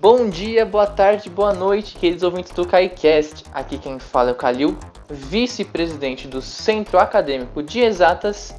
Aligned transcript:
Bom 0.00 0.28
dia, 0.28 0.66
boa 0.66 0.86
tarde, 0.86 1.30
boa 1.30 1.52
noite, 1.52 1.96
queridos 1.96 2.24
ouvintes 2.24 2.50
do 2.52 2.66
KaiCast. 2.66 3.44
Aqui 3.52 3.78
quem 3.78 4.00
fala 4.00 4.30
é 4.30 4.32
o 4.32 4.34
Kalil, 4.34 4.76
vice-presidente 5.08 6.26
do 6.26 6.42
Centro 6.42 6.98
Acadêmico 6.98 7.62
de 7.62 7.80
Exatas. 7.80 8.52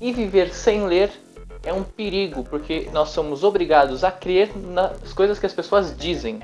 E 0.00 0.12
viver 0.12 0.52
sem 0.52 0.84
ler 0.84 1.12
é 1.62 1.72
um 1.72 1.84
perigo, 1.84 2.42
porque 2.42 2.88
nós 2.92 3.10
somos 3.10 3.44
obrigados 3.44 4.02
a 4.02 4.10
crer 4.10 4.50
nas 4.56 5.12
coisas 5.12 5.38
que 5.38 5.46
as 5.46 5.52
pessoas 5.52 5.96
dizem. 5.96 6.40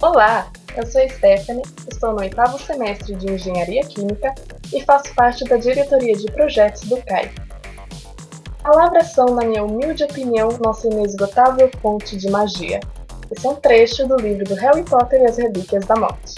Olá, 0.00 0.50
eu 0.76 0.86
sou 0.86 1.08
Stephanie, 1.08 1.62
estou 1.90 2.12
no 2.12 2.20
oitavo 2.20 2.58
semestre 2.58 3.14
de 3.14 3.32
Engenharia 3.32 3.82
Química 3.82 4.34
e 4.72 4.82
faço 4.82 5.14
parte 5.14 5.42
da 5.44 5.56
diretoria 5.56 6.14
de 6.14 6.26
projetos 6.26 6.82
do 6.82 6.98
CAI. 6.98 7.30
Palavras 8.62 9.12
são, 9.12 9.26
na 9.26 9.44
minha 9.44 9.64
humilde 9.64 10.04
opinião, 10.04 10.48
nossa 10.62 10.86
inesgotável 10.88 11.70
fonte 11.80 12.16
de 12.16 12.28
magia. 12.30 12.80
Esse 13.30 13.46
é 13.46 13.50
um 13.50 13.54
trecho 13.54 14.06
do 14.06 14.16
livro 14.16 14.44
do 14.44 14.54
Harry 14.54 14.82
Potter 14.82 15.22
e 15.22 15.24
as 15.24 15.38
Relíquias 15.38 15.86
da 15.86 15.96
Morte. 15.96 16.34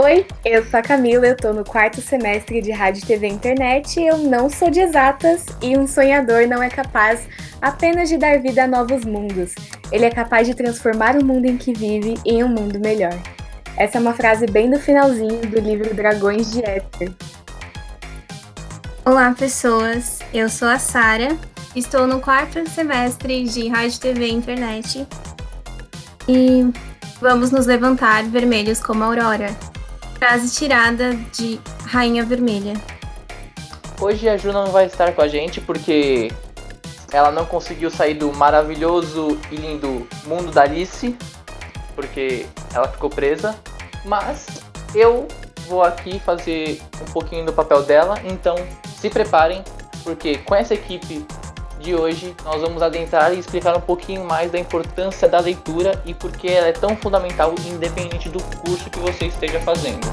Oi, 0.00 0.24
eu 0.44 0.64
sou 0.64 0.78
a 0.78 0.82
Camila, 0.82 1.26
eu 1.26 1.36
tô 1.36 1.52
no 1.52 1.64
quarto 1.64 2.00
semestre 2.00 2.62
de 2.62 2.70
Rádio 2.70 3.04
TV 3.04 3.26
Internet. 3.26 4.00
Eu 4.00 4.16
não 4.18 4.48
sou 4.48 4.70
de 4.70 4.78
exatas 4.78 5.44
e 5.60 5.76
um 5.76 5.88
sonhador 5.88 6.46
não 6.46 6.62
é 6.62 6.68
capaz 6.68 7.26
apenas 7.60 8.08
de 8.08 8.16
dar 8.16 8.38
vida 8.38 8.62
a 8.62 8.66
novos 8.68 9.04
mundos. 9.04 9.56
Ele 9.90 10.04
é 10.04 10.10
capaz 10.10 10.46
de 10.46 10.54
transformar 10.54 11.16
o 11.16 11.24
mundo 11.24 11.46
em 11.46 11.56
que 11.56 11.72
vive 11.72 12.14
em 12.24 12.44
um 12.44 12.48
mundo 12.48 12.78
melhor. 12.78 13.18
Essa 13.76 13.98
é 13.98 14.00
uma 14.00 14.14
frase 14.14 14.46
bem 14.46 14.70
do 14.70 14.78
finalzinho 14.78 15.40
do 15.40 15.58
livro 15.58 15.92
Dragões 15.92 16.52
de 16.52 16.64
Éter. 16.64 17.12
Olá, 19.04 19.34
pessoas. 19.36 20.20
Eu 20.32 20.48
sou 20.48 20.68
a 20.68 20.78
Sara. 20.78 21.36
Estou 21.74 22.06
no 22.06 22.20
quarto 22.20 22.70
semestre 22.70 23.42
de 23.48 23.66
Rádio 23.66 23.98
TV 23.98 24.28
Internet. 24.28 25.04
E 26.28 26.70
vamos 27.20 27.50
nos 27.50 27.66
levantar 27.66 28.22
vermelhos 28.22 28.78
como 28.78 29.02
a 29.02 29.06
aurora. 29.08 29.48
Frase 30.18 30.52
tirada 30.52 31.14
de 31.32 31.60
Rainha 31.86 32.24
Vermelha. 32.24 32.74
Hoje 34.00 34.28
a 34.28 34.36
Ju 34.36 34.52
não 34.52 34.66
vai 34.66 34.86
estar 34.86 35.12
com 35.12 35.22
a 35.22 35.28
gente 35.28 35.60
porque 35.60 36.32
ela 37.12 37.30
não 37.30 37.46
conseguiu 37.46 37.88
sair 37.88 38.14
do 38.14 38.32
maravilhoso 38.32 39.38
e 39.52 39.54
lindo 39.54 40.08
mundo 40.26 40.50
da 40.50 40.62
Alice, 40.62 41.16
porque 41.94 42.46
ela 42.74 42.88
ficou 42.88 43.08
presa. 43.08 43.56
Mas 44.04 44.60
eu 44.92 45.28
vou 45.68 45.84
aqui 45.84 46.18
fazer 46.18 46.82
um 47.00 47.12
pouquinho 47.12 47.46
do 47.46 47.52
papel 47.52 47.84
dela, 47.84 48.18
então 48.24 48.56
se 49.00 49.08
preparem, 49.08 49.62
porque 50.02 50.38
com 50.38 50.54
essa 50.54 50.74
equipe 50.74 51.24
de 51.78 51.94
hoje 51.94 52.34
nós 52.44 52.60
vamos 52.60 52.82
adentrar 52.82 53.32
e 53.32 53.38
explicar 53.38 53.76
um 53.76 53.80
pouquinho 53.80 54.24
mais 54.24 54.50
da 54.50 54.58
importância 54.58 55.28
da 55.28 55.38
leitura 55.38 56.02
e 56.04 56.12
por 56.12 56.32
que 56.32 56.48
ela 56.48 56.66
é 56.66 56.72
tão 56.72 56.96
fundamental 56.96 57.54
independente 57.66 58.28
do 58.28 58.42
curso 58.60 58.90
que 58.90 58.98
você 58.98 59.26
esteja 59.26 59.60
fazendo. 59.60 60.06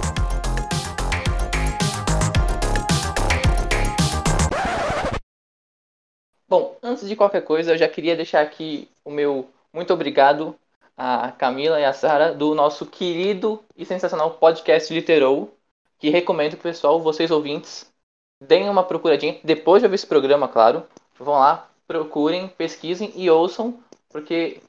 Bom, 6.48 6.78
antes 6.82 7.08
de 7.08 7.16
qualquer 7.16 7.42
coisa, 7.42 7.74
eu 7.74 7.78
já 7.78 7.88
queria 7.88 8.16
deixar 8.16 8.42
aqui 8.42 8.88
o 9.04 9.10
meu 9.10 9.50
muito 9.74 9.94
obrigado 9.94 10.56
a 10.98 11.32
Camila 11.32 11.80
e 11.80 11.84
a 11.84 11.92
Sara 11.92 12.34
do 12.34 12.56
nosso 12.56 12.86
querido 12.86 13.62
e 13.76 13.86
sensacional 13.86 14.32
podcast 14.32 14.94
Literou, 14.94 15.54
que 16.00 16.10
recomendo 16.10 16.52
que 16.52 16.60
o 16.60 16.64
pessoal, 16.64 17.02
vocês 17.02 17.32
ouvintes, 17.32 17.92
deem 18.40 18.70
uma 18.70 18.84
procuradinha 18.84 19.38
depois 19.44 19.82
de 19.82 19.88
ouvir 19.88 19.96
esse 19.96 20.08
programa, 20.08 20.48
claro, 20.48 20.86
Vão 21.18 21.36
lá, 21.36 21.70
procurem, 21.88 22.48
pesquisem 22.48 23.12
e 23.16 23.30
ouçam, 23.30 23.80
porque 24.10 24.62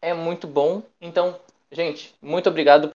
é 0.00 0.14
muito 0.14 0.46
bom. 0.46 0.82
Então, 1.00 1.38
gente, 1.70 2.14
muito 2.22 2.48
obrigado 2.48 2.90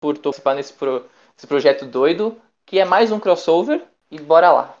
por 0.00 0.18
participar 0.18 0.54
nesse 0.54 0.72
pro, 0.72 1.08
projeto 1.48 1.86
doido, 1.86 2.40
que 2.66 2.78
é 2.78 2.84
mais 2.84 3.10
um 3.10 3.20
crossover, 3.20 3.82
e 4.10 4.20
bora 4.20 4.52
lá. 4.52 4.78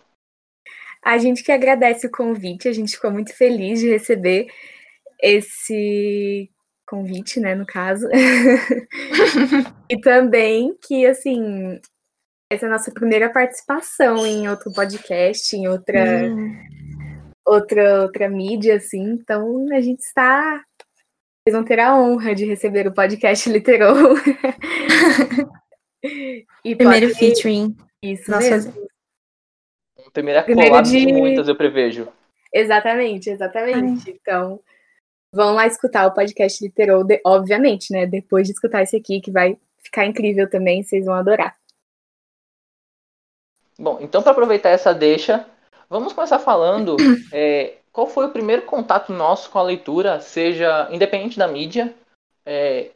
A 1.02 1.18
gente 1.18 1.42
que 1.42 1.52
agradece 1.52 2.06
o 2.06 2.10
convite, 2.10 2.68
a 2.68 2.72
gente 2.72 2.94
ficou 2.94 3.10
muito 3.10 3.34
feliz 3.36 3.80
de 3.80 3.90
receber 3.90 4.46
esse 5.20 6.50
convite, 6.86 7.40
né, 7.40 7.54
no 7.54 7.66
caso. 7.66 8.06
e 9.88 10.00
também 10.00 10.76
que, 10.86 11.06
assim, 11.06 11.80
essa 12.50 12.66
é 12.66 12.68
a 12.68 12.72
nossa 12.72 12.90
primeira 12.90 13.30
participação 13.30 14.26
em 14.26 14.48
outro 14.48 14.72
podcast, 14.72 15.56
em 15.56 15.68
outra, 15.68 16.26
hum. 16.26 16.74
Outra, 17.44 18.02
outra 18.02 18.28
mídia, 18.28 18.76
assim. 18.76 19.02
Então 19.02 19.66
a 19.72 19.80
gente 19.80 20.00
está. 20.00 20.64
Vocês 21.42 21.54
vão 21.54 21.64
ter 21.64 21.78
a 21.78 21.94
honra 21.96 22.34
de 22.34 22.44
receber 22.44 22.86
o 22.86 22.94
podcast 22.94 23.48
Literou. 23.50 23.94
Primeiro 26.62 27.08
pode... 27.08 27.18
featuring. 27.18 27.76
Isso 28.02 28.30
Nossa. 28.30 28.50
mesmo. 28.50 28.84
Primeira 30.12 30.42
Primeiro 30.42 30.82
de... 30.82 31.06
de 31.06 31.12
muitas, 31.12 31.48
eu 31.48 31.56
prevejo. 31.56 32.08
Exatamente, 32.52 33.30
exatamente. 33.30 34.10
Ai. 34.10 34.16
Então, 34.20 34.60
vão 35.32 35.54
lá 35.54 35.66
escutar 35.66 36.06
o 36.06 36.14
podcast 36.14 36.62
Literou, 36.62 37.02
de... 37.04 37.20
obviamente, 37.26 37.92
né? 37.92 38.06
Depois 38.06 38.46
de 38.46 38.52
escutar 38.52 38.82
esse 38.82 38.96
aqui, 38.96 39.20
que 39.20 39.30
vai 39.30 39.58
ficar 39.82 40.06
incrível 40.06 40.48
também, 40.48 40.82
vocês 40.82 41.04
vão 41.04 41.14
adorar. 41.14 41.56
Bom, 43.78 43.98
então 44.00 44.22
para 44.22 44.32
aproveitar 44.32 44.70
essa 44.70 44.94
deixa, 44.94 45.46
vamos 45.88 46.12
começar 46.12 46.38
falando 46.38 46.96
é, 47.32 47.78
qual 47.92 48.06
foi 48.06 48.26
o 48.26 48.32
primeiro 48.32 48.62
contato 48.62 49.12
nosso 49.12 49.50
com 49.50 49.58
a 49.58 49.62
leitura, 49.62 50.20
seja 50.20 50.88
independente 50.90 51.38
da 51.38 51.46
mídia, 51.46 51.94
é, 52.44 52.90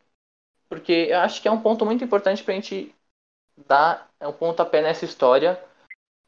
porque 0.69 1.09
eu 1.11 1.19
acho 1.21 1.41
que 1.41 1.49
é 1.49 1.51
um 1.51 1.61
ponto 1.61 1.85
muito 1.87 2.05
importante 2.05 2.43
para 2.43 2.53
a 2.53 2.57
gente 2.57 2.95
dar 3.67 4.09
um 4.21 4.33
pontapé 4.33 4.83
nessa 4.83 5.05
história, 5.05 5.59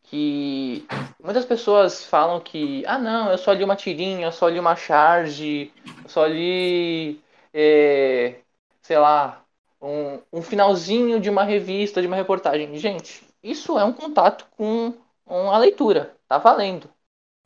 que 0.04 0.86
muitas 1.22 1.44
pessoas 1.44 2.04
falam 2.04 2.40
que, 2.40 2.84
ah 2.86 2.98
não, 2.98 3.30
eu 3.30 3.38
só 3.38 3.52
li 3.52 3.62
uma 3.62 3.76
tirinha, 3.76 4.26
eu 4.26 4.32
só 4.32 4.48
li 4.48 4.58
uma 4.58 4.74
charge, 4.74 5.72
eu 6.02 6.08
só 6.08 6.26
li, 6.26 7.20
é, 7.52 8.40
sei 8.82 8.98
lá, 8.98 9.44
um, 9.80 10.20
um 10.32 10.42
finalzinho 10.42 11.20
de 11.20 11.30
uma 11.30 11.44
revista, 11.44 12.00
de 12.00 12.06
uma 12.06 12.16
reportagem. 12.16 12.76
Gente, 12.76 13.24
isso 13.42 13.78
é 13.78 13.84
um 13.84 13.92
contato 13.92 14.46
com 14.56 14.94
a 15.30 15.58
leitura, 15.58 16.14
tá 16.26 16.38
valendo. 16.38 16.90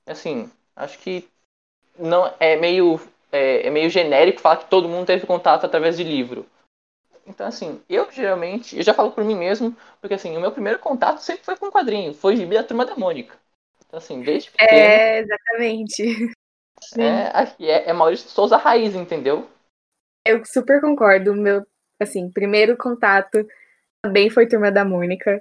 Assim, 0.07 0.51
acho 0.75 0.99
que 0.99 1.29
não 1.99 2.33
é 2.41 2.57
meio 2.57 3.01
é, 3.31 3.67
é, 3.67 3.71
meio 3.71 3.91
genérico 3.91 4.41
falar 4.41 4.59
que 4.59 4.71
todo 4.71 4.89
mundo 4.89 5.07
teve 5.07 5.27
contato 5.27 5.65
através 5.65 5.97
de 5.97 6.05
livro. 6.05 6.47
Então, 7.27 7.47
assim, 7.47 7.81
eu 7.89 8.11
geralmente, 8.11 8.77
eu 8.77 8.83
já 8.83 8.95
falo 8.95 9.11
por 9.11 9.25
mim 9.25 9.35
mesmo, 9.35 9.77
porque 10.01 10.15
assim, 10.15 10.37
o 10.37 10.41
meu 10.41 10.53
primeiro 10.53 10.79
contato 10.79 11.19
sempre 11.19 11.45
foi 11.45 11.57
com 11.57 11.71
quadrinho, 11.71 12.15
foi 12.15 12.37
gibi 12.37 12.55
da 12.55 12.63
Turma 12.63 12.85
da 12.85 12.95
Mônica. 12.95 13.37
Então, 13.87 13.99
assim, 13.99 14.23
desde 14.23 14.51
pequeno... 14.51 14.71
É, 14.71 15.19
exatamente. 15.19 16.33
É, 16.99 17.65
é, 17.65 17.91
é 17.91 17.93
Maurício 17.93 18.29
Souza 18.29 18.57
Raiz, 18.57 18.95
entendeu? 18.95 19.49
Eu 20.27 20.45
super 20.45 20.81
concordo. 20.81 21.35
Meu, 21.35 21.67
assim, 22.01 22.31
primeiro 22.31 22.77
contato 22.77 23.47
também 24.03 24.31
foi 24.31 24.47
Turma 24.47 24.71
da 24.71 24.85
Mônica. 24.85 25.41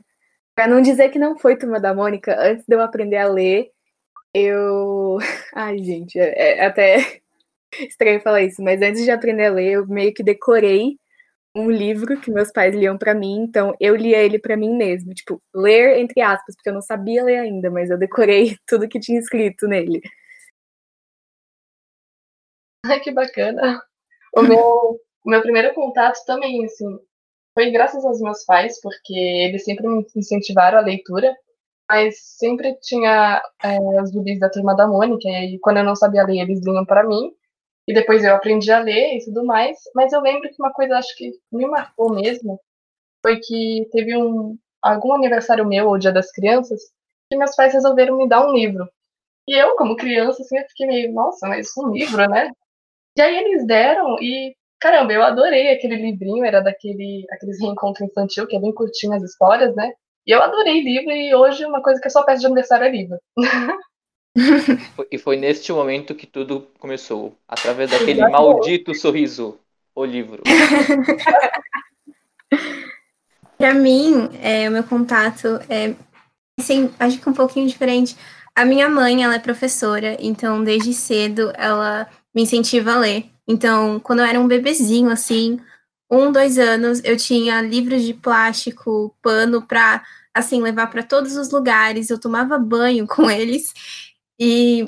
Pra 0.56 0.68
não 0.68 0.82
dizer 0.82 1.10
que 1.10 1.20
não 1.20 1.38
foi 1.38 1.58
Turma 1.58 1.80
da 1.80 1.94
Mônica, 1.94 2.36
antes 2.40 2.66
de 2.68 2.76
eu 2.76 2.82
aprender 2.82 3.18
a 3.18 3.28
ler, 3.28 3.72
eu. 4.34 5.18
Ai, 5.56 5.80
gente, 5.80 6.20
é, 6.20 6.60
é 6.60 6.66
até 6.66 6.98
estranho 7.90 8.22
falar 8.22 8.44
isso, 8.44 8.62
mas 8.64 8.82
antes 8.82 9.04
de 9.04 9.12
aprender 9.12 9.48
a 9.48 9.52
ler, 9.52 9.74
eu 9.74 9.88
meio 9.88 10.14
que 10.14 10.24
decorei 10.24 10.98
um 11.56 11.70
livro 11.72 12.20
que 12.20 12.32
meus 12.32 12.52
pais 12.52 12.74
liam 12.76 12.98
para 12.98 13.14
mim, 13.14 13.44
então 13.44 13.76
eu 13.80 13.96
lia 13.96 14.18
ele 14.20 14.40
para 14.40 14.58
mim 14.58 14.76
mesmo, 14.76 15.14
tipo, 15.14 15.42
ler 15.54 16.00
entre 16.00 16.22
aspas, 16.22 16.56
porque 16.56 16.70
eu 16.70 16.74
não 16.74 16.82
sabia 16.82 17.24
ler 17.24 17.40
ainda, 17.40 17.70
mas 17.70 17.90
eu 17.90 17.98
decorei 17.98 18.58
tudo 18.68 18.88
que 18.88 19.00
tinha 19.00 19.20
escrito 19.20 19.68
nele. 19.68 20.02
Ai, 22.86 23.00
que 23.00 23.12
bacana. 23.12 23.82
O 24.36 24.42
meu, 24.42 24.58
o 24.60 25.30
meu 25.30 25.42
primeiro 25.42 25.74
contato 25.74 26.20
também, 26.26 26.66
assim, 26.66 27.00
foi 27.54 27.72
graças 27.72 28.04
aos 28.06 28.20
meus 28.20 28.44
pais, 28.46 28.80
porque 28.82 29.14
eles 29.14 29.64
sempre 29.64 29.88
me 29.88 30.06
incentivaram 30.16 30.80
a 30.80 30.82
leitura, 30.82 31.36
mas 31.90 32.16
sempre 32.38 32.76
tinha 32.82 33.42
é, 33.64 34.02
os 34.02 34.12
gibis 34.12 34.40
da 34.40 34.50
Turma 34.50 34.76
da 34.76 34.88
Mônica, 34.88 35.28
e 35.28 35.60
quando 35.60 35.78
eu 35.78 35.84
não 35.84 35.96
sabia 35.96 36.24
ler, 36.24 36.40
eles 36.40 36.62
vinham 36.62 36.86
para 36.86 37.04
mim, 37.04 37.32
e 37.88 37.94
depois 37.94 38.24
eu 38.24 38.34
aprendi 38.34 38.72
a 38.72 38.80
ler 38.80 39.18
e 39.18 39.26
tudo 39.26 39.46
mais, 39.46 39.78
mas 39.94 40.14
eu 40.14 40.22
lembro 40.22 40.50
que 40.50 40.56
uma 40.60 40.74
coisa, 40.74 40.98
acho 40.98 41.16
que 41.18 41.32
me 41.52 41.66
marcou 41.68 42.14
mesmo, 42.14 42.60
foi 43.22 43.40
que 43.40 43.88
teve 43.92 44.18
um, 44.18 44.58
algum 44.82 45.14
aniversário 45.14 45.68
meu, 45.68 45.88
ou 45.88 45.98
Dia 45.98 46.12
das 46.12 46.32
Crianças, 46.32 46.82
que 47.30 47.38
meus 47.38 47.56
pais 47.56 47.74
resolveram 47.74 48.18
me 48.18 48.28
dar 48.28 48.48
um 48.48 48.54
livro. 48.54 48.88
E 49.48 49.54
eu, 49.54 49.76
como 49.76 49.96
criança, 49.98 50.42
assim, 50.42 50.58
eu 50.58 50.66
fiquei 50.70 50.88
meio, 50.88 51.14
nossa, 51.14 51.48
mas 51.48 51.68
um 51.78 51.92
livro, 51.92 52.28
né? 52.30 52.52
E 53.18 53.22
aí 53.22 53.36
eles 53.38 53.68
deram, 53.68 54.18
e 54.22 54.56
Caramba, 54.84 55.14
eu 55.14 55.24
adorei 55.24 55.72
aquele 55.72 55.96
livrinho, 55.96 56.44
era 56.44 56.60
daquele 56.60 57.26
aqueles 57.32 57.58
reencontro 57.62 58.04
infantil, 58.04 58.46
que 58.46 58.58
é 58.58 58.60
bem 58.60 58.74
curtinho 58.74 59.14
as 59.14 59.24
histórias, 59.24 59.74
né? 59.74 59.94
E 60.28 60.32
eu 60.32 60.44
adorei 60.44 60.82
livro 60.82 61.10
e 61.10 61.34
hoje 61.34 61.66
uma 61.66 61.82
coisa 61.82 62.02
que 62.02 62.08
eu 62.08 62.12
só 62.12 62.22
peço 62.24 62.42
de 62.42 62.48
aniversário 62.48 62.88
é 62.88 62.92
livro. 62.92 63.18
e 65.10 65.18
foi 65.18 65.38
neste 65.38 65.72
momento 65.72 66.14
que 66.14 66.28
tudo 66.28 66.68
começou. 66.80 67.34
Através 67.48 67.92
daquele 67.92 68.28
maldito 68.28 68.94
sorriso. 68.94 69.58
O 69.96 70.04
livro. 70.04 70.44
Para 73.58 73.74
mim, 73.74 74.30
é, 74.42 74.68
o 74.68 74.72
meu 74.74 74.84
contato 74.84 75.62
é 75.70 75.96
assim, 76.60 76.94
acho 77.00 77.22
que 77.22 77.30
um 77.30 77.34
pouquinho 77.34 77.70
diferente. 77.70 78.18
A 78.54 78.66
minha 78.66 78.90
mãe, 78.90 79.24
ela 79.24 79.36
é 79.36 79.40
professora, 79.40 80.18
então 80.20 80.62
desde 80.62 80.94
cedo 80.94 81.54
ela 81.56 82.06
me 82.36 82.42
incentiva 82.42 82.96
a 82.96 83.00
ler. 83.00 83.33
Então, 83.48 84.00
quando 84.00 84.20
eu 84.20 84.26
era 84.26 84.40
um 84.40 84.48
bebezinho, 84.48 85.10
assim, 85.10 85.60
um, 86.10 86.32
dois 86.32 86.58
anos, 86.58 87.02
eu 87.04 87.18
tinha 87.18 87.62
livros 87.62 88.04
de 88.04 88.14
plástico, 88.14 89.16
pano 89.22 89.66
para 89.66 90.04
assim 90.34 90.62
levar 90.62 90.88
para 90.88 91.04
todos 91.04 91.36
os 91.36 91.52
lugares. 91.52 92.10
Eu 92.10 92.20
tomava 92.20 92.58
banho 92.58 93.06
com 93.08 93.30
eles 93.30 93.74
e 94.40 94.86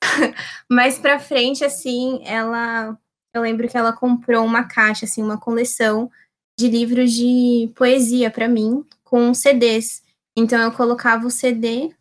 mais 0.70 0.98
para 0.98 1.18
frente, 1.18 1.64
assim, 1.64 2.20
ela, 2.24 2.98
eu 3.34 3.42
lembro 3.42 3.68
que 3.68 3.76
ela 3.76 3.92
comprou 3.92 4.44
uma 4.44 4.64
caixa, 4.64 5.04
assim, 5.04 5.22
uma 5.22 5.38
coleção 5.38 6.10
de 6.58 6.68
livros 6.68 7.12
de 7.12 7.70
poesia 7.74 8.30
para 8.30 8.48
mim 8.48 8.84
com 9.04 9.32
CDs. 9.34 10.02
Então 10.36 10.60
eu 10.60 10.72
colocava 10.72 11.26
o 11.26 11.30
CD, 11.30 11.94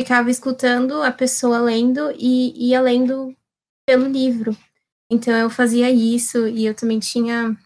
ficava 0.00 0.30
escutando 0.30 1.02
a 1.02 1.12
pessoa 1.12 1.58
lendo 1.58 2.12
e 2.16 2.70
ia 2.70 2.80
lendo 2.80 3.34
pelo 3.86 4.06
livro. 4.06 4.56
Então 5.10 5.34
eu 5.34 5.48
fazia 5.48 5.90
isso 5.90 6.48
e 6.48 6.66
eu 6.66 6.74
também 6.74 6.98
tinha 6.98 7.56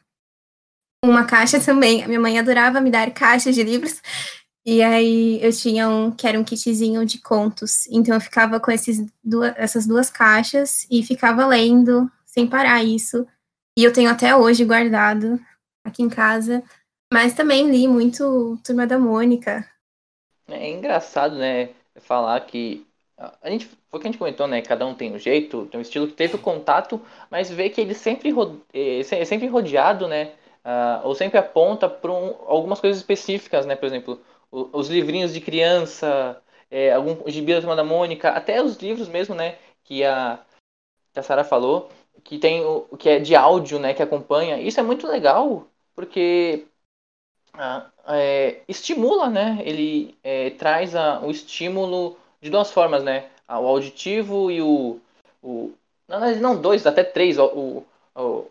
uma 1.04 1.24
caixa 1.24 1.60
também. 1.64 2.02
A 2.02 2.08
minha 2.08 2.20
mãe 2.20 2.38
adorava 2.38 2.80
me 2.80 2.90
dar 2.90 3.12
caixas 3.12 3.54
de 3.54 3.62
livros. 3.62 4.00
E 4.64 4.82
aí 4.82 5.42
eu 5.42 5.50
tinha 5.52 5.88
um 5.88 6.10
que 6.10 6.26
era 6.26 6.38
um 6.38 6.44
kitzinho 6.44 7.04
de 7.06 7.20
contos. 7.20 7.86
Então 7.88 8.14
eu 8.14 8.20
ficava 8.20 8.60
com 8.60 8.70
esses 8.70 9.04
duas, 9.24 9.54
essas 9.56 9.86
duas 9.86 10.10
caixas 10.10 10.86
e 10.90 11.02
ficava 11.02 11.46
lendo 11.46 12.10
sem 12.26 12.46
parar 12.46 12.84
isso. 12.84 13.26
E 13.78 13.84
eu 13.84 13.92
tenho 13.92 14.10
até 14.10 14.36
hoje 14.36 14.64
guardado 14.64 15.40
aqui 15.84 16.02
em 16.02 16.08
casa. 16.08 16.62
Mas 17.12 17.34
também 17.34 17.68
li 17.68 17.88
muito 17.88 18.58
Turma 18.62 18.86
da 18.86 18.98
Mônica. 18.98 19.68
É 20.46 20.70
engraçado, 20.70 21.36
né? 21.36 21.70
Falar 22.00 22.40
que 22.46 22.86
a 23.42 23.50
gente 23.50 23.66
foi 23.66 23.98
o 23.98 24.00
que 24.00 24.08
a 24.08 24.10
gente 24.10 24.18
comentou, 24.18 24.46
né? 24.46 24.62
Cada 24.62 24.86
um 24.86 24.94
tem 24.94 25.12
um 25.12 25.18
jeito, 25.18 25.66
tem 25.66 25.78
um 25.78 25.82
estilo 25.82 26.06
que 26.06 26.14
teve 26.14 26.36
o 26.36 26.38
contato, 26.38 27.00
mas 27.30 27.50
vê 27.50 27.68
que 27.68 27.80
ele 27.80 27.94
sempre 27.94 28.32
é, 28.72 29.00
é 29.00 29.24
sempre 29.24 29.46
rodeado, 29.46 30.08
né? 30.08 30.32
Uh, 30.64 31.06
ou 31.06 31.14
sempre 31.14 31.38
aponta 31.38 31.88
para 31.88 32.10
um, 32.12 32.34
algumas 32.46 32.80
coisas 32.80 32.98
específicas, 33.00 33.66
né? 33.66 33.76
Por 33.76 33.86
exemplo, 33.86 34.20
o, 34.50 34.70
os 34.72 34.88
livrinhos 34.88 35.34
de 35.34 35.40
criança, 35.40 36.40
é, 36.70 36.92
algum 36.92 37.28
gibi 37.28 37.52
da 37.52 37.60
Turma 37.60 37.76
da 37.76 37.84
Mônica, 37.84 38.30
até 38.30 38.62
os 38.62 38.76
livros 38.76 39.08
mesmo, 39.08 39.34
né? 39.34 39.58
Que 39.84 40.04
a, 40.04 40.40
que 41.12 41.20
a 41.20 41.22
Sara 41.22 41.44
falou, 41.44 41.90
que 42.24 42.38
tem 42.38 42.64
o 42.64 42.96
que 42.96 43.08
é 43.08 43.18
de 43.18 43.34
áudio, 43.36 43.78
né? 43.78 43.94
Que 43.94 44.02
acompanha. 44.02 44.58
Isso 44.60 44.80
é 44.80 44.82
muito 44.82 45.06
legal, 45.06 45.66
porque 45.94 46.66
uh, 47.54 47.90
é, 48.08 48.60
estimula, 48.68 49.28
né? 49.28 49.58
Ele 49.64 50.16
é, 50.22 50.50
traz 50.50 50.94
a, 50.94 51.20
o 51.20 51.30
estímulo 51.30 52.16
de 52.40 52.50
duas 52.50 52.70
formas, 52.70 53.02
né? 53.02 53.28
O 53.48 53.66
auditivo 53.66 54.50
e 54.50 54.62
o. 54.62 55.00
o 55.42 55.72
não, 56.08 56.36
não 56.36 56.60
dois, 56.60 56.86
até 56.86 57.04
três. 57.04 57.38
O, 57.38 57.84
o, 58.14 58.46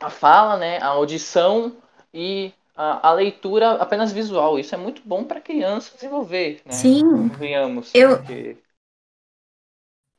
a 0.00 0.10
fala, 0.10 0.56
né? 0.56 0.78
A 0.78 0.88
audição 0.88 1.76
e 2.12 2.52
a, 2.76 3.08
a 3.08 3.12
leitura 3.12 3.72
apenas 3.72 4.12
visual. 4.12 4.58
Isso 4.58 4.74
é 4.74 4.78
muito 4.78 5.02
bom 5.04 5.24
para 5.24 5.40
criança 5.40 5.94
desenvolver, 5.94 6.60
né? 6.64 6.72
Sim. 6.72 7.28
Venhamos. 7.28 7.90
Eu, 7.94 8.18
porque... 8.18 8.56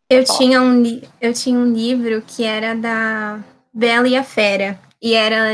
eu, 0.09 0.23
tinha 0.23 0.61
um, 0.61 0.83
eu 1.21 1.33
tinha 1.33 1.57
um 1.57 1.71
livro 1.71 2.21
que 2.21 2.43
era 2.43 2.75
da 2.75 3.43
Bela 3.73 4.07
e 4.07 4.17
a 4.17 4.23
Fera. 4.23 4.79
E 5.01 5.13
era. 5.13 5.53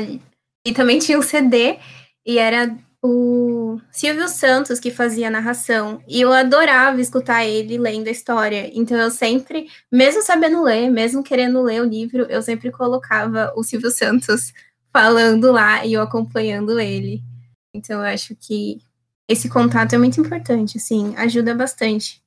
E 0.65 0.73
também 0.73 0.99
tinha 0.99 1.19
um 1.19 1.21
CD. 1.21 1.77
E 2.25 2.39
era 2.39 2.75
o 3.05 3.81
Silvio 3.91 4.27
Santos 4.27 4.79
que 4.79 4.91
fazia 4.91 5.27
a 5.27 5.31
narração. 5.31 6.01
E 6.07 6.21
eu 6.21 6.31
adorava 6.31 6.99
escutar 6.99 7.45
ele 7.45 7.77
lendo 7.77 8.07
a 8.07 8.11
história. 8.11 8.69
Então 8.73 8.97
eu 8.97 9.11
sempre, 9.11 9.67
mesmo 9.91 10.21
sabendo 10.21 10.63
ler, 10.63 10.89
mesmo 10.89 11.23
querendo 11.23 11.61
ler 11.61 11.81
o 11.81 11.85
livro, 11.85 12.23
eu 12.29 12.41
sempre 12.41 12.71
colocava 12.71 13.53
o 13.55 13.63
Silvio 13.63 13.91
Santos 13.91 14.53
falando 14.91 15.51
lá 15.51 15.85
e 15.85 15.93
eu 15.93 16.01
acompanhando 16.01 16.79
ele. 16.79 17.21
Então 17.73 17.99
eu 17.99 18.05
acho 18.05 18.35
que 18.35 18.79
esse 19.27 19.49
contato 19.49 19.93
é 19.93 19.97
muito 19.97 20.19
importante, 20.21 20.77
assim, 20.77 21.15
ajuda 21.17 21.53
bastante. 21.55 22.21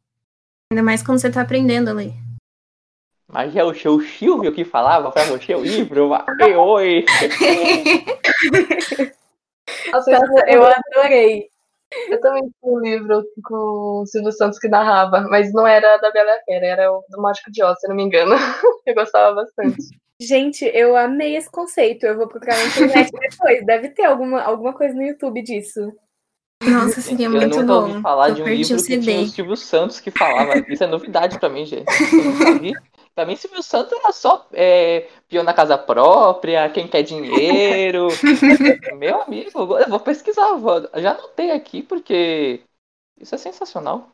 Ainda 0.70 0.82
mais 0.82 1.02
quando 1.02 1.18
você 1.18 1.28
está 1.28 1.40
aprendendo 1.40 1.88
a 1.88 1.92
ler. 1.92 2.14
Mas 3.30 3.54
é 3.54 3.62
o 3.62 3.74
seu 3.74 4.00
Silvio 4.00 4.52
que 4.52 4.64
falava 4.64 5.10
para 5.10 5.24
você 5.24 5.54
o 5.54 5.62
livro? 5.62 6.10
Oi, 6.40 6.54
oi! 6.54 7.04
Nossa, 9.92 10.10
eu 10.46 10.64
adorei. 10.64 11.48
Eu 12.10 12.20
também 12.20 12.42
tinha 12.42 12.72
um 12.72 12.80
livro 12.80 13.24
com 13.44 14.02
o 14.02 14.06
Silvio 14.06 14.32
Santos 14.32 14.58
que 14.58 14.68
narrava, 14.68 15.22
mas 15.22 15.52
não 15.52 15.66
era 15.66 15.96
da 15.96 16.10
Bela 16.10 16.38
Fera, 16.44 16.66
era 16.66 16.92
o 16.92 17.02
do 17.08 17.20
Mágico 17.20 17.50
de 17.50 17.62
Oz, 17.62 17.80
se 17.80 17.88
não 17.88 17.96
me 17.96 18.02
engano. 18.02 18.34
Eu 18.86 18.94
gostava 18.94 19.34
bastante. 19.34 19.76
Gente, 20.20 20.64
eu 20.74 20.96
amei 20.96 21.36
esse 21.36 21.48
conceito. 21.48 22.04
Eu 22.04 22.16
vou 22.16 22.26
procurar 22.26 22.56
na 22.56 22.64
internet 22.64 23.12
depois. 23.14 23.64
Deve 23.64 23.90
ter 23.90 24.04
alguma, 24.04 24.42
alguma 24.42 24.72
coisa 24.72 24.92
no 24.92 25.02
YouTube 25.02 25.42
disso. 25.42 25.92
Nossa, 26.60 27.00
seria 27.00 27.30
muito 27.30 27.50
bom. 27.50 27.60
Eu 27.60 27.66
nunca 27.66 27.74
ouvi 27.74 28.02
falar 28.02 28.30
eu 28.30 28.34
de 28.34 28.42
um 28.42 28.48
livro 28.48 28.76
que 28.82 28.98
tinha 28.98 29.20
o 29.20 29.26
Silvio 29.26 29.56
Santos 29.56 30.00
que 30.00 30.10
falava. 30.10 30.58
Isso 30.68 30.82
é 30.82 30.88
novidade 30.88 31.38
pra 31.38 31.48
mim, 31.48 31.64
gente. 31.64 31.86
Pra 33.18 33.26
mim, 33.26 33.34
Silvio 33.34 33.64
Santos 33.64 33.98
era 33.98 34.12
só 34.12 34.48
é, 34.52 35.08
peão 35.28 35.42
na 35.42 35.52
casa 35.52 35.76
própria, 35.76 36.70
quem 36.70 36.86
quer 36.86 37.02
dinheiro. 37.02 38.06
Meu 38.96 39.22
amigo, 39.22 39.50
eu 39.76 39.88
vou 39.88 39.98
pesquisar. 39.98 40.54
Vou, 40.54 40.88
já 40.94 41.10
anotei 41.10 41.50
aqui 41.50 41.82
porque 41.82 42.60
isso 43.20 43.34
é 43.34 43.38
sensacional. 43.38 44.12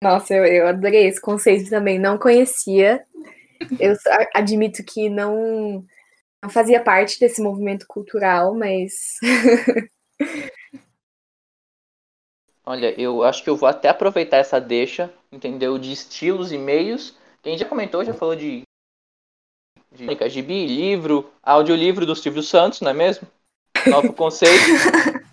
Nossa, 0.00 0.32
eu, 0.32 0.46
eu 0.46 0.68
adorei 0.68 1.08
esse 1.08 1.20
conceito 1.20 1.68
também. 1.68 1.98
Não 1.98 2.16
conhecia. 2.16 3.04
Eu 3.80 3.96
admito 4.32 4.84
que 4.84 5.08
não, 5.08 5.84
não 6.40 6.50
fazia 6.50 6.80
parte 6.80 7.18
desse 7.18 7.42
movimento 7.42 7.84
cultural, 7.88 8.54
mas. 8.54 8.92
Olha, 12.64 12.98
eu 13.00 13.24
acho 13.24 13.42
que 13.42 13.50
eu 13.50 13.56
vou 13.56 13.68
até 13.68 13.88
aproveitar 13.88 14.36
essa 14.36 14.60
deixa, 14.60 15.12
entendeu? 15.32 15.78
De 15.78 15.92
estilos 15.92 16.52
e 16.52 16.58
meios. 16.58 17.14
Quem 17.42 17.58
já 17.58 17.64
comentou, 17.64 18.04
já 18.04 18.14
falou 18.14 18.36
de, 18.36 18.62
de 19.90 20.28
gibi, 20.28 20.66
livro, 20.66 21.28
audiolivro 21.42 22.06
do 22.06 22.14
Silvio 22.14 22.42
Santos, 22.42 22.80
não 22.80 22.90
é 22.90 22.94
mesmo? 22.94 23.26
Novo 23.88 24.12
conceito. 24.14 24.64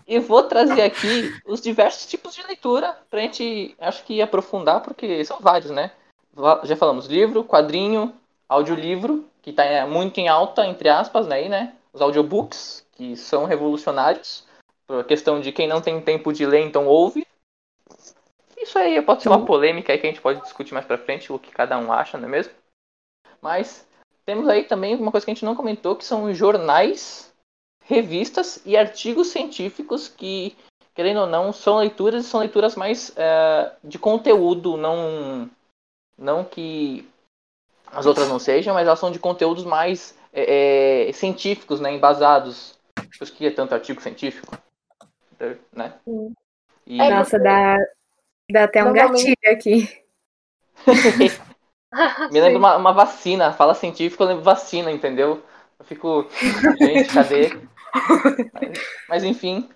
e 0.07 0.17
vou 0.17 0.41
trazer 0.43 0.81
aqui 0.81 1.31
os 1.45 1.61
diversos 1.61 2.07
tipos 2.07 2.33
de 2.33 2.41
leitura 2.47 2.97
pra 3.11 3.21
gente, 3.21 3.75
acho 3.79 4.03
que 4.05 4.21
aprofundar, 4.21 4.81
porque 4.81 5.23
são 5.23 5.39
vários, 5.39 5.69
né? 5.69 5.91
Já 6.63 6.75
falamos 6.75 7.05
livro, 7.05 7.43
quadrinho, 7.43 8.11
audiolivro, 8.47 9.23
que 9.43 9.51
está 9.51 9.85
muito 9.85 10.17
em 10.17 10.27
alta, 10.27 10.65
entre 10.65 10.89
aspas, 10.89 11.27
né? 11.27 11.47
Né? 11.47 11.73
Os 11.93 12.01
audiobooks, 12.01 12.85
que 12.93 13.15
são 13.15 13.45
revolucionários 13.45 14.48
por 14.89 15.03
questão 15.03 15.39
de 15.39 15.51
quem 15.51 15.67
não 15.67 15.81
tem 15.81 16.01
tempo 16.01 16.33
de 16.33 16.43
ler, 16.47 16.61
então 16.61 16.87
ouve. 16.87 17.23
Isso 18.57 18.79
aí 18.79 18.99
pode 19.03 19.21
ser 19.21 19.29
uma 19.29 19.45
polêmica 19.45 19.93
aí 19.93 19.99
que 19.99 20.07
a 20.07 20.09
gente 20.09 20.19
pode 20.19 20.41
discutir 20.41 20.73
mais 20.73 20.83
pra 20.83 20.97
frente, 20.97 21.31
o 21.31 21.37
que 21.37 21.51
cada 21.51 21.77
um 21.77 21.93
acha, 21.93 22.17
não 22.17 22.27
é 22.27 22.31
mesmo? 22.31 22.51
Mas 23.39 23.87
temos 24.25 24.47
aí 24.47 24.63
também 24.63 24.95
uma 24.95 25.11
coisa 25.11 25.23
que 25.23 25.29
a 25.29 25.33
gente 25.35 25.45
não 25.45 25.55
comentou, 25.55 25.95
que 25.95 26.03
são 26.03 26.33
jornais, 26.33 27.31
revistas 27.85 28.63
e 28.65 28.75
artigos 28.75 29.27
científicos 29.27 30.07
que, 30.07 30.57
querendo 30.95 31.19
ou 31.19 31.27
não, 31.27 31.53
são 31.53 31.77
leituras 31.77 32.25
e 32.25 32.27
são 32.27 32.39
leituras 32.39 32.75
mais 32.75 33.13
é, 33.15 33.71
de 33.83 33.99
conteúdo, 33.99 34.75
não, 34.75 35.47
não 36.17 36.43
que 36.43 37.07
as 37.91 38.07
outras 38.07 38.27
não 38.27 38.39
sejam, 38.39 38.73
mas 38.73 38.87
elas 38.87 38.99
são 38.99 39.11
de 39.11 39.19
conteúdos 39.19 39.65
mais 39.65 40.17
é, 40.33 41.09
é, 41.09 41.13
científicos, 41.13 41.79
né, 41.79 41.93
embasados. 41.93 42.75
Por 42.95 43.23
isso 43.23 43.33
que 43.33 43.45
é 43.45 43.51
tanto 43.51 43.75
artigo 43.75 44.01
científico 44.01 44.57
né? 45.75 45.93
E... 46.85 47.01
É, 47.01 47.09
Nossa, 47.09 47.39
dá, 47.39 47.77
dá 48.51 48.63
até 48.65 48.83
um 48.83 48.93
gatilho 48.93 49.35
aqui. 49.47 49.87
Me 52.31 52.39
lembra 52.39 52.57
uma, 52.59 52.77
uma, 52.77 52.93
vacina, 52.93 53.51
fala 53.53 53.73
científico, 53.73 54.23
eu 54.23 54.27
lembro 54.27 54.43
vacina, 54.43 54.91
entendeu? 54.91 55.43
Eu 55.77 55.85
fico, 55.85 56.27
gente, 56.77 57.13
cadê? 57.13 57.49
mas, 58.53 58.79
mas, 59.07 59.23
enfim. 59.23 59.69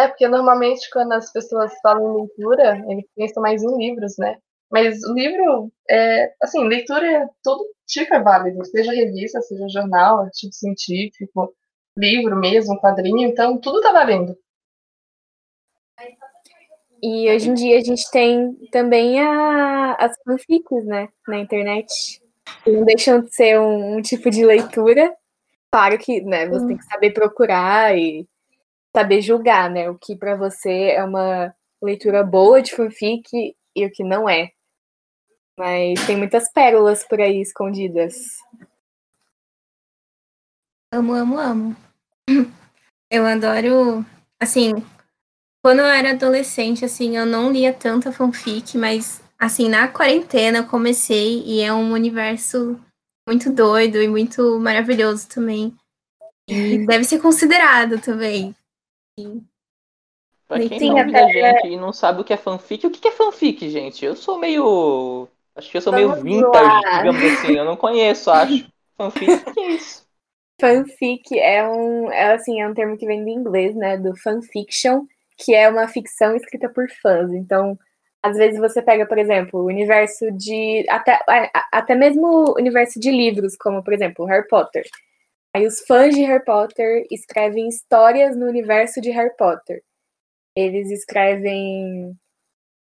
É, 0.00 0.08
porque 0.08 0.26
normalmente 0.26 0.90
quando 0.90 1.12
as 1.12 1.32
pessoas 1.32 1.72
falam 1.82 2.10
em 2.10 2.22
leitura, 2.22 2.84
eles 2.88 3.04
pensam 3.14 3.42
mais 3.42 3.62
em 3.62 3.76
livros, 3.76 4.16
né? 4.18 4.38
Mas 4.70 5.02
o 5.04 5.12
livro, 5.12 5.70
é, 5.88 6.32
assim, 6.42 6.66
leitura 6.66 7.06
é 7.06 7.28
todo 7.42 7.62
tipo 7.86 8.14
é 8.14 8.22
válido, 8.22 8.64
seja 8.64 8.90
revista, 8.90 9.40
seja 9.42 9.68
jornal, 9.68 10.20
artigo 10.20 10.52
científico, 10.52 11.54
livro 11.96 12.36
mesmo, 12.36 12.78
quadrinho, 12.80 13.28
então 13.28 13.58
tudo 13.58 13.80
tá 13.80 13.92
valendo. 13.92 14.36
E 17.02 17.28
hoje 17.28 17.50
em 17.50 17.54
dia 17.54 17.78
a 17.78 17.82
gente 17.82 18.08
tem 18.12 18.54
também 18.70 19.20
a, 19.20 19.94
as 19.94 20.16
fanfics, 20.24 20.84
né, 20.84 21.08
na 21.26 21.38
internet. 21.38 22.22
Não 22.66 22.84
deixam 22.84 23.20
de 23.20 23.34
ser 23.34 23.58
um, 23.58 23.96
um 23.96 24.02
tipo 24.02 24.30
de 24.30 24.44
leitura. 24.44 25.12
Claro 25.72 25.98
que, 25.98 26.20
né, 26.22 26.48
você 26.48 26.66
tem 26.66 26.76
que 26.76 26.84
saber 26.84 27.10
procurar 27.12 27.96
e 27.98 28.26
saber 28.94 29.20
julgar, 29.20 29.68
né, 29.68 29.90
o 29.90 29.98
que 29.98 30.14
para 30.16 30.36
você 30.36 30.90
é 30.90 31.02
uma 31.02 31.52
leitura 31.82 32.22
boa 32.22 32.62
de 32.62 32.72
fanfic 32.72 33.56
e 33.74 33.86
o 33.86 33.90
que 33.90 34.04
não 34.04 34.28
é. 34.28 34.50
Mas 35.58 36.06
tem 36.06 36.16
muitas 36.16 36.50
pérolas 36.52 37.04
por 37.04 37.20
aí 37.20 37.40
escondidas. 37.40 38.14
Amo, 40.94 41.14
amo, 41.14 41.38
amo. 41.38 41.76
Eu 43.10 43.24
adoro, 43.26 44.04
assim, 44.40 44.72
quando 45.62 45.80
eu 45.80 45.86
era 45.86 46.12
adolescente, 46.12 46.82
assim, 46.82 47.16
eu 47.16 47.26
não 47.26 47.52
lia 47.52 47.70
tanta 47.70 48.10
fanfic, 48.10 48.78
mas, 48.78 49.22
assim, 49.38 49.68
na 49.68 49.86
quarentena 49.86 50.58
eu 50.58 50.66
comecei 50.66 51.42
e 51.44 51.60
é 51.60 51.70
um 51.72 51.92
universo 51.92 52.80
muito 53.28 53.52
doido 53.52 54.00
e 54.02 54.08
muito 54.08 54.58
maravilhoso 54.58 55.28
também. 55.28 55.76
E 56.48 56.78
deve 56.86 57.04
ser 57.04 57.20
considerado 57.20 58.00
também. 58.00 58.56
Pra 60.48 60.58
quem 60.58 60.78
Sim, 60.78 60.88
não 60.88 60.98
até... 60.98 61.28
gente 61.28 61.66
e 61.68 61.76
não 61.76 61.92
sabe 61.92 62.22
o 62.22 62.24
que 62.24 62.32
é 62.32 62.36
fanfic, 62.38 62.86
o 62.86 62.90
que 62.90 63.08
é 63.08 63.12
fanfic, 63.12 63.68
gente? 63.68 64.04
Eu 64.04 64.16
sou 64.16 64.38
meio. 64.38 65.28
Acho 65.54 65.70
que 65.70 65.76
eu 65.76 65.82
sou 65.82 65.92
Vamos 65.92 66.22
meio 66.22 66.40
vintage, 66.40 66.64
lá. 66.64 66.98
digamos 66.98 67.22
assim. 67.22 67.52
Eu 67.52 67.64
não 67.64 67.76
conheço, 67.76 68.30
acho. 68.30 68.66
Fanfic, 68.96 69.30
o 69.32 69.54
que 69.54 69.60
é 69.60 69.70
isso? 69.72 70.01
Fanfic 70.60 71.38
é 71.38 71.66
um, 71.68 72.10
é 72.10 72.34
assim, 72.34 72.60
é 72.60 72.68
um 72.68 72.74
termo 72.74 72.96
que 72.96 73.06
vem 73.06 73.22
do 73.24 73.28
inglês, 73.30 73.74
né? 73.74 73.96
Do 73.96 74.16
fanfiction, 74.16 75.06
que 75.38 75.54
é 75.54 75.68
uma 75.68 75.88
ficção 75.88 76.36
escrita 76.36 76.68
por 76.68 76.88
fãs. 77.02 77.32
Então, 77.32 77.78
às 78.22 78.36
vezes 78.36 78.58
você 78.60 78.80
pega, 78.80 79.06
por 79.06 79.18
exemplo, 79.18 79.60
o 79.60 79.66
universo 79.66 80.30
de. 80.32 80.84
Até, 80.88 81.18
até 81.72 81.94
mesmo 81.94 82.26
o 82.26 82.54
universo 82.56 83.00
de 83.00 83.10
livros, 83.10 83.56
como, 83.56 83.82
por 83.82 83.92
exemplo, 83.92 84.24
Harry 84.26 84.46
Potter. 84.46 84.84
Aí 85.54 85.66
os 85.66 85.80
fãs 85.80 86.14
de 86.14 86.22
Harry 86.22 86.44
Potter 86.44 87.06
escrevem 87.10 87.68
histórias 87.68 88.36
no 88.36 88.46
universo 88.46 89.00
de 89.00 89.10
Harry 89.10 89.34
Potter. 89.36 89.82
Eles 90.56 90.90
escrevem. 90.90 92.16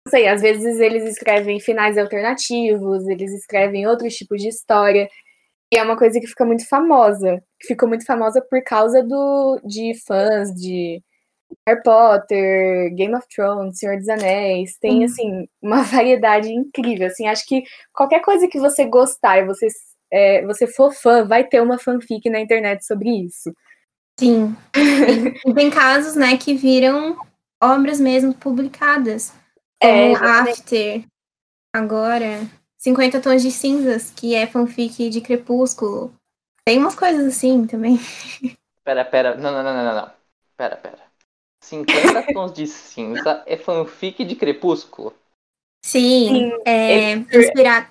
Não 0.06 0.10
sei, 0.10 0.28
às 0.28 0.42
vezes 0.42 0.80
eles 0.80 1.04
escrevem 1.04 1.60
finais 1.60 1.98
alternativos, 1.98 3.06
eles 3.08 3.32
escrevem 3.32 3.86
outros 3.86 4.14
tipos 4.16 4.42
de 4.42 4.48
história. 4.48 5.08
E 5.72 5.76
é 5.76 5.82
uma 5.82 5.96
coisa 5.96 6.18
que 6.20 6.26
fica 6.26 6.44
muito 6.44 6.66
famosa. 6.66 7.42
Ficou 7.62 7.88
muito 7.88 8.04
famosa 8.04 8.40
por 8.40 8.62
causa 8.62 9.02
do, 9.02 9.60
de 9.64 9.92
fãs 10.06 10.52
de 10.54 11.02
Harry 11.66 11.82
Potter, 11.82 12.94
Game 12.94 13.14
of 13.14 13.26
Thrones, 13.34 13.78
Senhor 13.78 13.96
dos 13.96 14.08
Anéis, 14.08 14.76
tem, 14.78 15.04
assim, 15.04 15.46
uma 15.62 15.82
variedade 15.84 16.52
incrível, 16.52 17.06
assim, 17.06 17.26
acho 17.26 17.46
que 17.46 17.62
qualquer 17.92 18.20
coisa 18.20 18.48
que 18.48 18.58
você 18.58 18.84
gostar 18.84 19.38
e 19.38 19.46
você, 19.46 19.68
é, 20.12 20.44
você 20.46 20.66
for 20.66 20.92
fã, 20.92 21.24
vai 21.24 21.44
ter 21.44 21.60
uma 21.60 21.78
fanfic 21.78 22.28
na 22.28 22.40
internet 22.40 22.84
sobre 22.84 23.10
isso. 23.10 23.52
Sim, 24.18 24.54
e 25.46 25.54
tem 25.54 25.70
casos, 25.70 26.16
né, 26.16 26.36
que 26.36 26.54
viram 26.54 27.16
obras 27.62 28.00
mesmo 28.00 28.34
publicadas, 28.34 29.32
como 29.80 29.92
é, 29.92 30.12
After, 30.14 31.04
agora, 31.72 32.40
50 32.88 33.20
Tons 33.20 33.42
de 33.42 33.50
Cinzas, 33.50 34.10
que 34.10 34.34
é 34.34 34.46
fanfic 34.46 35.10
de 35.10 35.20
Crepúsculo, 35.20 36.10
tem 36.64 36.78
umas 36.78 36.94
coisas 36.94 37.26
assim 37.26 37.66
também. 37.66 37.98
Pera, 38.82 39.04
pera, 39.04 39.34
não, 39.36 39.52
não, 39.52 39.62
não, 39.62 39.74
não, 39.74 39.94
não, 39.94 40.10
pera, 40.56 40.74
pera. 40.74 40.98
50 41.60 42.22
tons 42.32 42.54
de 42.54 42.66
cinza 42.66 43.42
é 43.44 43.54
fanfic 43.54 44.24
de 44.24 44.34
Crepúsculo? 44.34 45.12
Sim, 45.84 46.50
é, 46.64 47.12
inspirado, 47.12 47.90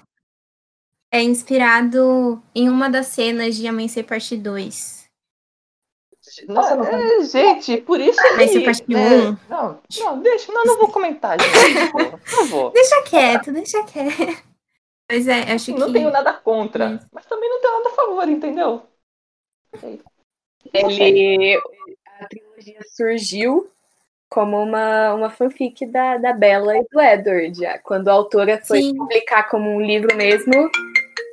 é 1.14 1.22
inspirado 1.22 2.42
em 2.56 2.68
uma 2.68 2.90
das 2.90 3.06
cenas 3.08 3.56
de 3.56 3.68
Amanhecer 3.68 4.06
Parte 4.06 4.36
2. 4.36 5.06
Nossa, 6.48 6.76
não, 6.76 6.86
é, 6.86 7.24
gente, 7.26 7.78
por 7.78 8.02
isso 8.02 8.20
que... 8.20 8.28
Amanhecer 8.30 8.66
Parte 8.66 8.84
é, 8.92 8.98
1. 8.98 9.38
Não, 9.48 9.80
não, 10.00 10.20
deixa, 10.24 10.52
não, 10.52 10.66
não 10.66 10.78
vou 10.80 10.92
comentar, 10.92 11.38
gente, 11.40 11.92
por 11.92 12.20
favor. 12.22 12.72
Deixa 12.72 13.04
quieto, 13.04 13.52
deixa 13.52 13.84
quieto. 13.84 14.47
Mas 15.10 15.28
é, 15.28 15.54
acho 15.54 15.72
não 15.78 15.88
que... 15.88 15.94
tenho 15.94 16.12
nada 16.12 16.34
contra, 16.34 17.00
mas 17.12 17.26
também 17.26 17.50
não 17.50 17.62
tenho 17.62 17.78
nada 17.78 17.90
a 17.90 17.94
favor, 17.94 18.28
entendeu? 18.28 18.84
Ele, 20.74 21.58
a 22.20 22.28
trilogia 22.28 22.80
surgiu 22.94 23.72
como 24.30 24.62
uma, 24.62 25.14
uma 25.14 25.30
fanfic 25.30 25.86
da, 25.86 26.18
da 26.18 26.34
Bella 26.34 26.78
e 26.78 26.86
do 26.92 27.00
Edward. 27.00 27.82
Quando 27.84 28.10
a 28.10 28.14
autora 28.14 28.62
foi 28.66 28.82
Sim. 28.82 28.96
publicar 28.96 29.50
como 29.50 29.70
um 29.70 29.82
livro 29.82 30.16
mesmo. 30.16 30.70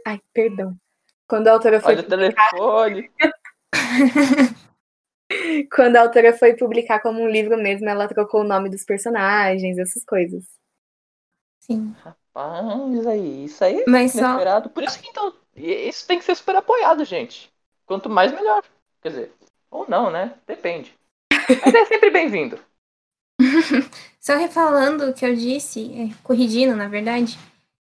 Ai, 0.07 0.21
perdão. 0.33 0.77
Quando 1.27 1.49
a 1.49 1.53
autora 1.53 1.81
foi. 1.81 1.95
Olha 1.95 2.03
publicar... 2.05 2.49
o 2.49 2.51
telefone. 2.51 3.11
Quando 5.75 5.97
a 5.97 6.03
autora 6.03 6.33
foi 6.33 6.55
publicar 6.55 7.01
como 7.01 7.21
um 7.21 7.29
livro 7.29 7.57
mesmo, 7.57 7.89
ela 7.89 8.07
trocou 8.07 8.43
o 8.43 8.45
nome 8.45 8.69
dos 8.69 8.85
personagens, 8.85 9.79
essas 9.79 10.05
coisas. 10.05 10.45
Sim. 11.61 11.95
Rapaz, 12.35 13.07
aí, 13.07 13.45
isso 13.45 13.65
aí 13.65 13.83
é 13.83 13.85
Mas 13.87 14.15
inesperado. 14.15 14.69
Só... 14.69 14.75
Por 14.75 14.83
isso 14.83 14.99
que 14.99 15.09
então, 15.09 15.33
isso 15.57 16.07
tem 16.07 16.19
que 16.19 16.25
ser 16.25 16.35
super 16.35 16.57
apoiado, 16.57 17.05
gente. 17.05 17.49
Quanto 17.87 18.11
mais, 18.11 18.33
melhor. 18.33 18.65
Quer 19.01 19.09
dizer, 19.11 19.33
ou 19.71 19.89
não, 19.89 20.11
né? 20.11 20.35
Depende. 20.47 20.93
Mas 21.31 21.75
é 21.75 21.85
sempre 21.85 22.11
bem-vindo. 22.11 22.59
Só 24.21 24.37
refalando 24.37 25.11
o 25.11 25.15
que 25.15 25.25
eu 25.25 25.37
disse, 25.37 25.93
é, 25.93 26.15
corrigindo, 26.25 26.75
na 26.75 26.89
verdade, 26.89 27.39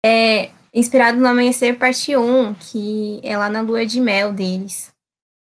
é 0.04 0.50
inspirado 0.72 1.18
no 1.18 1.26
Amanhecer 1.26 1.78
Parte 1.78 2.16
1, 2.16 2.54
que 2.54 3.20
é 3.22 3.36
lá 3.36 3.50
na 3.50 3.60
lua 3.60 3.84
de 3.84 4.00
mel 4.00 4.32
deles. 4.32 4.94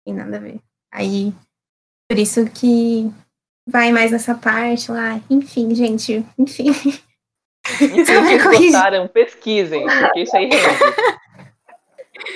Tem 0.05 0.13
nada 0.13 0.37
a 0.37 0.39
ver. 0.39 0.59
Aí, 0.91 1.33
por 2.07 2.17
isso 2.17 2.45
que 2.49 3.11
vai 3.67 3.91
mais 3.91 4.11
nessa 4.11 4.35
parte 4.35 4.89
lá. 4.91 5.19
Enfim, 5.29 5.73
gente, 5.75 6.25
enfim. 6.37 6.71
E 7.81 8.05
se 8.05 8.13
vocês 8.13 8.43
gostaram, 8.43 9.07
pesquisem, 9.07 9.85
porque 9.85 10.21
isso 10.21 10.35
aí 10.35 10.49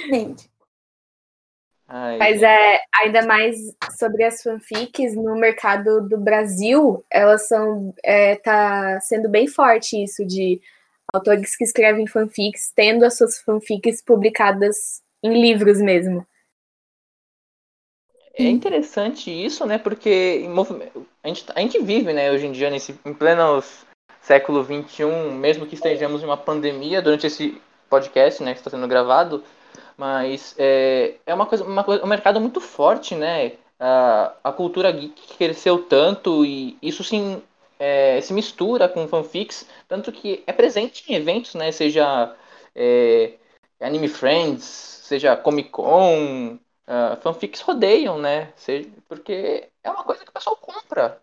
rende. 0.09 0.49
Mas 2.19 2.43
é 2.43 2.81
ainda 3.01 3.25
mais 3.25 3.55
sobre 3.97 4.23
as 4.23 4.43
fanfics 4.43 5.15
no 5.15 5.35
mercado 5.35 6.07
do 6.07 6.19
Brasil, 6.19 7.03
elas 7.09 7.47
são 7.47 7.93
é, 8.03 8.35
tá 8.35 8.99
sendo 9.01 9.27
bem 9.27 9.47
forte 9.47 10.03
isso 10.03 10.23
de 10.23 10.61
autores 11.11 11.55
que 11.55 11.63
escrevem 11.63 12.05
fanfics 12.05 12.71
tendo 12.75 13.03
as 13.03 13.17
suas 13.17 13.39
fanfics 13.39 14.03
publicadas 14.03 15.01
em 15.23 15.41
livros 15.41 15.81
mesmo. 15.81 16.25
É 18.35 18.43
interessante 18.43 19.29
isso, 19.31 19.65
né? 19.65 19.79
Porque 19.79 20.45
a 21.23 21.27
gente, 21.27 21.45
a 21.53 21.59
gente 21.59 21.79
vive, 21.79 22.13
né, 22.13 22.31
hoje 22.31 22.45
em 22.45 22.51
dia, 22.51 22.69
nesse, 22.69 22.97
em 23.03 23.13
pleno 23.13 23.61
século 24.29 24.63
XXI, 24.63 25.05
mesmo 25.33 25.65
que 25.65 25.73
estejamos 25.73 26.21
em 26.21 26.25
uma 26.25 26.37
pandemia 26.37 27.01
durante 27.01 27.25
esse 27.25 27.59
podcast, 27.89 28.43
né, 28.43 28.53
que 28.53 28.59
está 28.59 28.69
sendo 28.69 28.87
gravado, 28.87 29.43
mas 29.97 30.53
é, 30.55 31.15
é 31.25 31.33
uma 31.33 31.47
coisa, 31.47 31.63
uma 31.63 31.83
coisa, 31.83 32.05
um 32.05 32.07
mercado 32.07 32.39
muito 32.39 32.61
forte, 32.61 33.15
né? 33.15 33.53
A, 33.79 34.33
a 34.43 34.51
cultura 34.51 34.91
geek 34.91 35.35
cresceu 35.35 35.79
tanto 35.79 36.45
e 36.45 36.77
isso 36.79 37.03
sim 37.03 37.41
é, 37.79 38.21
se 38.21 38.31
mistura 38.31 38.87
com 38.87 39.07
fanfics, 39.07 39.67
tanto 39.87 40.11
que 40.11 40.43
é 40.45 40.53
presente 40.53 41.11
em 41.11 41.15
eventos, 41.15 41.55
né? 41.55 41.71
Seja 41.71 42.35
é, 42.75 43.33
Anime 43.81 44.07
Friends, 44.07 44.63
seja 44.63 45.35
Comic 45.35 45.69
Con, 45.69 46.59
uh, 46.87 47.17
fanfics 47.21 47.61
rodeiam, 47.61 48.19
né? 48.19 48.53
Seja, 48.55 48.87
porque 49.07 49.69
é 49.83 49.89
uma 49.89 50.03
coisa 50.03 50.23
que 50.23 50.29
o 50.29 50.33
pessoal 50.33 50.55
compra. 50.57 51.19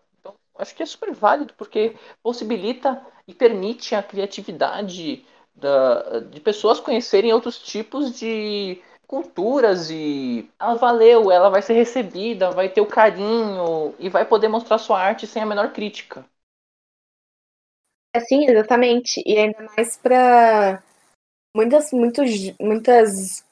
Acho 0.57 0.75
que 0.75 0.83
é 0.83 0.85
super 0.85 1.13
válido, 1.13 1.53
porque 1.55 1.95
possibilita 2.23 3.01
e 3.27 3.33
permite 3.33 3.95
a 3.95 4.03
criatividade 4.03 5.25
da, 5.55 6.19
de 6.21 6.39
pessoas 6.39 6.79
conhecerem 6.79 7.33
outros 7.33 7.59
tipos 7.59 8.17
de 8.17 8.81
culturas 9.07 9.89
e 9.89 10.49
ela 10.59 10.75
valeu, 10.75 11.31
ela 11.31 11.49
vai 11.49 11.61
ser 11.61 11.73
recebida, 11.73 12.51
vai 12.51 12.69
ter 12.69 12.81
o 12.81 12.85
carinho 12.85 13.93
e 13.99 14.09
vai 14.09 14.25
poder 14.25 14.47
mostrar 14.49 14.77
sua 14.77 14.99
arte 14.99 15.25
sem 15.27 15.41
a 15.41 15.45
menor 15.45 15.71
crítica. 15.73 16.25
É 18.13 18.19
sim, 18.19 18.45
exatamente. 18.49 19.21
E 19.25 19.37
ainda 19.37 19.63
mais 19.75 19.97
para 19.97 20.81
muitas, 21.55 21.91
muitos, 21.91 22.31
muitas 22.61 23.45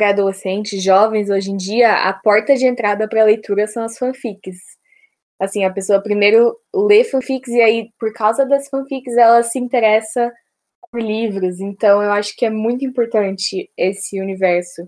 adolescentes, 0.00 0.82
jovens 0.82 1.30
hoje 1.30 1.50
em 1.50 1.56
dia, 1.58 1.92
a 2.08 2.12
porta 2.14 2.54
de 2.56 2.66
entrada 2.66 3.08
para 3.08 3.22
a 3.22 3.26
leitura 3.26 3.66
são 3.68 3.84
as 3.84 3.98
fanfics. 3.98 4.58
Assim, 5.40 5.64
a 5.64 5.72
pessoa 5.72 6.02
primeiro 6.02 6.56
lê 6.74 7.04
fanfics 7.04 7.50
e 7.52 7.60
aí, 7.60 7.90
por 7.98 8.12
causa 8.12 8.46
das 8.46 8.68
fanfics, 8.68 9.16
ela 9.16 9.42
se 9.42 9.58
interessa 9.58 10.32
por 10.90 11.00
livros, 11.02 11.60
então 11.60 12.02
eu 12.02 12.12
acho 12.12 12.34
que 12.36 12.46
é 12.46 12.50
muito 12.50 12.84
importante 12.84 13.70
esse 13.76 14.20
universo. 14.20 14.82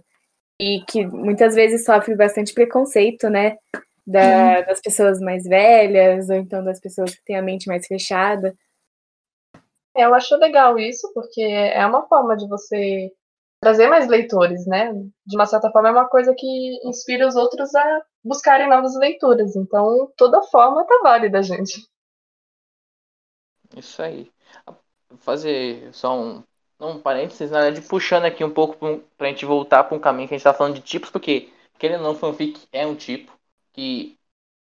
e 0.60 0.82
que 0.88 1.06
muitas 1.06 1.54
vezes 1.54 1.84
sofre 1.84 2.16
bastante 2.16 2.52
preconceito, 2.54 3.28
né? 3.30 3.56
Da, 4.06 4.62
das 4.62 4.80
pessoas 4.80 5.20
mais 5.20 5.44
velhas, 5.44 6.28
ou 6.30 6.36
então 6.36 6.64
das 6.64 6.80
pessoas 6.80 7.14
que 7.14 7.24
têm 7.24 7.36
a 7.36 7.42
mente 7.42 7.68
mais 7.68 7.86
fechada. 7.86 8.54
Eu 9.94 10.14
acho 10.14 10.36
legal 10.36 10.78
isso, 10.78 11.10
porque 11.14 11.42
é 11.42 11.84
uma 11.86 12.06
forma 12.08 12.36
de 12.36 12.48
você 12.48 13.10
trazer 13.60 13.88
mais 13.88 14.06
leitores, 14.08 14.66
né? 14.66 14.92
De 15.26 15.36
uma 15.36 15.46
certa 15.46 15.70
forma, 15.70 15.88
é 15.88 15.92
uma 15.92 16.08
coisa 16.08 16.34
que 16.36 16.80
inspira 16.88 17.26
os 17.26 17.36
outros 17.36 17.74
a 17.74 18.02
buscarem 18.28 18.68
novas 18.68 18.94
leituras. 18.96 19.56
Então, 19.56 20.12
toda 20.16 20.42
forma 20.42 20.84
tá 20.86 21.00
válida, 21.02 21.42
gente. 21.42 21.88
Isso 23.76 24.00
aí. 24.02 24.30
Vou 25.08 25.18
fazer 25.18 25.92
só 25.92 26.18
um, 26.18 26.42
um 26.78 26.98
parênteses, 27.00 27.50
na 27.50 27.62
verdade, 27.62 27.86
puxando 27.88 28.26
aqui 28.26 28.44
um 28.44 28.52
pouco 28.52 28.76
pra 29.16 29.28
gente 29.28 29.44
voltar 29.44 29.84
para 29.84 29.96
um 29.96 30.00
caminho 30.00 30.28
que 30.28 30.34
a 30.34 30.38
gente 30.38 30.44
tá 30.44 30.54
falando 30.54 30.74
de 30.74 30.82
tipos, 30.82 31.10
porque, 31.10 31.50
querendo 31.78 32.00
ou 32.02 32.12
não, 32.12 32.14
fanfic 32.14 32.60
é 32.72 32.86
um 32.86 32.94
tipo 32.94 33.32
que 33.72 34.18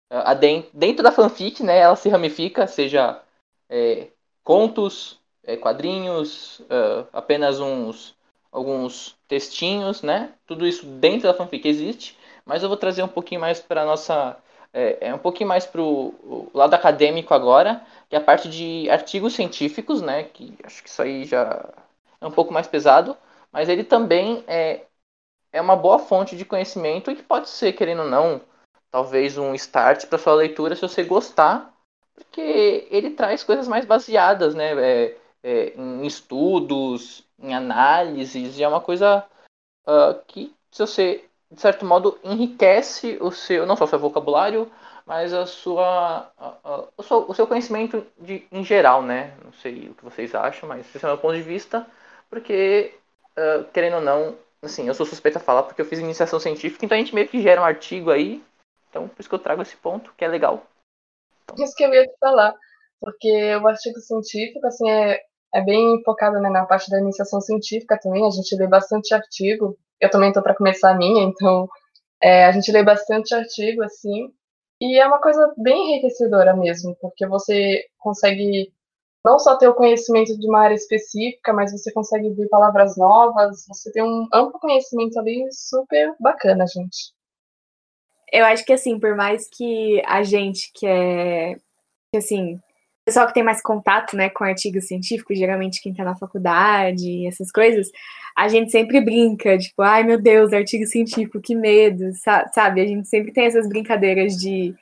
a 0.09 0.33
dentro 0.33 1.03
da 1.03 1.11
fanfic, 1.11 1.63
né, 1.63 1.79
ela 1.79 1.95
se 1.95 2.09
ramifica, 2.09 2.67
seja 2.67 3.21
é, 3.67 4.09
contos, 4.43 5.19
é, 5.43 5.57
quadrinhos, 5.57 6.59
uh, 6.61 7.07
apenas 7.11 7.59
uns 7.59 8.15
alguns 8.51 9.17
textinhos, 9.27 10.01
né? 10.01 10.33
Tudo 10.45 10.65
isso 10.65 10.85
dentro 10.85 11.27
da 11.27 11.33
fanfic 11.33 11.67
existe, 11.67 12.17
mas 12.45 12.63
eu 12.63 12.69
vou 12.69 12.77
trazer 12.77 13.03
um 13.03 13.07
pouquinho 13.07 13.41
mais 13.41 13.59
para 13.59 13.85
nossa 13.85 14.37
é, 14.75 15.07
é, 15.07 15.15
um 15.15 15.17
pouquinho 15.17 15.47
mais 15.47 15.65
para 15.65 15.81
o 15.81 16.51
lado 16.53 16.73
acadêmico 16.73 17.33
agora, 17.33 17.81
que 18.09 18.15
é 18.15 18.19
a 18.19 18.23
parte 18.23 18.49
de 18.49 18.89
artigos 18.89 19.33
científicos, 19.33 20.01
né? 20.01 20.23
Que 20.25 20.53
acho 20.63 20.83
que 20.83 20.89
isso 20.89 21.01
aí 21.01 21.23
já 21.23 21.73
é 22.19 22.27
um 22.27 22.31
pouco 22.31 22.53
mais 22.53 22.67
pesado, 22.67 23.17
mas 23.53 23.69
ele 23.69 23.85
também 23.85 24.43
é, 24.47 24.85
é 25.53 25.61
uma 25.61 25.77
boa 25.77 25.97
fonte 25.97 26.35
de 26.35 26.43
conhecimento 26.43 27.09
e 27.09 27.15
que 27.15 27.23
pode 27.23 27.47
ser, 27.49 27.71
querendo 27.71 28.01
ou 28.03 28.09
não, 28.09 28.41
talvez 28.91 29.37
um 29.37 29.55
start 29.55 30.07
para 30.07 30.17
sua 30.17 30.33
leitura 30.35 30.75
se 30.75 30.81
você 30.81 31.03
gostar, 31.03 31.73
porque 32.13 32.85
ele 32.91 33.11
traz 33.11 33.43
coisas 33.45 33.69
mais 33.69 33.85
baseadas, 33.85 34.53
né? 34.53 34.73
É, 34.73 35.17
é, 35.41 35.73
em 35.77 36.05
estudos, 36.05 37.23
em 37.39 37.53
análises, 37.53 38.57
e 38.57 38.63
é 38.63 38.67
uma 38.67 38.81
coisa 38.81 39.23
uh, 39.87 40.19
que, 40.27 40.53
se 40.71 40.79
você, 40.79 41.29
de 41.51 41.61
certo 41.61 41.85
modo, 41.85 42.19
enriquece 42.23 43.17
o 43.21 43.31
seu, 43.31 43.65
não 43.65 43.75
só 43.75 43.85
o 43.85 43.87
seu 43.87 43.99
vocabulário, 43.99 44.71
mas 45.05 45.33
a 45.33 45.45
sua, 45.45 46.31
o, 46.97 47.03
seu, 47.03 47.29
o 47.29 47.33
seu 47.33 47.47
conhecimento 47.47 48.05
de, 48.19 48.47
em 48.51 48.63
geral, 48.63 49.01
né? 49.01 49.33
Não 49.43 49.53
sei 49.53 49.89
o 49.89 49.93
que 49.93 50.03
vocês 50.03 50.33
acham, 50.33 50.67
mas 50.67 50.87
esse 50.93 51.05
é 51.05 51.07
o 51.07 51.11
meu 51.11 51.17
ponto 51.17 51.35
de 51.35 51.43
vista, 51.43 51.85
porque, 52.29 52.93
uh, 53.37 53.63
querendo 53.65 53.97
ou 53.97 54.01
não, 54.01 54.35
assim, 54.61 54.87
eu 54.87 54.93
sou 54.93 55.05
suspeita 55.05 55.37
a 55.37 55.41
falar 55.41 55.63
porque 55.63 55.81
eu 55.81 55.85
fiz 55.85 55.99
iniciação 55.99 56.39
científica, 56.39 56.83
então 56.83 56.97
a 56.97 56.99
gente 56.99 57.13
meio 57.13 57.27
que 57.27 57.41
gera 57.41 57.61
um 57.61 57.65
artigo 57.65 58.09
aí, 58.09 58.43
então 58.89 59.07
por 59.07 59.19
isso 59.19 59.29
que 59.29 59.35
eu 59.35 59.39
trago 59.39 59.61
esse 59.61 59.77
ponto, 59.77 60.11
que 60.17 60.25
é 60.25 60.27
legal. 60.27 60.65
Então... 61.43 61.63
Isso 61.63 61.75
que 61.75 61.83
eu 61.83 61.93
ia 61.93 62.07
te 62.07 62.17
falar, 62.19 62.55
porque 62.99 63.55
o 63.57 63.67
artigo 63.67 63.99
científico, 63.99 64.65
assim, 64.65 64.89
é, 64.89 65.21
é 65.53 65.61
bem 65.61 66.01
focado 66.03 66.39
né, 66.39 66.49
na 66.49 66.65
parte 66.65 66.89
da 66.89 66.99
iniciação 66.99 67.39
científica 67.39 67.99
também. 68.01 68.25
A 68.25 68.29
gente 68.31 68.55
lê 68.55 68.67
bastante 68.67 69.13
artigo. 69.13 69.77
Eu 69.99 70.09
também 70.09 70.29
estou 70.29 70.43
para 70.43 70.55
começar 70.55 70.91
a 70.91 70.97
minha, 70.97 71.23
então 71.23 71.67
é, 72.21 72.45
a 72.45 72.51
gente 72.51 72.71
lê 72.71 72.83
bastante 72.83 73.33
artigo 73.33 73.83
assim. 73.83 74.29
E 74.81 74.99
é 74.99 75.07
uma 75.07 75.21
coisa 75.21 75.53
bem 75.57 75.93
enriquecedora 75.93 76.55
mesmo, 76.55 76.95
porque 76.99 77.25
você 77.27 77.85
consegue 77.97 78.73
não 79.23 79.39
só 79.39 79.57
ter 79.57 79.67
o 79.67 79.73
conhecimento 79.73 80.37
de 80.37 80.47
uma 80.47 80.61
área 80.61 80.75
específica, 80.75 81.51
mas 81.51 81.71
você 81.71 81.91
consegue 81.91 82.29
ver 82.31 82.47
palavras 82.47 82.95
novas, 82.95 83.65
você 83.67 83.91
tem 83.91 84.03
um 84.03 84.27
amplo 84.31 84.59
conhecimento 84.59 85.17
ali 85.19 85.47
super 85.51 86.13
bacana, 86.19 86.65
gente. 86.67 87.13
Eu 88.31 88.45
acho 88.45 88.65
que 88.65 88.73
assim, 88.73 88.99
por 88.99 89.15
mais 89.15 89.47
que 89.49 90.01
a 90.05 90.21
gente 90.23 90.71
que 90.75 90.85
é 90.85 91.55
que 92.11 92.17
assim, 92.17 92.59
pessoal 93.05 93.27
que 93.27 93.33
tem 93.33 93.43
mais 93.43 93.61
contato, 93.61 94.15
né, 94.17 94.29
com 94.29 94.43
artigos 94.43 94.87
científicos, 94.87 95.37
geralmente 95.37 95.81
quem 95.81 95.91
está 95.91 96.03
na 96.03 96.15
faculdade, 96.15 97.27
essas 97.27 97.51
coisas, 97.51 97.91
a 98.35 98.47
gente 98.47 98.71
sempre 98.71 98.99
brinca, 98.99 99.57
tipo, 99.57 99.81
ai 99.83 100.03
meu 100.03 100.19
Deus, 100.19 100.51
artigo 100.51 100.85
científico, 100.87 101.39
que 101.39 101.55
medo, 101.55 102.11
sabe? 102.53 102.81
A 102.81 102.87
gente 102.87 103.07
sempre 103.07 103.31
tem 103.31 103.45
essas 103.45 103.69
brincadeiras 103.69 104.33
de 104.35 104.75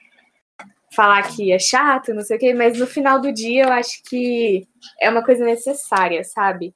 falar 0.95 1.23
que 1.35 1.51
é 1.51 1.59
chato, 1.59 2.13
não 2.13 2.21
sei 2.21 2.37
o 2.37 2.39
quê, 2.39 2.53
mas 2.53 2.77
no 2.79 2.87
final 2.87 3.19
do 3.19 3.31
dia 3.33 3.63
eu 3.65 3.71
acho 3.73 4.01
que 4.03 4.67
é 5.01 5.09
uma 5.09 5.23
coisa 5.23 5.43
necessária, 5.43 6.23
sabe? 6.23 6.73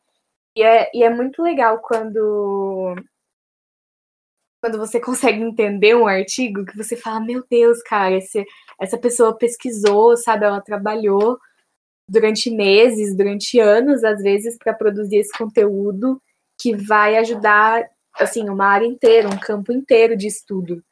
E 0.55 0.63
é, 0.63 0.89
e 0.93 1.03
é 1.03 1.09
muito 1.09 1.41
legal 1.43 1.79
quando 1.81 2.95
quando 4.61 4.77
você 4.79 4.99
consegue 4.99 5.41
entender 5.41 5.95
um 5.95 6.07
artigo 6.07 6.65
que 6.65 6.75
você 6.75 6.95
fala, 6.95 7.19
meu 7.21 7.43
Deus, 7.49 7.81
cara, 7.83 8.15
esse, 8.15 8.43
essa 8.81 8.97
pessoa 8.97 9.37
pesquisou, 9.37 10.17
sabe, 10.17 10.45
ela 10.45 10.61
trabalhou 10.61 11.37
durante 12.07 12.49
meses, 12.49 13.15
durante 13.15 13.59
anos, 13.59 14.03
às 14.03 14.21
vezes, 14.21 14.57
para 14.57 14.73
produzir 14.73 15.17
esse 15.17 15.37
conteúdo 15.37 16.21
que 16.59 16.75
vai 16.75 17.17
ajudar, 17.17 17.89
assim, 18.13 18.49
uma 18.49 18.65
área 18.65 18.85
inteira, 18.85 19.27
um 19.27 19.37
campo 19.37 19.71
inteiro 19.71 20.15
de 20.15 20.27
estudo. 20.27 20.83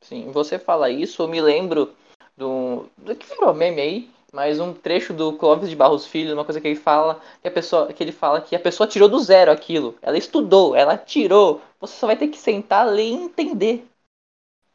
Sim, 0.00 0.30
você 0.30 0.58
fala 0.58 0.90
isso, 0.90 1.22
eu 1.22 1.28
me 1.28 1.40
lembro 1.40 1.94
do, 2.36 2.86
do 2.96 3.14
que 3.14 3.26
virou 3.28 3.54
meme 3.54 3.80
aí, 3.80 4.10
mas 4.32 4.58
um 4.58 4.72
trecho 4.72 5.12
do 5.12 5.34
Clóvis 5.34 5.68
de 5.68 5.76
Barros 5.76 6.06
Filho, 6.06 6.32
uma 6.32 6.44
coisa 6.44 6.60
que 6.60 6.68
ele 6.68 6.76
fala, 6.76 7.20
que 7.40 7.48
a 7.48 7.50
pessoa, 7.50 7.92
que 7.92 8.02
ele 8.02 8.12
fala 8.12 8.40
que 8.40 8.56
a 8.56 8.60
pessoa 8.60 8.86
tirou 8.86 9.08
do 9.08 9.20
zero 9.20 9.52
aquilo. 9.52 9.96
Ela 10.00 10.16
estudou, 10.16 10.74
ela 10.74 10.96
tirou. 10.96 11.60
Você 11.78 11.94
só 11.94 12.06
vai 12.06 12.16
ter 12.16 12.28
que 12.28 12.38
sentar, 12.38 12.86
ler 12.86 13.02
e 13.02 13.12
entender. 13.12 13.86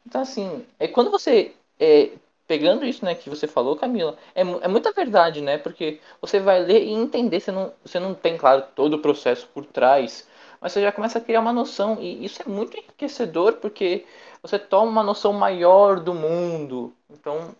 Então 0.06 0.20
assim, 0.20 0.64
é 0.78 0.86
quando 0.86 1.10
você 1.10 1.52
é, 1.78 2.12
pegando 2.48 2.84
isso, 2.84 3.04
né, 3.04 3.14
que 3.14 3.30
você 3.30 3.46
falou, 3.46 3.76
Camila, 3.76 4.16
é, 4.34 4.40
é 4.40 4.68
muita 4.68 4.90
verdade, 4.92 5.40
né? 5.42 5.58
Porque 5.58 6.00
você 6.20 6.40
vai 6.40 6.60
ler 6.60 6.82
e 6.82 6.92
entender, 6.92 7.40
você 7.40 7.52
não, 7.52 7.72
você 7.84 8.00
não 8.00 8.14
tem, 8.14 8.36
claro, 8.38 8.64
todo 8.74 8.94
o 8.94 8.98
processo 9.00 9.46
por 9.48 9.66
trás, 9.66 10.26
mas 10.60 10.72
você 10.72 10.82
já 10.82 10.90
começa 10.90 11.18
a 11.18 11.20
criar 11.22 11.40
uma 11.40 11.52
noção 11.52 12.00
e 12.00 12.24
isso 12.24 12.42
é 12.42 12.48
muito 12.48 12.76
enriquecedor 12.76 13.54
porque 13.54 14.06
você 14.42 14.58
toma 14.58 14.90
uma 14.90 15.02
noção 15.04 15.32
maior 15.32 16.00
do 16.00 16.14
mundo. 16.14 16.92
Então, 17.10 17.54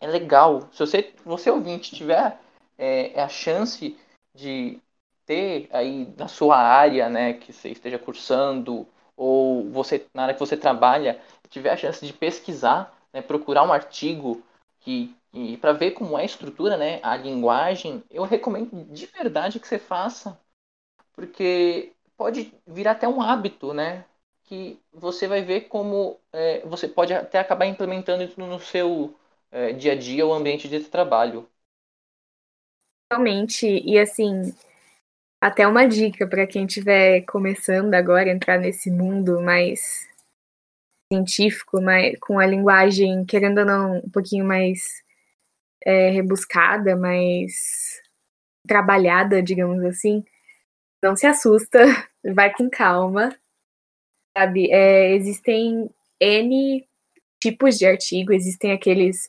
é 0.00 0.06
legal. 0.06 0.68
Se 0.72 0.80
você, 0.80 1.12
você 1.24 1.50
ouvinte, 1.50 1.94
tiver 1.94 2.38
é, 2.78 3.12
é, 3.18 3.22
a 3.22 3.28
chance 3.28 3.96
de 4.34 4.78
ter 5.26 5.68
aí 5.72 6.12
na 6.18 6.28
sua 6.28 6.56
área, 6.58 7.08
né, 7.08 7.34
que 7.34 7.52
você 7.52 7.70
esteja 7.70 7.98
cursando, 7.98 8.86
ou 9.16 9.68
você 9.70 10.06
na 10.14 10.22
área 10.24 10.34
que 10.34 10.40
você 10.40 10.56
trabalha, 10.56 11.20
tiver 11.48 11.70
a 11.70 11.76
chance 11.76 12.04
de 12.06 12.12
pesquisar, 12.12 12.96
né, 13.12 13.22
procurar 13.22 13.64
um 13.64 13.72
artigo 13.72 14.42
que 14.80 15.14
e 15.32 15.56
para 15.58 15.72
ver 15.72 15.92
como 15.92 16.18
é 16.18 16.22
a 16.22 16.24
estrutura, 16.24 16.76
né, 16.76 16.98
a 17.04 17.16
linguagem, 17.16 18.02
eu 18.10 18.24
recomendo 18.24 18.84
de 18.92 19.06
verdade 19.06 19.60
que 19.60 19.68
você 19.68 19.78
faça, 19.78 20.36
porque 21.12 21.92
pode 22.16 22.52
virar 22.66 22.92
até 22.92 23.06
um 23.06 23.22
hábito, 23.22 23.72
né, 23.72 24.04
que 24.44 24.80
você 24.92 25.28
vai 25.28 25.42
ver 25.42 25.62
como 25.62 26.18
é, 26.32 26.66
você 26.66 26.88
pode 26.88 27.12
até 27.14 27.38
acabar 27.38 27.66
implementando 27.66 28.24
isso 28.24 28.40
no 28.40 28.58
seu 28.58 29.14
é, 29.52 29.72
dia 29.72 29.92
a 29.92 29.96
dia 29.96 30.26
o 30.26 30.32
ambiente 30.32 30.68
de 30.68 30.80
trabalho. 30.80 31.48
Realmente, 33.12 33.66
e 33.66 33.98
assim, 33.98 34.52
até 35.40 35.66
uma 35.66 35.86
dica 35.86 36.26
para 36.26 36.46
quem 36.46 36.66
estiver 36.66 37.22
começando 37.22 37.94
agora 37.94 38.28
a 38.28 38.32
entrar 38.32 38.58
nesse 38.58 38.90
mundo 38.90 39.40
mais 39.40 40.09
científico, 41.12 41.80
mais, 41.80 42.18
com 42.20 42.38
a 42.38 42.46
linguagem, 42.46 43.24
querendo 43.24 43.58
ou 43.58 43.64
não, 43.64 43.98
um 43.98 44.10
pouquinho 44.10 44.44
mais 44.44 45.02
é, 45.84 46.10
rebuscada, 46.10 46.96
mais 46.96 48.00
trabalhada, 48.66 49.42
digamos 49.42 49.82
assim, 49.84 50.24
não 51.02 51.16
se 51.16 51.26
assusta, 51.26 51.78
vai 52.34 52.52
com 52.52 52.70
calma, 52.70 53.34
sabe? 54.36 54.70
É, 54.70 55.14
existem 55.14 55.90
N 56.20 56.86
tipos 57.42 57.78
de 57.78 57.86
artigo, 57.86 58.32
existem 58.32 58.72
aqueles 58.72 59.28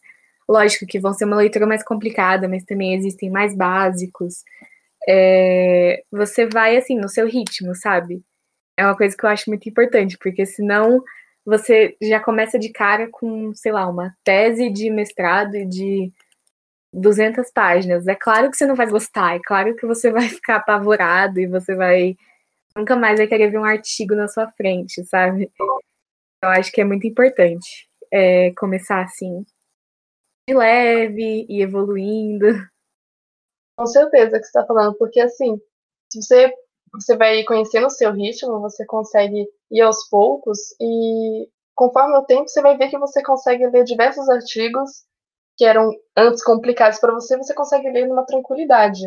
Lógico 0.51 0.85
que 0.85 0.99
vão 0.99 1.13
ser 1.13 1.23
uma 1.23 1.37
leitura 1.37 1.65
mais 1.65 1.81
complicada, 1.81 2.45
mas 2.47 2.65
também 2.65 2.93
existem 2.93 3.29
mais 3.29 3.55
básicos. 3.55 4.43
É, 5.07 6.03
você 6.11 6.45
vai 6.45 6.75
assim 6.75 6.97
no 6.97 7.07
seu 7.07 7.25
ritmo, 7.25 7.73
sabe? 7.73 8.21
É 8.77 8.85
uma 8.85 8.97
coisa 8.97 9.15
que 9.15 9.25
eu 9.25 9.29
acho 9.29 9.49
muito 9.49 9.69
importante, 9.69 10.17
porque 10.17 10.45
senão 10.45 11.01
você 11.45 11.95
já 12.01 12.19
começa 12.19 12.57
de 12.59 12.69
cara 12.69 13.09
com, 13.09 13.53
sei 13.53 13.71
lá, 13.71 13.87
uma 13.87 14.15
tese 14.23 14.69
de 14.69 14.89
mestrado 14.89 15.65
de 15.65 16.11
200 16.93 17.51
páginas. 17.51 18.07
É 18.07 18.15
claro 18.15 18.51
que 18.51 18.57
você 18.57 18.65
não 18.65 18.75
vai 18.75 18.87
gostar, 18.87 19.35
é 19.35 19.39
claro 19.43 19.75
que 19.75 19.85
você 19.85 20.11
vai 20.11 20.27
ficar 20.29 20.57
apavorado 20.57 21.39
e 21.39 21.47
você 21.47 21.75
vai 21.75 22.15
nunca 22.75 22.95
mais 22.95 23.19
vai 23.19 23.27
querer 23.27 23.51
ver 23.51 23.59
um 23.59 23.65
artigo 23.65 24.15
na 24.15 24.27
sua 24.27 24.49
frente, 24.51 25.03
sabe? 25.05 25.51
Eu 26.41 26.49
acho 26.49 26.71
que 26.71 26.81
é 26.81 26.85
muito 26.85 27.05
importante 27.05 27.89
é, 28.11 28.51
começar 28.53 29.03
assim, 29.03 29.45
de 30.47 30.55
leve 30.55 31.45
e 31.49 31.61
evoluindo. 31.61 32.47
Com 33.77 33.85
certeza 33.85 34.37
que 34.37 34.43
você 34.43 34.57
está 34.57 34.65
falando, 34.65 34.95
porque 34.97 35.19
assim, 35.19 35.59
se 36.11 36.21
você 36.21 36.53
você 36.93 37.15
vai 37.15 37.43
conhecendo 37.45 37.87
o 37.87 37.89
seu 37.89 38.11
ritmo, 38.11 38.59
você 38.59 38.85
consegue 38.85 39.47
ir 39.71 39.81
aos 39.81 40.07
poucos 40.09 40.59
e 40.79 41.47
conforme 41.75 42.17
o 42.17 42.25
tempo 42.25 42.47
você 42.47 42.61
vai 42.61 42.77
ver 42.77 42.89
que 42.89 42.97
você 42.97 43.23
consegue 43.23 43.65
ler 43.67 43.83
diversos 43.83 44.29
artigos 44.29 45.05
que 45.57 45.65
eram 45.65 45.89
antes 46.17 46.43
complicados 46.43 46.99
para 46.99 47.13
você, 47.13 47.37
você 47.37 47.53
consegue 47.53 47.89
ler 47.89 48.07
numa 48.07 48.25
tranquilidade. 48.25 49.01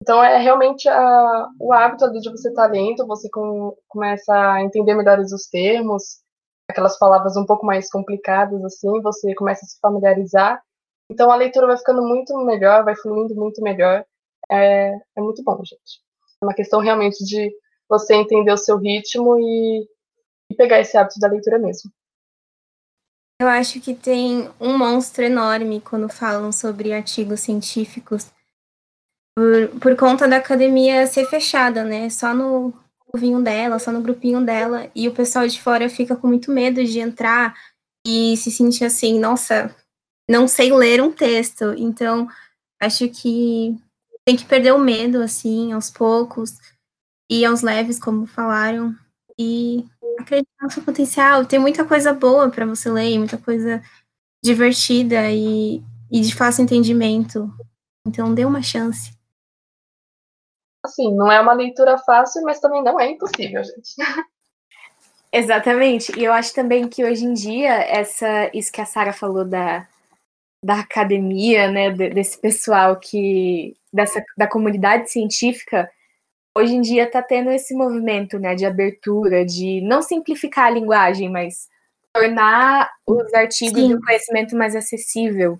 Então 0.00 0.22
é 0.22 0.38
realmente 0.38 0.88
a, 0.88 1.48
o 1.60 1.72
hábito 1.72 2.04
ali 2.04 2.20
de 2.20 2.30
você 2.30 2.48
estar 2.48 2.66
tá 2.66 2.72
lendo, 2.72 3.06
você 3.06 3.28
com, 3.30 3.76
começa 3.88 4.32
a 4.32 4.62
entender 4.62 4.94
melhor 4.94 5.18
os 5.18 5.48
termos, 5.48 6.20
aquelas 6.70 6.98
palavras 6.98 7.36
um 7.36 7.44
pouco 7.44 7.66
mais 7.66 7.90
complicadas 7.90 8.62
assim, 8.64 9.00
você 9.00 9.34
começa 9.34 9.64
a 9.64 9.68
se 9.68 9.78
familiarizar. 9.80 10.62
Então 11.10 11.30
a 11.30 11.36
leitura 11.36 11.66
vai 11.66 11.76
ficando 11.76 12.02
muito 12.02 12.36
melhor, 12.44 12.84
vai 12.84 12.94
fluindo 12.94 13.34
muito 13.34 13.62
melhor. 13.62 14.04
É, 14.50 14.94
é 15.16 15.20
muito 15.20 15.42
bom, 15.42 15.56
gente. 15.64 16.00
É 16.42 16.46
uma 16.46 16.54
questão 16.54 16.80
realmente 16.80 17.24
de 17.24 17.50
você 17.88 18.14
entender 18.14 18.52
o 18.52 18.56
seu 18.56 18.76
ritmo 18.76 19.38
e, 19.38 19.88
e 20.50 20.54
pegar 20.54 20.80
esse 20.80 20.96
hábito 20.96 21.20
da 21.20 21.28
leitura 21.28 21.58
mesmo. 21.58 21.90
Eu 23.40 23.46
acho 23.46 23.80
que 23.80 23.94
tem 23.94 24.50
um 24.60 24.76
monstro 24.76 25.22
enorme 25.22 25.80
quando 25.80 26.08
falam 26.08 26.50
sobre 26.50 26.92
artigos 26.92 27.40
científicos, 27.40 28.32
por, 29.36 29.80
por 29.80 29.96
conta 29.96 30.26
da 30.26 30.38
academia 30.38 31.06
ser 31.06 31.26
fechada, 31.26 31.84
né? 31.84 32.10
Só 32.10 32.34
no 32.34 32.74
vinho 33.14 33.40
dela, 33.40 33.78
só 33.78 33.92
no 33.92 34.02
grupinho 34.02 34.44
dela, 34.44 34.90
e 34.94 35.06
o 35.06 35.14
pessoal 35.14 35.46
de 35.46 35.62
fora 35.62 35.88
fica 35.88 36.16
com 36.16 36.26
muito 36.26 36.50
medo 36.50 36.84
de 36.84 36.98
entrar 36.98 37.54
e 38.04 38.36
se 38.36 38.50
sentir 38.50 38.84
assim, 38.84 39.20
nossa, 39.20 39.74
não 40.28 40.48
sei 40.48 40.72
ler 40.72 41.00
um 41.00 41.12
texto. 41.12 41.74
Então, 41.76 42.28
acho 42.80 43.08
que 43.08 43.76
tem 44.24 44.36
que 44.36 44.44
perder 44.44 44.72
o 44.72 44.80
medo, 44.80 45.22
assim, 45.22 45.72
aos 45.72 45.90
poucos, 45.90 46.58
e 47.30 47.44
aos 47.44 47.62
leves, 47.62 48.00
como 48.00 48.26
falaram, 48.26 48.94
e 49.38 49.86
acreditar 50.18 50.64
no 50.64 50.70
seu 50.70 50.82
potencial. 50.82 51.44
Tem 51.44 51.58
muita 51.58 51.84
coisa 51.84 52.12
boa 52.12 52.50
para 52.50 52.66
você 52.66 52.90
ler, 52.90 53.18
muita 53.18 53.38
coisa 53.38 53.82
divertida 54.42 55.30
e, 55.30 55.82
e 56.10 56.20
de 56.20 56.34
fácil 56.34 56.64
entendimento. 56.64 57.50
Então, 58.06 58.34
dê 58.34 58.44
uma 58.44 58.62
chance. 58.62 59.12
Assim, 60.84 61.14
não 61.14 61.30
é 61.30 61.40
uma 61.40 61.52
leitura 61.52 61.98
fácil, 61.98 62.42
mas 62.42 62.60
também 62.60 62.82
não 62.82 62.98
é 62.98 63.10
impossível, 63.10 63.62
gente. 63.62 63.94
Exatamente. 65.32 66.18
E 66.18 66.24
eu 66.24 66.32
acho 66.32 66.54
também 66.54 66.88
que 66.88 67.04
hoje 67.04 67.24
em 67.24 67.34
dia, 67.34 67.74
essa, 67.74 68.50
isso 68.54 68.72
que 68.72 68.80
a 68.80 68.86
Sara 68.86 69.12
falou 69.12 69.44
da, 69.44 69.86
da 70.64 70.80
academia, 70.80 71.70
né, 71.70 71.90
desse 71.90 72.38
pessoal 72.38 72.96
que. 72.96 73.76
Dessa, 73.92 74.22
da 74.36 74.46
comunidade 74.46 75.10
científica, 75.10 75.90
hoje 76.56 76.74
em 76.74 76.80
dia 76.80 77.04
está 77.04 77.22
tendo 77.22 77.50
esse 77.50 77.74
movimento 77.74 78.38
né, 78.38 78.54
de 78.54 78.66
abertura, 78.66 79.44
de 79.44 79.80
não 79.82 80.02
simplificar 80.02 80.66
a 80.66 80.70
linguagem, 80.70 81.30
mas 81.30 81.68
tornar 82.12 82.90
os 83.06 83.32
artigos 83.32 83.80
Sim. 83.80 83.88
de 83.88 84.00
conhecimento 84.00 84.56
mais 84.56 84.74
acessível 84.74 85.58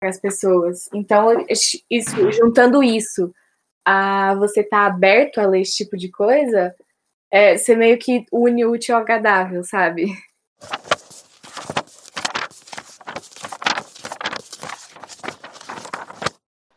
para 0.00 0.10
as 0.10 0.20
pessoas. 0.20 0.88
Então, 0.92 1.44
isso, 1.90 2.32
juntando 2.32 2.82
isso 2.82 3.32
a 3.84 4.34
você 4.36 4.60
estar 4.60 4.86
tá 4.86 4.86
aberto 4.86 5.38
a 5.38 5.46
ler 5.46 5.62
esse 5.62 5.76
tipo 5.76 5.96
de 5.96 6.10
coisa, 6.10 6.74
é, 7.30 7.56
você 7.56 7.74
meio 7.74 7.98
que 7.98 8.26
une 8.30 8.64
o 8.64 8.72
útil 8.72 8.94
ao 8.94 9.00
agradável, 9.00 9.64
sabe? 9.64 10.06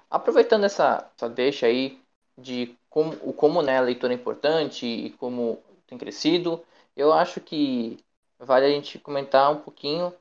Aproveitando 0.10 0.64
essa, 0.64 1.12
essa 1.16 1.30
deixa 1.30 1.68
aí 1.68 2.00
de 2.38 2.76
como, 2.96 3.14
o 3.24 3.34
como 3.34 3.62
né, 3.62 3.78
a 3.78 3.82
leitura 3.82 4.14
é 4.14 4.16
importante 4.16 4.86
e 4.86 5.10
como 5.12 5.62
tem 5.86 5.98
crescido, 5.98 6.64
eu 6.96 7.12
acho 7.12 7.42
que 7.42 8.00
vale 8.40 8.66
a 8.66 8.70
gente 8.70 8.98
comentar 8.98 9.52
um 9.52 9.60
pouquinho, 9.60 10.14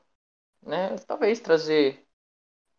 né, 0.61 0.93
talvez 1.07 1.39
trazer 1.39 2.05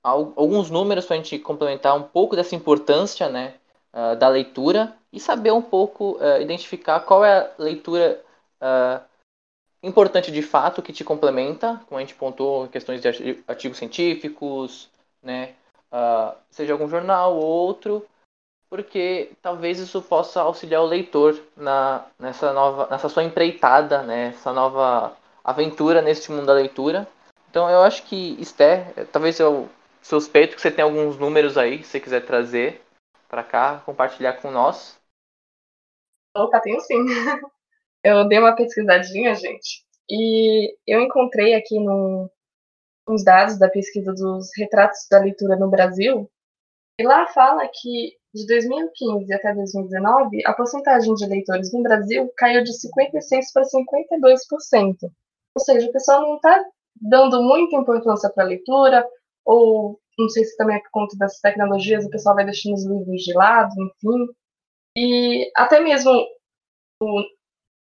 alguns 0.03 0.71
números 0.71 1.07
para 1.07 1.17
a 1.17 1.17
gente 1.17 1.39
complementar 1.39 1.97
um 1.97 2.03
pouco 2.03 2.37
dessa 2.37 2.55
importância 2.55 3.31
né, 3.31 3.55
uh, 3.93 4.15
da 4.17 4.29
leitura 4.29 4.95
e 5.11 5.19
saber 5.19 5.51
um 5.51 5.63
pouco 5.63 6.19
uh, 6.19 6.43
identificar 6.43 7.01
qual 7.01 7.25
é 7.25 7.39
a 7.39 7.55
leitura 7.59 8.23
uh, 8.61 9.03
importante 9.83 10.31
de 10.31 10.43
fato 10.43 10.83
que 10.83 10.93
te 10.93 11.05
complementa, 11.05 11.81
como 11.89 11.97
a 11.97 12.01
gente 12.03 12.15
pontuou 12.15 12.69
questões 12.69 13.01
de 13.01 13.09
artigos 13.49 13.79
científicos, 13.79 14.91
né, 15.23 15.55
seja 16.51 16.73
algum 16.75 16.89
jornal 16.89 17.37
ou 17.37 17.43
outro, 17.43 18.07
porque 18.69 19.33
talvez 19.41 19.79
isso 19.79 20.03
possa 20.03 20.41
auxiliar 20.41 20.83
o 20.83 20.87
leitor 20.87 21.41
na, 21.57 22.07
nessa 22.19 22.53
nova, 22.53 22.89
nessa 22.91 23.09
sua 23.09 23.25
empreitada, 23.25 24.03
né, 24.03 24.29
essa 24.29 24.53
nova 24.53 25.17
aventura 25.45 26.03
neste 26.03 26.31
mundo 26.31 26.47
da 26.47 26.53
leitura. 26.53 27.09
Então 27.51 27.71
eu 27.71 27.83
acho 27.83 28.03
que 28.05 28.37
Esther, 28.41 29.07
talvez 29.13 29.39
eu 29.39 29.69
suspeito 30.03 30.57
que 30.57 30.61
você 30.61 30.71
tem 30.71 30.85
alguns 30.85 31.19
números 31.19 31.57
aí, 31.57 31.83
se 31.83 31.91
você 31.91 32.01
quiser 32.01 32.25
trazer 32.25 32.83
para 33.29 33.43
cá, 33.43 33.83
compartilhar 33.85 34.35
com 34.35 34.51
nós. 34.51 34.99
Opa, 36.37 36.61
tenho 36.61 36.81
sim. 36.81 36.97
Eu 38.05 38.29
dei 38.29 38.39
uma 38.39 38.55
pesquisadinha, 38.55 39.35
gente, 39.35 39.85
e 40.09 40.77
eu 40.87 41.01
encontrei 41.01 41.55
aqui 41.55 41.77
no, 41.81 42.31
uns 43.09 43.25
dados 43.25 43.59
da 43.59 43.69
pesquisa 43.69 44.13
dos 44.13 44.49
retratos 44.57 45.09
da 45.11 45.19
leitura 45.19 45.57
no 45.57 45.69
Brasil, 45.69 46.31
e 46.99 47.05
lá 47.05 47.27
fala 47.29 47.69
que 47.69 48.17
de 48.35 48.47
2015 48.47 49.33
até 49.33 49.55
2019, 49.55 50.43
a 50.45 50.53
porcentagem 50.53 51.15
de 51.15 51.27
leitores 51.27 51.73
no 51.73 51.83
Brasil 51.83 52.31
caiu 52.37 52.63
de 52.63 52.73
56% 52.73 53.41
para 53.53 53.63
52%. 53.65 54.97
Ou 55.55 55.65
seja, 55.65 55.89
o 55.89 55.93
pessoal 55.93 56.23
não 56.23 56.37
está 56.37 56.65
dando 57.01 57.43
muita 57.43 57.77
importância 57.77 58.31
para 58.31 58.45
a 58.45 58.47
leitura, 58.47 59.07
ou 59.45 59.99
não 60.19 60.29
sei 60.29 60.45
se 60.45 60.57
também 60.57 60.77
é 60.77 60.81
por 60.81 60.91
conta 60.91 61.17
das 61.17 61.39
tecnologias, 61.41 62.05
o 62.05 62.11
pessoal 62.11 62.35
vai 62.35 62.45
deixando 62.45 62.75
os 62.75 62.87
livros 62.87 63.23
de 63.23 63.35
lado, 63.35 63.73
enfim. 63.79 64.27
E 64.97 65.51
até 65.55 65.81
mesmo 65.81 66.13
o, 67.03 67.23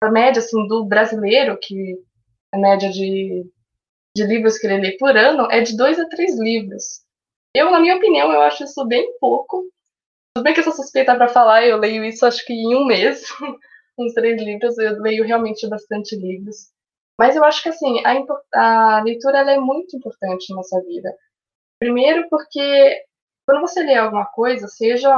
a 0.03 0.11
média 0.11 0.41
assim, 0.41 0.67
do 0.67 0.85
brasileiro, 0.87 1.59
que 1.61 1.99
a 2.53 2.59
média 2.59 2.91
de, 2.91 3.51
de 4.17 4.25
livros 4.25 4.59
que 4.59 4.67
ele 4.67 4.81
lê 4.81 4.97
por 4.97 5.17
ano 5.17 5.49
é 5.51 5.61
de 5.61 5.77
dois 5.77 5.99
a 5.99 6.09
três 6.09 6.39
livros. 6.39 7.04
Eu, 7.57 7.71
na 7.71 7.79
minha 7.79 7.97
opinião, 7.97 8.33
eu 8.33 8.41
acho 8.43 8.65
isso 8.65 8.85
bem 8.85 9.17
pouco, 9.21 9.71
tudo 10.35 10.43
bem 10.43 10.53
que 10.53 10.59
eu 10.59 10.65
sou 10.65 10.73
suspeita 10.73 11.15
para 11.15 11.29
falar, 11.29 11.65
eu 11.65 11.77
leio 11.77 12.05
isso 12.05 12.27
acho 12.27 12.45
que 12.45 12.53
em 12.53 12.75
um 12.75 12.85
mês, 12.85 13.23
uns 13.97 14.13
três 14.13 14.43
livros, 14.43 14.77
eu 14.77 15.01
leio 15.01 15.25
realmente 15.25 15.69
bastante 15.69 16.17
livros. 16.17 16.73
Mas 17.17 17.37
eu 17.37 17.45
acho 17.45 17.63
que 17.63 17.69
assim, 17.69 18.03
a, 18.05 18.97
a 18.99 19.03
leitura 19.05 19.39
é 19.49 19.57
muito 19.57 19.97
importante 19.97 20.51
na 20.51 20.57
nossa 20.57 20.83
vida. 20.83 21.17
Primeiro 21.79 22.29
porque 22.29 23.05
quando 23.47 23.61
você 23.61 23.85
lê 23.85 23.95
alguma 23.95 24.27
coisa, 24.27 24.67
seja 24.67 25.15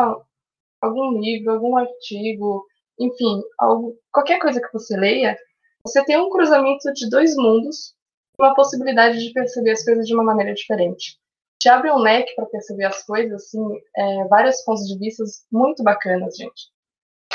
algum 0.83 1.19
livro, 1.19 1.53
algum 1.53 1.75
artigo, 1.79 2.67
enfim, 3.01 3.43
algo, 3.59 3.99
qualquer 4.13 4.39
coisa 4.39 4.61
que 4.61 4.73
você 4.75 4.95
leia, 4.95 5.39
você 5.83 6.05
tem 6.05 6.19
um 6.19 6.29
cruzamento 6.29 6.93
de 6.93 7.09
dois 7.09 7.35
mundos, 7.35 7.95
uma 8.39 8.55
possibilidade 8.55 9.19
de 9.27 9.33
perceber 9.33 9.71
as 9.71 9.83
coisas 9.83 10.07
de 10.07 10.13
uma 10.13 10.25
maneira 10.25 10.53
diferente 10.53 11.19
te 11.59 11.69
abre 11.69 11.91
um 11.91 11.99
leque 11.99 12.35
para 12.35 12.47
perceber 12.47 12.85
as 12.85 13.05
coisas, 13.05 13.45
assim, 13.45 13.81
é, 13.97 14.25
vários 14.29 14.63
pontos 14.63 14.87
de 14.87 14.99
vista 14.99 15.25
muito 15.51 15.83
bacanas, 15.83 16.37
gente. 16.37 16.71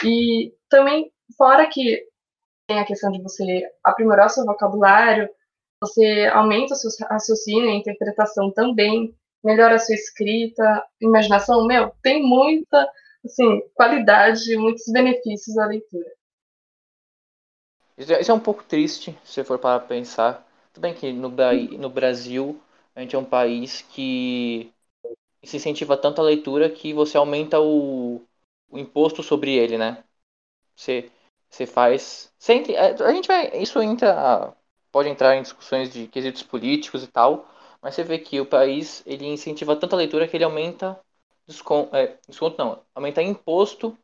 E 0.03 0.53
também, 0.69 1.11
fora 1.37 1.67
que 1.67 2.05
tem 2.67 2.79
a 2.79 2.85
questão 2.85 3.11
de 3.11 3.21
você 3.21 3.69
aprimorar 3.83 4.29
seu 4.29 4.45
vocabulário, 4.45 5.29
você 5.81 6.29
aumenta 6.33 6.73
o 6.73 6.77
seu 6.77 7.07
raciocínio 7.07 7.69
e 7.69 7.75
interpretação 7.75 8.51
também, 8.51 9.15
melhora 9.43 9.75
a 9.75 9.79
sua 9.79 9.95
escrita, 9.95 10.85
imaginação, 11.01 11.65
meu, 11.65 11.91
tem 12.03 12.21
muita, 12.21 12.87
assim, 13.25 13.61
qualidade, 13.73 14.55
muitos 14.57 14.85
benefícios 14.91 15.55
da 15.55 15.65
leitura. 15.65 16.09
Isso 17.97 18.13
é, 18.13 18.21
é 18.21 18.33
um 18.33 18.39
pouco 18.39 18.63
triste, 18.63 19.17
se 19.23 19.43
for 19.43 19.59
para 19.59 19.79
pensar. 19.79 20.47
Tudo 20.73 20.83
bem 20.83 20.93
que 20.93 21.11
no, 21.11 21.29
no 21.29 21.89
Brasil 21.89 22.61
a 22.95 23.01
gente 23.01 23.15
é 23.15 23.19
um 23.19 23.25
país 23.25 23.81
que 23.81 24.71
se 25.43 25.57
incentiva 25.57 25.97
tanto 25.97 26.21
a 26.21 26.23
leitura 26.23 26.69
que 26.69 26.93
você 26.93 27.17
aumenta 27.17 27.59
o, 27.59 28.21
o 28.69 28.77
imposto 28.77 29.23
sobre 29.23 29.53
ele, 29.55 29.77
né? 29.77 30.03
Você, 30.75 31.11
você 31.49 31.65
faz. 31.65 32.33
Sempre, 32.37 32.75
a 32.77 33.13
gente 33.13 33.27
vai. 33.27 33.57
Isso 33.61 33.81
entra. 33.81 34.55
Pode 34.91 35.09
entrar 35.09 35.35
em 35.35 35.41
discussões 35.41 35.91
de 35.91 36.07
quesitos 36.07 36.43
políticos 36.43 37.03
e 37.03 37.07
tal. 37.07 37.47
Mas 37.81 37.95
você 37.95 38.03
vê 38.03 38.19
que 38.19 38.39
o 38.39 38.45
país 38.45 39.01
ele 39.05 39.25
incentiva 39.25 39.75
tanto 39.75 39.93
a 39.93 39.97
leitura 39.97 40.27
que 40.27 40.37
ele 40.37 40.43
aumenta 40.43 40.99
desconto, 41.47 41.95
é, 41.95 42.17
desconto 42.27 42.57
não, 42.57 42.83
aumenta 42.93 43.21
imposto 43.21 43.97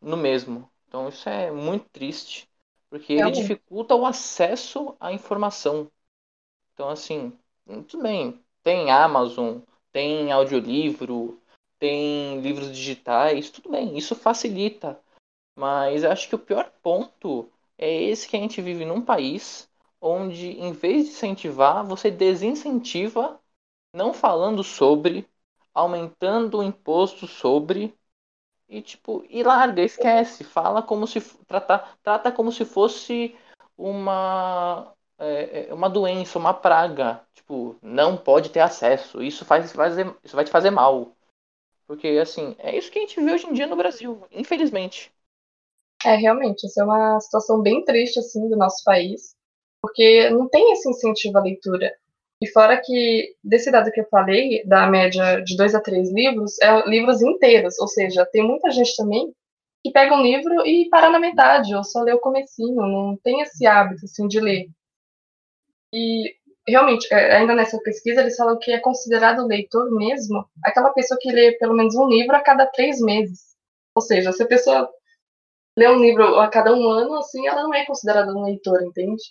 no 0.00 0.16
mesmo. 0.16 0.70
Então 0.86 1.08
isso 1.08 1.28
é 1.28 1.50
muito 1.50 1.86
triste, 1.90 2.48
porque 2.90 3.14
ele 3.14 3.30
dificulta 3.30 3.94
o 3.94 4.04
acesso 4.04 4.94
à 5.00 5.12
informação. 5.12 5.90
Então 6.74 6.90
assim, 6.90 7.32
tudo 7.66 8.02
bem, 8.02 8.40
tem 8.62 8.90
Amazon, 8.90 9.58
tem 9.92 10.30
audiolivro, 10.32 11.40
tem 11.78 12.40
livros 12.40 12.70
digitais, 12.70 13.50
tudo 13.50 13.70
bem, 13.70 13.96
isso 13.96 14.14
facilita. 14.14 15.00
Mas 15.56 16.04
acho 16.04 16.28
que 16.28 16.34
o 16.34 16.38
pior 16.38 16.70
ponto 16.82 17.50
é 17.76 18.04
esse 18.04 18.28
que 18.28 18.36
a 18.36 18.40
gente 18.40 18.62
vive 18.62 18.84
num 18.84 19.02
país 19.02 19.68
onde, 20.00 20.50
em 20.60 20.72
vez 20.72 21.04
de 21.04 21.10
incentivar, 21.10 21.84
você 21.84 22.10
desincentiva, 22.10 23.40
não 23.94 24.12
falando 24.12 24.64
sobre, 24.64 25.28
aumentando 25.72 26.58
o 26.58 26.62
imposto 26.62 27.26
sobre, 27.26 27.94
e 28.68 28.80
tipo, 28.80 29.24
e 29.28 29.42
larga, 29.42 29.82
esquece, 29.82 30.42
fala 30.44 30.82
como 30.82 31.06
se 31.06 31.20
trata, 31.46 31.78
trata 32.02 32.32
como 32.32 32.50
se 32.50 32.64
fosse 32.64 33.36
uma 33.76 34.92
é, 35.22 35.68
é, 35.68 35.74
uma 35.74 35.88
doença, 35.88 36.38
uma 36.38 36.52
praga, 36.52 37.20
tipo, 37.32 37.76
não 37.80 38.16
pode 38.16 38.50
ter 38.50 38.60
acesso, 38.60 39.22
isso 39.22 39.44
faz, 39.44 39.72
fazer, 39.72 40.12
isso 40.24 40.34
vai 40.34 40.44
te 40.44 40.50
fazer 40.50 40.70
mal. 40.70 41.12
Porque 41.86 42.08
assim, 42.20 42.56
é 42.58 42.76
isso 42.76 42.90
que 42.90 42.98
a 42.98 43.02
gente 43.02 43.20
vê 43.20 43.32
hoje 43.32 43.46
em 43.46 43.52
dia 43.52 43.66
no 43.66 43.76
Brasil, 43.76 44.22
infelizmente. 44.32 45.12
É, 46.04 46.16
realmente, 46.16 46.66
essa 46.66 46.82
é 46.82 46.84
uma 46.84 47.20
situação 47.20 47.62
bem 47.62 47.84
triste 47.84 48.18
assim 48.18 48.48
do 48.48 48.56
nosso 48.56 48.82
país, 48.84 49.36
porque 49.80 50.28
não 50.30 50.48
tem 50.48 50.72
esse 50.72 50.88
incentivo 50.88 51.38
à 51.38 51.42
leitura. 51.42 51.94
E 52.40 52.48
fora 52.48 52.80
que, 52.84 53.36
desse 53.44 53.70
dado 53.70 53.92
que 53.92 54.00
eu 54.00 54.08
falei, 54.10 54.64
da 54.66 54.88
média 54.88 55.40
de 55.40 55.56
dois 55.56 55.76
a 55.76 55.80
três 55.80 56.12
livros, 56.12 56.58
é 56.60 56.88
livros 56.88 57.22
inteiros, 57.22 57.78
ou 57.78 57.86
seja, 57.86 58.26
tem 58.26 58.42
muita 58.42 58.68
gente 58.72 58.96
também 58.96 59.32
que 59.84 59.92
pega 59.92 60.14
um 60.14 60.22
livro 60.22 60.66
e 60.66 60.88
para 60.88 61.08
na 61.10 61.20
metade, 61.20 61.74
ou 61.74 61.84
só 61.84 62.00
lê 62.02 62.12
o 62.12 62.20
comecinho, 62.20 62.74
não 62.74 63.16
tem 63.22 63.40
esse 63.42 63.64
hábito, 63.64 64.04
assim, 64.04 64.26
de 64.26 64.40
ler. 64.40 64.68
E, 65.92 66.34
realmente, 66.66 67.12
é, 67.12 67.36
ainda 67.36 67.54
nessa 67.54 67.78
pesquisa, 67.80 68.20
eles 68.20 68.36
falam 68.36 68.58
que 68.58 68.70
é 68.70 68.80
considerado 68.80 69.46
leitor 69.46 69.90
mesmo 69.90 70.44
aquela 70.64 70.92
pessoa 70.92 71.18
que 71.20 71.30
lê 71.30 71.52
pelo 71.58 71.74
menos 71.74 71.94
um 71.94 72.08
livro 72.08 72.34
a 72.36 72.40
cada 72.40 72.66
três 72.66 73.00
meses. 73.00 73.52
Ou 73.94 74.02
seja, 74.02 74.32
se 74.32 74.42
a 74.42 74.46
pessoa 74.46 74.90
lê 75.76 75.88
um 75.88 76.00
livro 76.00 76.38
a 76.38 76.48
cada 76.48 76.72
um 76.74 76.88
ano, 76.88 77.14
assim, 77.16 77.46
ela 77.46 77.62
não 77.62 77.74
é 77.74 77.84
considerada 77.84 78.32
um 78.34 78.44
leitor, 78.44 78.82
entende? 78.82 79.22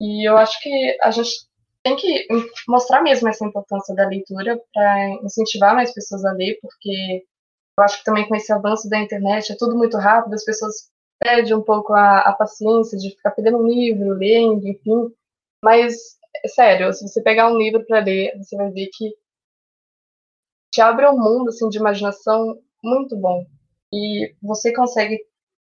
E 0.00 0.28
eu 0.28 0.36
acho 0.36 0.60
que 0.60 0.98
a 1.02 1.10
gente 1.10 1.46
tem 1.82 1.96
que 1.96 2.26
mostrar 2.68 3.02
mesmo 3.02 3.28
essa 3.28 3.44
importância 3.44 3.94
da 3.94 4.08
leitura 4.08 4.60
para 4.72 5.10
incentivar 5.22 5.74
mais 5.74 5.92
pessoas 5.92 6.24
a 6.24 6.32
ler, 6.32 6.58
porque 6.60 7.24
eu 7.78 7.84
acho 7.84 7.98
que 7.98 8.04
também 8.04 8.26
com 8.28 8.34
esse 8.34 8.52
avanço 8.52 8.88
da 8.88 8.98
internet 8.98 9.52
é 9.52 9.56
tudo 9.58 9.76
muito 9.76 9.96
rápido, 9.98 10.34
as 10.34 10.44
pessoas 10.44 10.90
perdem 11.18 11.54
um 11.54 11.62
pouco 11.62 11.92
a, 11.92 12.20
a 12.20 12.32
paciência 12.32 12.98
de 12.98 13.10
ficar 13.10 13.30
pegando 13.32 13.58
um 13.58 13.66
livro, 13.66 14.14
lendo, 14.14 14.66
enfim. 14.66 15.10
Mas, 15.62 16.18
sério, 16.54 16.92
se 16.92 17.06
você 17.06 17.22
pegar 17.22 17.50
um 17.50 17.56
livro 17.56 17.84
para 17.86 18.00
ler, 18.00 18.36
você 18.36 18.56
vai 18.56 18.70
ver 18.70 18.88
que 18.92 19.10
te 20.72 20.80
abre 20.80 21.06
um 21.08 21.16
mundo 21.18 21.48
assim, 21.48 21.68
de 21.68 21.78
imaginação 21.78 22.58
muito 22.82 23.16
bom. 23.16 23.46
E 23.92 24.34
você 24.42 24.72
consegue 24.72 25.18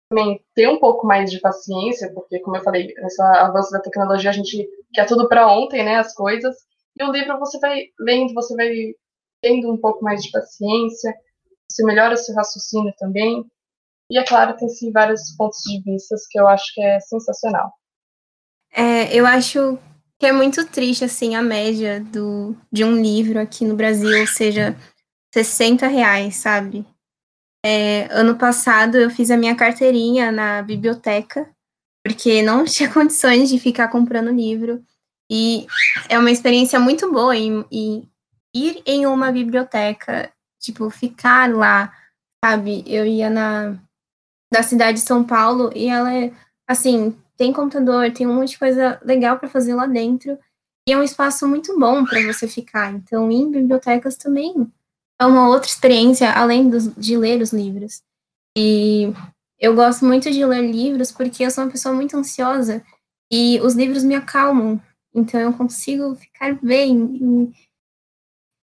também 0.09 0.43
ter 0.55 0.67
um 0.67 0.79
pouco 0.79 1.05
mais 1.05 1.29
de 1.29 1.39
paciência, 1.39 2.11
porque, 2.13 2.39
como 2.39 2.57
eu 2.57 2.63
falei, 2.63 2.93
nesse 2.95 3.21
avanço 3.21 3.71
da 3.71 3.79
tecnologia, 3.79 4.29
a 4.29 4.33
gente 4.33 4.67
quer 4.93 5.05
tudo 5.05 5.27
para 5.27 5.47
ontem, 5.47 5.83
né, 5.83 5.97
as 5.97 6.13
coisas. 6.13 6.55
E 6.99 7.03
o 7.03 7.11
livro 7.11 7.39
você 7.39 7.59
vai 7.59 7.85
lendo, 7.99 8.33
você 8.33 8.55
vai 8.55 8.69
tendo 9.41 9.71
um 9.71 9.77
pouco 9.77 10.03
mais 10.03 10.23
de 10.23 10.31
paciência, 10.31 11.13
você 11.69 11.83
melhora 11.83 12.17
seu 12.17 12.35
raciocínio 12.35 12.93
também. 12.97 13.45
E, 14.11 14.17
é 14.17 14.25
claro, 14.25 14.57
tem 14.57 14.67
sim 14.67 14.91
vários 14.91 15.33
pontos 15.37 15.59
de 15.63 15.81
vista 15.81 16.17
que 16.29 16.37
eu 16.37 16.45
acho 16.45 16.73
que 16.73 16.81
é 16.81 16.99
sensacional. 16.99 17.71
É, 18.73 19.15
eu 19.15 19.25
acho 19.25 19.79
que 20.19 20.25
é 20.25 20.33
muito 20.33 20.65
triste, 20.67 21.05
assim, 21.05 21.33
a 21.33 21.41
média 21.41 22.01
do, 22.01 22.53
de 22.69 22.83
um 22.83 23.01
livro 23.01 23.39
aqui 23.39 23.63
no 23.63 23.73
Brasil, 23.73 24.19
ou 24.19 24.27
seja, 24.27 24.75
60 25.33 25.87
reais, 25.87 26.35
sabe? 26.35 26.85
É, 27.65 28.07
ano 28.11 28.37
passado 28.37 28.97
eu 28.97 29.09
fiz 29.09 29.31
a 29.31 29.37
minha 29.37 29.55
carteirinha 29.55 30.29
na 30.29 30.61
biblioteca, 30.61 31.49
porque 32.05 32.41
não 32.41 32.65
tinha 32.67 32.91
condições 32.91 33.49
de 33.49 33.57
ficar 33.59 33.87
comprando 33.87 34.29
livro. 34.29 34.83
E 35.31 35.65
é 36.09 36.19
uma 36.19 36.31
experiência 36.31 36.77
muito 36.81 37.09
boa 37.09 37.33
em, 37.33 37.65
em 37.71 38.09
ir 38.53 38.83
em 38.85 39.05
uma 39.05 39.31
biblioteca, 39.31 40.29
tipo, 40.59 40.89
ficar 40.89 41.49
lá, 41.49 41.93
sabe? 42.43 42.83
Eu 42.85 43.05
ia 43.05 43.29
na 43.29 43.79
da 44.51 44.61
cidade 44.61 44.99
de 44.99 45.05
São 45.05 45.23
Paulo 45.23 45.71
e 45.73 45.87
ela 45.87 46.13
é, 46.13 46.33
assim, 46.67 47.15
tem 47.37 47.53
computador, 47.53 48.11
tem 48.11 48.27
um 48.27 48.35
monte 48.35 48.51
de 48.51 48.59
coisa 48.59 48.99
legal 49.03 49.39
para 49.39 49.49
fazer 49.49 49.73
lá 49.73 49.87
dentro. 49.87 50.37
E 50.87 50.91
é 50.91 50.97
um 50.97 51.03
espaço 51.03 51.47
muito 51.47 51.77
bom 51.79 52.03
para 52.03 52.21
você 52.25 52.47
ficar. 52.47 52.93
Então, 52.93 53.31
em 53.31 53.49
bibliotecas 53.49 54.17
também 54.17 54.71
é 55.19 55.25
uma 55.25 55.47
outra 55.47 55.69
experiência 55.69 56.31
além 56.31 56.69
dos, 56.69 56.93
de 56.95 57.15
ler 57.15 57.41
os 57.41 57.53
livros. 57.53 58.01
E 58.57 59.13
eu 59.59 59.75
gosto 59.75 60.03
muito 60.03 60.29
de 60.29 60.43
ler 60.43 60.69
livros 60.69 61.11
porque 61.11 61.45
eu 61.45 61.51
sou 61.51 61.63
uma 61.63 61.71
pessoa 61.71 61.93
muito 61.93 62.17
ansiosa 62.17 62.83
e 63.31 63.59
os 63.61 63.75
livros 63.75 64.03
me 64.03 64.15
acalmam. 64.15 64.81
Então 65.13 65.39
eu 65.39 65.53
consigo 65.53 66.15
ficar 66.15 66.55
bem. 66.61 67.53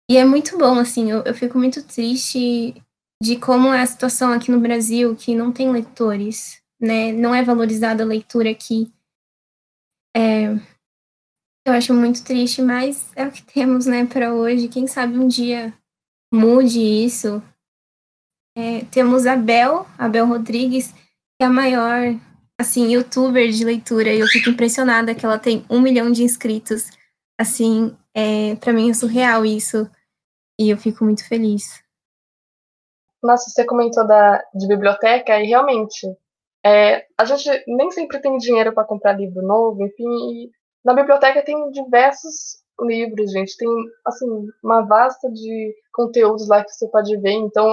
E, 0.10 0.18
é 0.18 0.26
muito 0.26 0.58
bom, 0.58 0.78
assim, 0.78 1.10
eu, 1.10 1.24
eu 1.24 1.34
fico 1.34 1.58
muito 1.58 1.82
triste 1.84 2.76
de 3.22 3.36
como 3.36 3.72
é 3.72 3.84
a 3.84 3.86
situação 3.86 4.34
aqui 4.34 4.50
no 4.50 4.60
Brasil, 4.60 5.16
que 5.16 5.36
não 5.36 5.52
tem 5.52 5.72
leitores, 5.72 6.60
né? 6.80 7.12
Não 7.12 7.36
é 7.36 7.44
valorizada 7.44 8.02
a 8.02 8.06
leitura 8.06 8.50
aqui. 8.50 8.92
É, 10.18 10.46
eu 11.64 11.74
acho 11.74 11.94
muito 11.94 12.24
triste, 12.24 12.64
mas 12.64 13.12
é 13.16 13.24
o 13.28 13.32
que 13.32 13.44
temos, 13.44 13.86
né, 13.86 14.08
para 14.08 14.34
hoje. 14.34 14.68
Quem 14.68 14.88
sabe 14.88 15.20
um 15.20 15.28
dia 15.28 15.72
mude 16.34 16.80
isso. 16.80 17.44
É, 18.58 18.86
temos 18.86 19.28
a 19.28 19.36
Bel, 19.36 19.88
a 20.00 20.10
Bel 20.10 20.26
Rodrigues, 20.26 20.92
que 20.92 21.44
é 21.44 21.46
a 21.46 21.50
maior, 21.50 22.20
assim, 22.60 22.92
youtuber 22.92 23.52
de 23.52 23.64
leitura, 23.64 24.12
e 24.12 24.20
eu 24.20 24.28
fico 24.28 24.50
impressionada 24.50 25.14
que 25.14 25.24
ela 25.24 25.38
tem 25.38 25.64
um 25.70 25.80
milhão 25.80 26.12
de 26.12 26.24
inscritos. 26.24 26.90
Assim, 27.40 27.96
é, 28.16 28.56
para 28.56 28.74
mim 28.74 28.90
é 28.90 28.94
surreal 28.96 29.46
isso, 29.46 29.88
e 30.60 30.72
eu 30.72 30.78
fico 30.78 31.06
muito 31.06 31.24
feliz. 31.28 31.81
Nossa, 33.22 33.50
você 33.50 33.66
comentou 33.66 34.06
da, 34.06 34.44
de 34.54 34.68
biblioteca, 34.68 35.40
e 35.40 35.48
realmente, 35.48 36.08
é, 36.66 37.06
a 37.18 37.26
gente 37.26 37.50
nem 37.68 37.92
sempre 37.92 38.20
tem 38.20 38.38
dinheiro 38.38 38.74
para 38.74 38.84
comprar 38.84 39.14
livro 39.14 39.42
novo, 39.42 39.84
enfim, 39.84 40.06
e 40.06 40.52
na 40.84 40.94
biblioteca 40.94 41.44
tem 41.44 41.70
diversos 41.72 42.62
livros, 42.80 43.32
gente. 43.32 43.56
Tem, 43.58 43.70
assim, 44.06 44.26
uma 44.64 44.82
vasta 44.82 45.30
de 45.32 45.76
conteúdos 45.94 46.48
lá 46.48 46.64
que 46.64 46.72
você 46.72 46.88
pode 46.88 47.16
ver. 47.18 47.34
Então, 47.34 47.72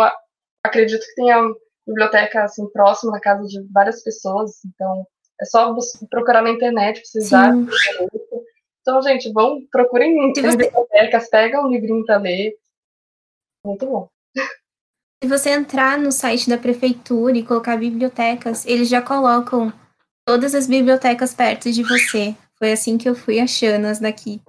acredito 0.63 1.01
que 1.01 1.15
tenha 1.15 1.41
biblioteca, 1.87 2.45
assim, 2.45 2.69
próxima 2.71 3.13
na 3.13 3.21
casa 3.21 3.47
de 3.47 3.63
várias 3.73 4.03
pessoas. 4.03 4.65
Então, 4.65 5.07
é 5.41 5.45
só 5.45 5.75
procurar 6.11 6.43
na 6.43 6.51
internet, 6.51 7.01
precisar. 7.01 7.55
Então, 8.81 9.03
gente, 9.03 9.33
vão, 9.33 9.61
procurem 9.71 10.33
você... 10.33 10.43
bibliotecas, 10.57 11.29
pegam 11.29 11.65
um 11.65 11.71
livrinho 11.71 12.05
para 12.05 12.19
ler. 12.19 12.55
Muito 13.65 13.87
bom. 13.87 14.09
Se 15.23 15.29
você 15.29 15.51
entrar 15.51 15.99
no 15.99 16.13
site 16.13 16.49
da 16.49 16.57
prefeitura 16.57 17.37
e 17.37 17.45
colocar 17.45 17.77
bibliotecas, 17.77 18.65
eles 18.67 18.89
já 18.89 19.03
colocam 19.03 19.73
todas 20.27 20.55
as 20.55 20.67
bibliotecas 20.67 21.35
perto 21.35 21.71
de 21.73 21.83
você. 21.83 22.37
Foi 22.57 22.73
assim 22.73 22.97
que 22.97 23.09
eu 23.09 23.15
fui 23.15 23.41
achando 23.41 23.87
as 23.87 23.99
daqui 23.99 24.41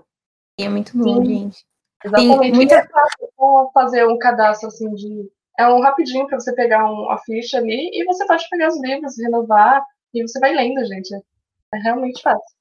é 0.64 0.70
muito 0.70 0.98
bom, 0.98 1.24
Sim. 1.24 1.26
gente. 1.26 1.66
Exatamente. 2.04 2.40
Tem 2.40 2.54
muita... 2.54 2.76
É 2.76 2.88
fácil 2.88 3.72
fazer 3.74 4.08
um 4.08 4.18
cadastro 4.18 4.68
assim 4.68 4.94
de. 4.96 5.32
É 5.58 5.68
um 5.68 5.82
rapidinho 5.82 6.26
para 6.28 6.40
você 6.40 6.54
pegar 6.54 6.90
um, 6.90 7.10
a 7.12 7.18
ficha 7.20 7.58
ali 7.58 7.90
e 7.94 8.06
você 8.06 8.26
pode 8.26 8.48
pegar 8.50 8.70
os 8.70 8.82
livros, 8.82 9.18
renovar 9.18 9.84
e 10.14 10.22
você 10.22 10.40
vai 10.40 10.54
lendo, 10.54 10.86
gente. 10.86 11.14
É 11.74 11.78
realmente 11.78 12.22
fácil. 12.22 12.59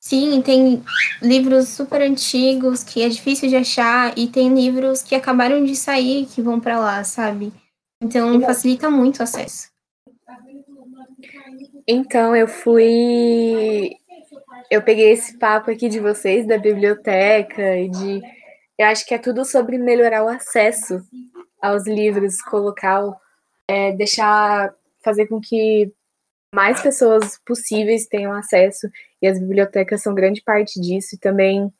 Sim, 0.00 0.40
tem 0.42 0.82
livros 1.20 1.68
super 1.68 2.00
antigos 2.00 2.84
que 2.84 3.02
é 3.02 3.08
difícil 3.08 3.48
de 3.48 3.56
achar 3.56 4.16
e 4.16 4.28
tem 4.28 4.54
livros 4.54 5.02
que 5.02 5.14
acabaram 5.14 5.64
de 5.64 5.74
sair 5.74 6.26
que 6.26 6.40
vão 6.40 6.60
para 6.60 6.78
lá, 6.78 7.02
sabe? 7.04 7.52
Então 8.00 8.40
facilita 8.40 8.88
muito 8.88 9.18
o 9.18 9.22
acesso. 9.22 9.68
Então 11.86 12.36
eu 12.36 12.46
fui 12.46 13.90
eu 14.70 14.82
peguei 14.82 15.12
esse 15.12 15.38
papo 15.38 15.70
aqui 15.70 15.88
de 15.88 16.00
vocês, 16.00 16.46
da 16.46 16.58
biblioteca, 16.58 17.76
e 17.76 17.88
de. 17.88 18.20
Eu 18.78 18.86
acho 18.86 19.06
que 19.06 19.14
é 19.14 19.18
tudo 19.18 19.44
sobre 19.44 19.78
melhorar 19.78 20.24
o 20.24 20.28
acesso 20.28 21.02
aos 21.60 21.86
livros, 21.86 22.40
colocar, 22.42 23.02
é, 23.66 23.92
deixar, 23.92 24.72
fazer 25.02 25.26
com 25.26 25.40
que 25.40 25.92
mais 26.54 26.80
pessoas 26.80 27.38
possíveis 27.44 28.06
tenham 28.06 28.32
acesso, 28.32 28.88
e 29.22 29.26
as 29.26 29.38
bibliotecas 29.40 30.02
são 30.02 30.14
grande 30.14 30.42
parte 30.42 30.80
disso, 30.80 31.14
e 31.16 31.18
também 31.18 31.72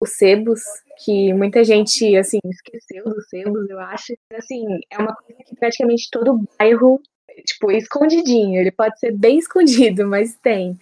os 0.00 0.12
sebos, 0.16 0.60
que 1.04 1.32
muita 1.34 1.62
gente, 1.64 2.16
assim, 2.16 2.38
esqueceu 2.44 3.04
dos 3.04 3.28
sebos, 3.28 3.68
eu 3.70 3.78
acho. 3.80 4.14
Assim, 4.34 4.64
é 4.90 4.98
uma 4.98 5.14
coisa 5.14 5.42
que 5.46 5.56
praticamente 5.56 6.08
todo 6.10 6.44
bairro, 6.58 7.00
tipo, 7.46 7.70
escondidinho, 7.70 8.60
ele 8.60 8.72
pode 8.72 8.98
ser 8.98 9.12
bem 9.12 9.38
escondido, 9.40 10.06
mas 10.06 10.34
tem. 10.36 10.78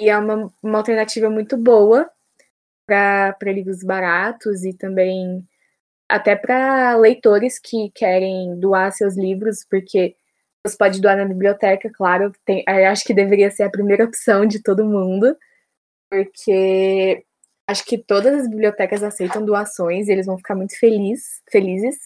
E 0.00 0.08
é 0.10 0.18
uma, 0.18 0.52
uma 0.62 0.78
alternativa 0.78 1.30
muito 1.30 1.56
boa 1.56 2.10
para 2.86 3.36
livros 3.52 3.82
baratos 3.82 4.64
e 4.64 4.72
também 4.74 5.46
até 6.08 6.36
para 6.36 6.96
leitores 6.96 7.58
que 7.58 7.90
querem 7.94 8.58
doar 8.58 8.92
seus 8.92 9.16
livros, 9.16 9.64
porque 9.68 10.16
Você 10.66 10.76
pode 10.78 11.00
doar 11.00 11.16
na 11.16 11.24
biblioteca, 11.26 11.90
claro. 11.94 12.32
Tem, 12.44 12.64
acho 12.68 13.04
que 13.04 13.14
deveria 13.14 13.50
ser 13.50 13.64
a 13.64 13.70
primeira 13.70 14.04
opção 14.04 14.46
de 14.46 14.62
todo 14.62 14.84
mundo, 14.84 15.36
porque 16.10 17.24
acho 17.66 17.84
que 17.84 17.98
todas 17.98 18.42
as 18.42 18.48
bibliotecas 18.48 19.02
aceitam 19.02 19.44
doações 19.44 20.08
e 20.08 20.12
eles 20.12 20.26
vão 20.26 20.38
ficar 20.38 20.54
muito 20.54 20.78
feliz, 20.78 21.42
felizes. 21.50 21.96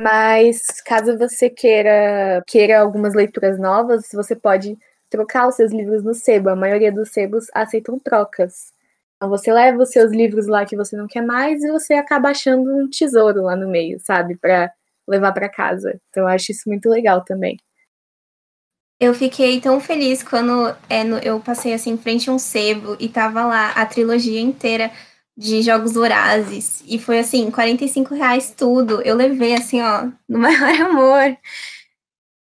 Mas 0.00 0.62
caso 0.86 1.18
você 1.18 1.50
queira, 1.50 2.42
queira 2.46 2.80
algumas 2.80 3.14
leituras 3.14 3.58
novas, 3.58 4.08
você 4.12 4.36
pode 4.36 4.78
trocar 5.10 5.48
os 5.48 5.56
seus 5.56 5.72
livros 5.72 6.04
no 6.04 6.14
sebo. 6.14 6.50
A 6.50 6.56
maioria 6.56 6.92
dos 6.92 7.10
sebos 7.10 7.46
aceitam 7.52 7.98
trocas. 7.98 8.72
Então 9.16 9.28
você 9.28 9.52
leva 9.52 9.82
os 9.82 9.90
seus 9.90 10.12
livros 10.12 10.46
lá 10.46 10.64
que 10.64 10.76
você 10.76 10.96
não 10.96 11.08
quer 11.08 11.22
mais 11.22 11.62
e 11.62 11.70
você 11.70 11.94
acaba 11.94 12.30
achando 12.30 12.70
um 12.76 12.88
tesouro 12.88 13.42
lá 13.42 13.56
no 13.56 13.68
meio, 13.68 13.98
sabe, 14.00 14.36
para 14.36 14.72
levar 15.08 15.32
para 15.32 15.48
casa. 15.48 16.00
Então 16.10 16.24
eu 16.24 16.28
acho 16.28 16.52
isso 16.52 16.68
muito 16.68 16.88
legal 16.88 17.24
também. 17.24 17.56
Eu 19.00 19.14
fiquei 19.14 19.60
tão 19.60 19.80
feliz 19.80 20.22
quando 20.22 20.74
é, 20.88 21.04
no, 21.04 21.18
eu 21.18 21.40
passei 21.40 21.72
assim 21.72 21.90
em 21.90 21.98
frente 21.98 22.28
a 22.28 22.32
um 22.32 22.38
sebo 22.38 22.96
e 22.98 23.08
tava 23.08 23.46
lá 23.46 23.70
a 23.72 23.86
trilogia 23.86 24.40
inteira 24.40 24.90
de 25.36 25.62
Jogos 25.62 25.92
Vorazes. 25.94 26.82
E 26.86 26.98
foi 26.98 27.20
assim, 27.20 27.48
45 27.50 28.14
reais 28.14 28.52
tudo. 28.56 29.00
Eu 29.02 29.14
levei 29.14 29.54
assim, 29.54 29.80
ó, 29.80 30.10
no 30.28 30.38
maior 30.40 30.80
amor. 30.90 31.38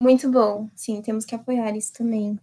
Muito 0.03 0.31
bom. 0.31 0.69
Sim, 0.77 1.01
temos 1.01 1.25
que 1.25 1.35
apoiar 1.35 1.75
isso 1.75 1.93
também. 1.95 2.39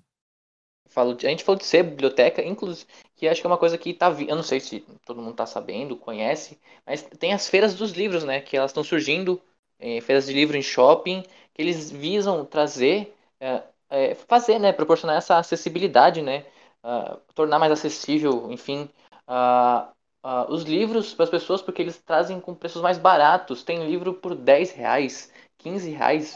Falo 0.90 1.14
de, 1.14 1.28
a 1.28 1.30
gente 1.30 1.44
falou 1.44 1.60
de 1.60 1.66
ser 1.66 1.84
biblioteca, 1.84 2.42
inclusive, 2.44 2.88
que 3.16 3.28
acho 3.28 3.42
que 3.42 3.48
é 3.48 3.50
uma 3.50 3.58
coisa 3.58 3.78
que 3.78 3.94
tá. 3.94 4.10
Eu 4.28 4.36
não 4.36 4.44
sei 4.44 4.60
se 4.60 4.80
todo 5.06 5.22
mundo 5.22 5.36
tá 5.36 5.46
sabendo, 5.46 5.98
conhece, 5.98 6.60
mas 6.86 7.04
tem 7.04 7.34
as 7.34 7.48
feiras 7.50 7.76
dos 7.76 7.92
livros, 7.92 8.24
né? 8.24 8.42
Que 8.42 8.56
elas 8.58 8.72
estão 8.72 8.84
surgindo, 8.84 9.42
é, 9.80 10.00
feiras 10.02 10.26
de 10.26 10.34
livro 10.34 10.56
em 10.58 10.62
shopping, 10.62 11.24
que 11.54 11.62
eles 11.62 11.92
visam 11.92 12.46
trazer, 12.46 13.14
é, 13.40 13.64
é, 13.90 14.16
fazer, 14.16 14.60
né? 14.60 14.72
Proporcionar 14.74 15.18
essa 15.18 15.38
acessibilidade, 15.38 16.22
né? 16.22 16.46
Uh, 16.84 17.18
tornar 17.34 17.60
mais 17.60 17.72
acessível, 17.72 18.52
enfim, 18.52 18.90
uh, 19.28 19.88
uh, 20.24 20.52
os 20.52 20.64
livros 20.64 21.14
para 21.14 21.26
as 21.26 21.30
pessoas, 21.30 21.62
porque 21.62 21.82
eles 21.82 21.98
trazem 21.98 22.40
com 22.40 22.54
preços 22.56 22.82
mais 22.82 22.98
baratos. 22.98 23.64
Tem 23.64 23.86
livro 23.90 24.14
por 24.14 24.36
10 24.36 24.72
reais, 24.72 25.32
15 25.58 25.90
reais, 25.90 26.36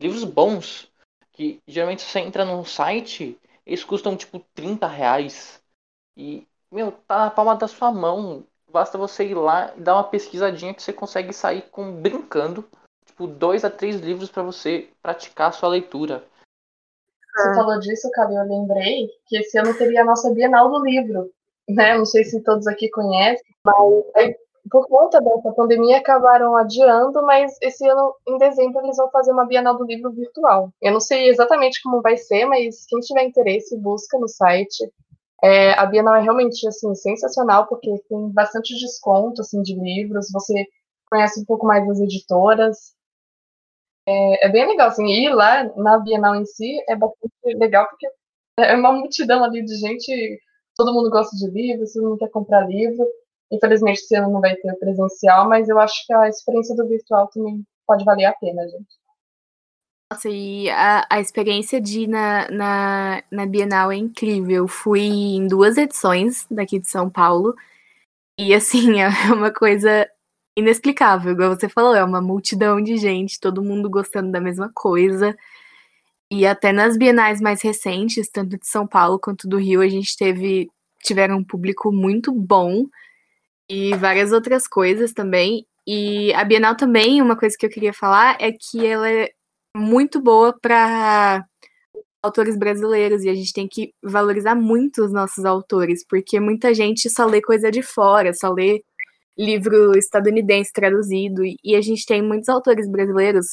livros 0.00 0.24
bons, 0.24 0.90
que 1.32 1.60
geralmente 1.66 2.02
você 2.02 2.20
entra 2.20 2.44
num 2.44 2.64
site 2.64 3.38
eles 3.66 3.84
custam 3.84 4.16
tipo 4.16 4.40
30 4.54 4.86
reais. 4.86 5.62
E, 6.16 6.46
meu, 6.70 6.92
tá 6.92 7.18
na 7.18 7.30
palma 7.30 7.54
da 7.56 7.68
sua 7.68 7.92
mão. 7.92 8.46
Basta 8.70 8.98
você 8.98 9.26
ir 9.26 9.34
lá 9.34 9.72
e 9.76 9.80
dar 9.80 9.94
uma 9.94 10.04
pesquisadinha 10.04 10.74
que 10.74 10.82
você 10.82 10.92
consegue 10.92 11.32
sair 11.32 11.62
com 11.70 11.92
brincando. 12.00 12.68
Tipo, 13.04 13.26
dois 13.26 13.64
a 13.64 13.70
três 13.70 14.00
livros 14.00 14.30
para 14.30 14.42
você 14.42 14.90
praticar 15.02 15.48
a 15.48 15.52
sua 15.52 15.68
leitura. 15.68 16.26
Você 17.34 17.48
ah. 17.48 17.54
falou 17.54 17.78
disso, 17.80 18.10
cara, 18.12 18.32
eu 18.32 18.44
lembrei 18.44 19.08
que 19.26 19.38
esse 19.38 19.58
ano 19.58 19.76
teria 19.76 20.02
a 20.02 20.04
nossa 20.04 20.30
Bienal 20.32 20.70
do 20.70 20.84
Livro. 20.84 21.30
Né? 21.68 21.96
Não 21.96 22.04
sei 22.04 22.24
se 22.24 22.42
todos 22.42 22.66
aqui 22.66 22.90
conhecem, 22.90 23.44
mas 23.64 24.34
por 24.70 24.86
conta 24.86 25.20
dessa 25.20 25.52
pandemia, 25.52 25.98
acabaram 25.98 26.56
adiando, 26.56 27.22
mas 27.24 27.56
esse 27.60 27.86
ano, 27.88 28.14
em 28.28 28.38
dezembro, 28.38 28.80
eles 28.82 28.96
vão 28.96 29.10
fazer 29.10 29.32
uma 29.32 29.46
Bienal 29.46 29.76
do 29.76 29.84
Livro 29.84 30.10
virtual. 30.12 30.70
Eu 30.80 30.92
não 30.92 31.00
sei 31.00 31.28
exatamente 31.28 31.82
como 31.82 32.00
vai 32.00 32.16
ser, 32.16 32.44
mas 32.46 32.86
quem 32.86 33.00
tiver 33.00 33.24
interesse, 33.24 33.76
busca 33.76 34.18
no 34.18 34.28
site. 34.28 34.90
É, 35.42 35.72
a 35.72 35.84
Bienal 35.86 36.14
é 36.14 36.20
realmente 36.20 36.66
assim, 36.68 36.94
sensacional, 36.94 37.66
porque 37.66 37.90
tem 38.08 38.28
bastante 38.30 38.78
desconto 38.78 39.40
assim, 39.40 39.60
de 39.62 39.74
livros, 39.74 40.30
você 40.32 40.64
conhece 41.10 41.40
um 41.40 41.44
pouco 41.44 41.66
mais 41.66 41.86
das 41.86 41.98
editoras. 42.00 42.94
É, 44.06 44.46
é 44.46 44.48
bem 44.50 44.66
legal, 44.66 44.88
assim, 44.88 45.06
ir 45.06 45.30
lá 45.30 45.64
na 45.76 45.98
Bienal 45.98 46.34
em 46.34 46.44
si 46.44 46.82
é 46.88 46.96
bastante 46.96 47.32
legal, 47.44 47.86
porque 47.88 48.06
é 48.58 48.74
uma 48.74 48.92
multidão 48.92 49.44
ali 49.44 49.64
de 49.64 49.76
gente, 49.76 50.40
todo 50.76 50.92
mundo 50.92 51.10
gosta 51.10 51.36
de 51.36 51.48
livros, 51.50 51.92
todo 51.92 52.08
mundo 52.08 52.18
quer 52.18 52.30
comprar 52.30 52.66
livro. 52.66 53.06
Infelizmente, 53.50 54.00
esse 54.00 54.16
ano 54.16 54.32
não 54.32 54.40
vai 54.40 54.56
ter 54.56 54.74
presencial, 54.76 55.48
mas 55.48 55.68
eu 55.68 55.78
acho 55.78 56.06
que 56.06 56.12
a 56.12 56.28
experiência 56.28 56.74
do 56.74 56.88
virtual 56.88 57.28
também 57.28 57.62
pode 57.86 58.04
valer 58.04 58.24
a 58.24 58.32
pena, 58.32 58.62
gente. 58.68 59.02
Nossa, 60.10 60.28
e 60.28 60.68
a, 60.68 61.06
a 61.08 61.20
experiência 61.20 61.80
de 61.80 62.02
ir 62.02 62.06
na, 62.06 62.46
na, 62.50 63.22
na 63.30 63.46
Bienal 63.46 63.90
é 63.90 63.96
incrível. 63.96 64.68
Fui 64.68 65.00
em 65.00 65.46
duas 65.46 65.78
edições 65.78 66.46
daqui 66.50 66.78
de 66.78 66.88
São 66.88 67.08
Paulo. 67.08 67.54
E 68.38 68.54
assim, 68.54 69.00
é 69.00 69.08
uma 69.32 69.50
coisa 69.50 70.06
inexplicável, 70.56 71.32
igual 71.32 71.56
você 71.56 71.68
falou, 71.68 71.94
é 71.94 72.04
uma 72.04 72.20
multidão 72.20 72.80
de 72.80 72.96
gente, 72.96 73.40
todo 73.40 73.62
mundo 73.62 73.88
gostando 73.90 74.30
da 74.30 74.40
mesma 74.40 74.70
coisa. 74.74 75.36
E 76.30 76.46
até 76.46 76.72
nas 76.72 76.96
bienais 76.96 77.40
mais 77.40 77.62
recentes, 77.62 78.28
tanto 78.30 78.58
de 78.58 78.66
São 78.66 78.86
Paulo 78.86 79.18
quanto 79.18 79.48
do 79.48 79.58
Rio, 79.58 79.80
a 79.80 79.88
gente 79.88 80.16
teve 80.16 80.70
tiveram 81.02 81.38
um 81.38 81.44
público 81.44 81.92
muito 81.92 82.32
bom 82.32 82.86
e 83.68 83.94
várias 83.96 84.32
outras 84.32 84.66
coisas 84.68 85.12
também. 85.12 85.66
E 85.86 86.32
a 86.34 86.44
Bienal 86.44 86.76
também, 86.76 87.20
uma 87.20 87.36
coisa 87.36 87.56
que 87.58 87.66
eu 87.66 87.70
queria 87.70 87.92
falar 87.92 88.36
é 88.40 88.52
que 88.52 88.86
ela 88.86 89.10
é 89.10 89.30
muito 89.76 90.20
boa 90.20 90.56
para 90.60 91.44
autores 92.22 92.56
brasileiros 92.56 93.24
e 93.24 93.28
a 93.28 93.34
gente 93.34 93.52
tem 93.52 93.66
que 93.66 93.92
valorizar 94.02 94.54
muito 94.54 95.04
os 95.04 95.12
nossos 95.12 95.44
autores, 95.44 96.04
porque 96.08 96.38
muita 96.38 96.72
gente 96.72 97.10
só 97.10 97.26
lê 97.26 97.42
coisa 97.42 97.70
de 97.70 97.82
fora, 97.82 98.32
só 98.32 98.52
lê 98.52 98.82
livro 99.38 99.96
estadunidense 99.96 100.72
traduzido 100.72 101.42
e 101.44 101.76
a 101.76 101.80
gente 101.80 102.06
tem 102.06 102.22
muitos 102.22 102.48
autores 102.48 102.88
brasileiros 102.90 103.46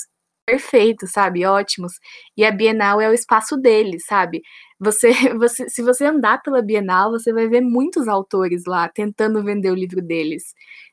perfeitos, 0.46 1.12
sabe? 1.12 1.46
Ótimos. 1.46 1.94
E 2.36 2.44
a 2.46 2.52
Bienal 2.52 3.00
é 3.00 3.10
o 3.10 3.14
espaço 3.14 3.56
deles, 3.58 4.04
sabe? 4.08 4.42
Você, 4.80 5.12
você, 5.38 5.70
se 5.70 5.82
você 5.84 6.06
andar 6.06 6.42
pela 6.42 6.62
Bienal, 6.62 7.12
você 7.12 7.32
vai 7.34 7.48
ver 7.48 7.62
muitos 7.62 8.08
autores 8.08 8.64
lá 8.68 8.90
tentando 8.90 9.44
vender 9.44 9.72
o 9.72 9.76
livro 9.76 10.02
deles. 10.02 10.44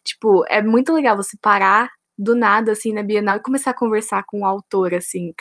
Tipo, 0.04 0.44
é 0.48 0.62
muito 0.62 0.92
legal 0.92 1.16
você 1.16 1.36
parar 1.40 1.90
do 2.18 2.34
nada, 2.34 2.72
assim, 2.72 2.92
na 2.92 3.02
Bienal 3.02 3.36
e 3.38 3.42
começar 3.42 3.70
a 3.70 3.74
conversar 3.74 4.24
com 4.26 4.40
o 4.40 4.44
autor, 4.46 4.94
assim, 4.94 5.32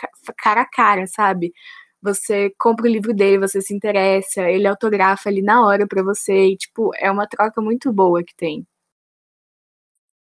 cara 0.41 0.61
a 0.61 0.65
cara, 0.69 1.07
sabe? 1.07 1.53
Você 2.01 2.51
compra 2.59 2.85
o 2.87 2.89
livro 2.91 3.13
dele, 3.13 3.39
você 3.39 3.61
se 3.61 3.73
interessa, 3.75 4.43
ele 4.49 4.67
autografa 4.67 5.29
ali 5.29 5.41
na 5.41 5.65
hora 5.65 5.87
para 5.87 6.03
você 6.03 6.49
e, 6.51 6.57
tipo, 6.57 6.91
é 6.97 7.11
uma 7.11 7.27
troca 7.27 7.61
muito 7.61 7.91
boa 7.93 8.23
que 8.23 8.35
tem. 8.35 8.65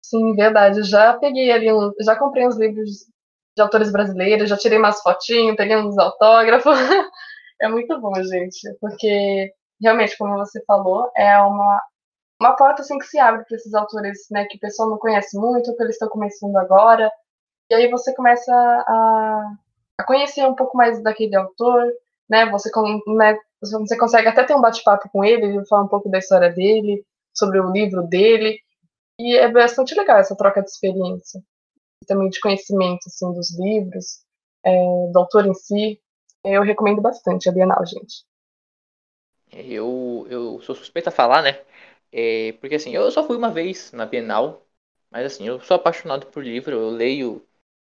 Sim, 0.10 0.36
verdade. 0.36 0.84
Já 0.84 1.14
peguei 1.18 1.52
ali, 1.52 1.72
um, 1.72 1.92
já 2.02 2.16
comprei 2.18 2.48
uns 2.48 2.58
livros 2.58 2.90
de 3.56 3.62
autores 3.62 3.92
brasileiros, 3.92 4.50
já 4.50 4.58
tirei 4.58 4.78
umas 4.80 5.02
fotinhas, 5.02 5.56
peguei 5.56 5.78
uns 5.78 5.98
autógrafos. 5.98 6.76
é 7.62 7.68
muito 7.68 8.00
bom, 8.02 8.14
gente, 8.24 8.76
porque 8.82 9.54
realmente, 9.82 10.18
como 10.18 10.38
você 10.38 10.64
falou, 10.66 11.12
é 11.16 11.38
uma, 11.40 11.82
uma 12.42 12.56
porta 12.56 12.82
assim 12.84 13.00
que 13.00 13.06
se 13.06 13.20
abre 13.20 13.46
para 13.46 13.58
esses 13.58 13.74
autores, 13.76 14.20
né, 14.32 14.46
que 14.46 14.58
o 14.58 14.60
pessoal 14.60 14.90
não 14.90 14.98
conhece 15.00 15.38
muito, 15.38 15.76
que 15.76 15.84
eles 15.84 15.96
estão 15.96 16.10
começando 16.10 16.58
agora. 16.58 17.12
E 17.72 17.76
aí 17.76 17.90
você 17.90 18.16
começa 18.16 18.54
a, 18.54 19.54
a 20.00 20.04
conhecer 20.06 20.46
um 20.46 20.56
pouco 20.56 20.78
mais 20.78 21.02
daquele 21.04 21.36
autor, 21.36 21.86
né? 22.30 22.48
Você, 22.52 22.70
né, 23.18 23.38
você 23.62 23.98
consegue 23.98 24.28
até 24.30 24.44
ter 24.44 24.56
um 24.56 24.62
bate-papo 24.62 25.10
com 25.12 25.24
ele, 25.24 25.66
falar 25.68 25.84
um 25.84 25.88
pouco 25.88 26.10
da 26.10 26.20
história 26.20 26.52
dele, 26.52 27.06
sobre 27.34 27.60
o 27.60 27.72
livro 27.72 28.04
dele. 28.04 28.60
E 29.20 29.38
é 29.38 29.48
bastante 29.52 29.94
legal 29.96 30.18
essa 30.20 30.36
troca 30.36 30.62
de 30.64 30.70
experiência 30.70 31.42
também 32.08 32.30
de 32.30 32.40
conhecimento 32.42 33.02
assim, 33.08 33.32
dos 33.34 33.58
livros, 33.60 34.24
é, 34.66 34.72
do 35.12 35.20
autor 35.20 35.46
em 35.48 35.54
si. 35.56 36.02
Eu 36.44 36.64
recomendo 36.64 37.02
bastante 37.02 37.50
a 37.50 37.52
Bienal, 37.54 37.86
gente. 37.86 38.26
Eu, 39.52 40.28
eu 40.30 40.62
sou 40.62 40.76
suspeita 40.76 41.10
a 41.10 41.12
falar, 41.14 41.42
né? 41.42 41.64
É, 42.12 42.54
porque 42.54 42.76
assim, 42.76 42.92
eu 42.96 43.10
só 43.12 43.26
fui 43.26 43.36
uma 43.38 43.50
vez 43.52 43.92
na 43.92 44.06
Bienal, 44.06 44.66
mas 45.10 45.26
assim, 45.26 45.48
eu 45.48 45.60
sou 45.62 45.76
apaixonado 45.76 46.28
por 46.28 46.44
livro, 46.44 46.76
eu 46.76 46.90
leio. 46.90 47.46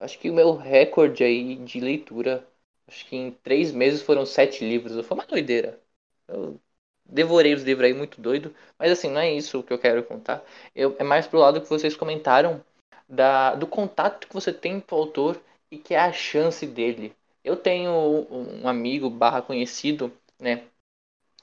Acho 0.00 0.18
que 0.18 0.30
o 0.30 0.34
meu 0.34 0.54
recorde 0.56 1.22
aí 1.24 1.56
de 1.56 1.80
leitura, 1.80 2.46
acho 2.86 3.06
que 3.06 3.16
em 3.16 3.30
três 3.32 3.72
meses 3.72 4.02
foram 4.02 4.26
sete 4.26 4.64
livros. 4.68 5.06
Foi 5.06 5.16
uma 5.16 5.26
doideira. 5.26 5.80
Eu 6.28 6.60
devorei 7.04 7.54
os 7.54 7.62
livros 7.62 7.86
aí, 7.86 7.94
muito 7.94 8.20
doido. 8.20 8.54
Mas 8.78 8.90
assim, 8.92 9.10
não 9.10 9.20
é 9.20 9.32
isso 9.32 9.62
que 9.62 9.72
eu 9.72 9.78
quero 9.78 10.02
contar. 10.02 10.42
Eu, 10.74 10.96
é 10.98 11.04
mais 11.04 11.26
pro 11.26 11.38
lado 11.38 11.60
que 11.60 11.68
vocês 11.68 11.96
comentaram 11.96 12.62
da, 13.08 13.54
do 13.54 13.66
contato 13.66 14.26
que 14.26 14.34
você 14.34 14.52
tem 14.52 14.80
com 14.80 14.96
o 14.96 14.98
autor 14.98 15.40
e 15.70 15.78
que 15.78 15.94
é 15.94 15.98
a 15.98 16.12
chance 16.12 16.66
dele. 16.66 17.14
Eu 17.44 17.56
tenho 17.56 17.90
um 18.30 18.68
amigo 18.68 19.10
barra 19.10 19.42
conhecido, 19.42 20.12
né? 20.38 20.64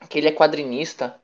Que 0.09 0.17
ele 0.19 0.27
é 0.27 0.31
quadrinista. 0.31 1.19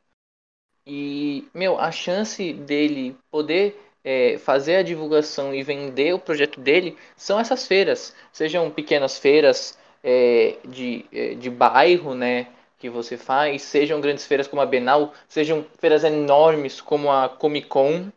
E, 0.86 1.48
meu, 1.54 1.80
a 1.80 1.92
chance 1.92 2.54
dele 2.54 3.18
poder 3.32 3.80
é, 4.04 4.38
fazer 4.38 4.76
a 4.78 4.84
divulgação 4.84 5.54
e 5.54 5.64
vender 5.64 6.14
o 6.14 6.20
projeto 6.20 6.60
dele 6.60 6.98
são 7.16 7.40
essas 7.40 7.66
feiras. 7.66 8.16
Sejam 8.32 8.70
pequenas 8.70 9.18
feiras 9.18 9.78
é, 10.04 10.58
de, 10.68 11.06
é, 11.12 11.34
de 11.34 11.50
bairro, 11.50 12.14
né? 12.14 12.48
Que 12.86 12.90
você 12.92 13.18
faz, 13.18 13.64
sejam 13.64 14.00
grandes 14.00 14.28
feiras 14.28 14.48
como 14.48 14.62
a 14.62 14.66
Bienal, 14.66 15.12
sejam 15.28 15.64
feiras 15.80 16.04
enormes 16.04 16.80
como 16.80 17.12
a 17.12 17.28
Comic 17.28 17.68
Con. 17.68 18.12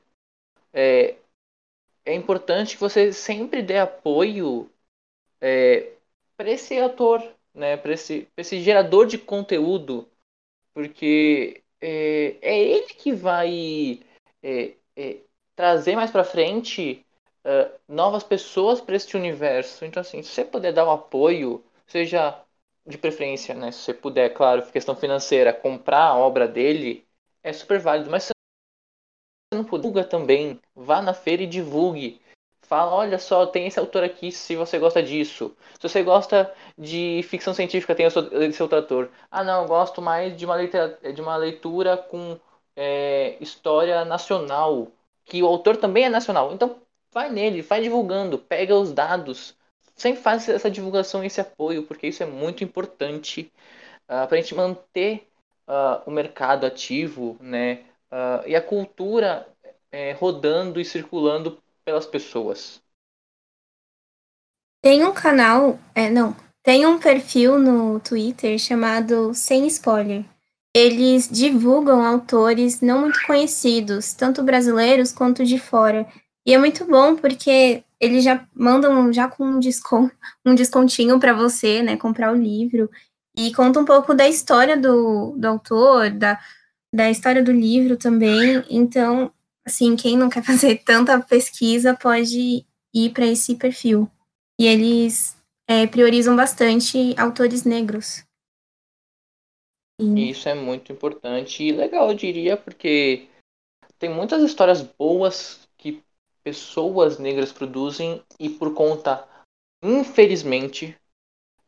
É, 0.75 1.16
é 2.05 2.12
importante 2.12 2.75
que 2.75 2.81
você 2.83 3.11
sempre 3.11 3.62
dê 3.62 3.79
apoio 3.79 4.71
é, 5.41 5.93
para 6.37 6.51
esse 6.51 6.79
autor, 6.79 7.27
né, 7.55 7.79
para 7.79 7.95
esse, 7.95 8.29
esse 8.37 8.61
gerador 8.61 9.07
de 9.07 9.16
conteúdo, 9.16 10.07
porque 10.75 11.62
é, 11.81 12.37
é 12.43 12.59
ele 12.59 12.93
que 12.93 13.11
vai 13.11 14.01
é, 14.43 14.75
é, 14.95 15.16
trazer 15.57 15.97
mais 15.97 16.11
para 16.11 16.25
frente 16.25 17.07
uh, 17.43 17.73
novas 17.89 18.23
pessoas 18.23 18.83
para 18.83 18.97
este 18.97 19.16
universo. 19.16 19.87
Então, 19.87 20.03
assim, 20.03 20.23
se 20.23 20.29
você 20.29 20.45
puder 20.45 20.75
dar 20.75 20.87
um 20.87 20.93
apoio, 20.93 21.64
seja 21.87 22.45
de 22.89 22.99
preferência, 22.99 23.55
né, 23.55 23.70
se 23.70 23.80
você 23.80 23.95
puder, 23.95 24.30
claro, 24.30 24.66
questão 24.70 24.97
financeira, 24.97 25.53
comprar 25.53 26.05
a 26.05 26.16
obra 26.16 26.49
dele, 26.49 27.07
é 27.43 27.53
super 27.53 27.78
válido. 27.78 28.11
Mas 28.11 28.24
se 28.24 28.32
você 29.53 29.57
não 29.57 29.64
puder, 29.64 29.82
divulga 29.82 30.05
também, 30.05 30.61
vá 30.74 31.01
na 31.03 31.14
feira 31.14 31.43
e 31.43 31.47
divulgue. 31.47 32.20
Fala, 32.62 32.93
olha 32.93 33.18
só, 33.18 33.47
tem 33.47 33.66
esse 33.66 33.78
autor 33.78 34.05
aqui 34.05 34.30
se 34.30 34.55
você 34.55 34.78
gosta 34.78 35.03
disso. 35.03 35.57
Se 35.80 35.89
você 35.89 36.03
gosta 36.03 36.53
de 36.76 37.22
ficção 37.24 37.55
científica, 37.55 37.95
tem 37.95 38.07
esse 38.07 38.62
outro 38.62 38.76
autor. 38.78 39.11
Ah, 39.30 39.43
não, 39.43 39.62
eu 39.62 39.68
gosto 39.68 40.03
mais 40.03 40.36
de 40.36 40.45
uma 40.45 40.55
leitura, 40.55 40.99
de 41.14 41.20
uma 41.22 41.36
leitura 41.36 41.97
com 41.97 42.39
é, 42.76 43.36
história 43.41 44.05
nacional, 44.05 44.89
que 45.24 45.43
o 45.43 45.47
autor 45.47 45.78
também 45.78 46.05
é 46.05 46.09
nacional. 46.11 46.53
Então, 46.53 46.76
vai 47.11 47.30
nele, 47.30 47.62
vai 47.62 47.80
divulgando, 47.80 48.39
pega 48.39 48.74
os 48.76 48.93
dados. 48.93 49.57
Sempre 49.99 50.22
faz 50.22 50.49
essa 50.49 50.70
divulgação 50.70 51.24
e 51.24 51.26
esse 51.26 51.40
apoio, 51.40 51.82
porque 51.82 52.07
isso 52.07 52.22
é 52.22 52.26
muito 52.26 52.62
importante 52.62 53.53
uh, 54.09 54.22
ah, 54.22 54.26
para 54.28 54.38
a 54.38 54.40
gente 54.40 54.55
manter 54.55 55.28
uh, 55.66 56.09
o 56.09 56.11
mercado 56.12 56.64
ativo, 56.64 57.36
né? 57.40 57.84
Uh, 58.11 58.46
e 58.46 58.55
a 58.55 58.62
cultura 58.62 59.46
é, 59.90 60.12
rodando 60.12 60.80
e 60.80 60.84
circulando 60.84 61.61
pelas 61.84 62.07
pessoas. 62.07 62.80
Tem 64.80 65.05
um 65.05 65.12
canal, 65.12 65.78
é, 65.94 66.09
não, 66.09 66.36
tem 66.62 66.86
um 66.86 67.01
perfil 67.01 67.59
no 67.59 67.99
Twitter 67.99 68.57
chamado 68.57 69.34
Sem 69.34 69.66
Spoiler. 69.66 70.24
Eles 70.74 71.28
divulgam 71.28 72.05
autores 72.05 72.80
não 72.80 73.01
muito 73.01 73.26
conhecidos, 73.26 74.14
tanto 74.14 74.44
brasileiros 74.44 75.11
quanto 75.11 75.44
de 75.44 75.59
fora. 75.59 76.07
E 76.46 76.55
é 76.55 76.59
muito 76.59 76.84
bom 76.84 77.16
porque 77.16 77.82
eles 78.01 78.22
já 78.22 78.46
mandam 78.55 79.12
já 79.12 79.28
com 79.28 79.44
um, 79.44 79.61
desconto, 79.61 80.14
um 80.44 80.55
descontinho 80.55 81.18
para 81.18 81.32
você, 81.32 81.82
né, 81.82 81.96
comprar 81.96 82.32
o 82.32 82.36
livro. 82.36 82.90
E 83.36 83.53
conta 83.55 83.80
um 83.80 83.84
pouco 83.84 84.14
da 84.14 84.28
história 84.28 84.76
do, 84.76 85.32
do 85.36 85.46
autor, 85.46 86.11
da, 86.11 86.40
da 86.94 87.11
história 87.11 87.42
do 87.42 87.53
livro 87.53 87.96
também. 87.96 88.64
Então, 88.68 89.32
assim, 89.66 89.96
quem 89.96 90.16
não 90.16 90.28
quer 90.28 90.42
fazer 90.44 90.82
tanta 90.84 91.20
pesquisa 91.20 91.94
pode 91.94 92.64
ir 92.94 93.11
para 93.11 93.26
esse 93.26 93.55
perfil. 93.57 94.11
E 94.61 94.66
eles 94.66 95.36
é, 95.68 95.86
priorizam 95.86 96.34
bastante 96.34 97.14
autores 97.18 97.64
negros. 97.64 98.24
Isso 100.01 100.49
é 100.49 100.55
muito 100.55 100.92
importante 100.92 101.64
e 101.64 101.72
legal, 101.72 102.09
eu 102.09 102.14
diria, 102.16 102.57
porque 102.57 103.28
tem 103.99 104.09
muitas 104.09 104.42
histórias 104.44 104.80
boas 104.80 105.68
pessoas 106.49 107.18
negras 107.18 107.53
produzem 107.53 108.22
e 108.40 108.49
por 108.49 108.72
conta, 108.72 109.28
infelizmente, 109.82 110.96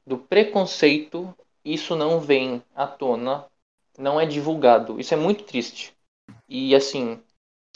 do 0.07 0.17
preconceito, 0.17 1.37
isso 1.63 1.95
não 1.95 2.19
vem 2.19 2.63
à 2.75 2.87
tona, 2.87 3.45
não 3.99 4.19
é 4.19 4.25
divulgado. 4.25 4.99
Isso 4.99 5.13
é 5.13 5.19
muito 5.19 5.45
triste. 5.45 5.93
E 6.49 6.75
assim, 6.75 7.23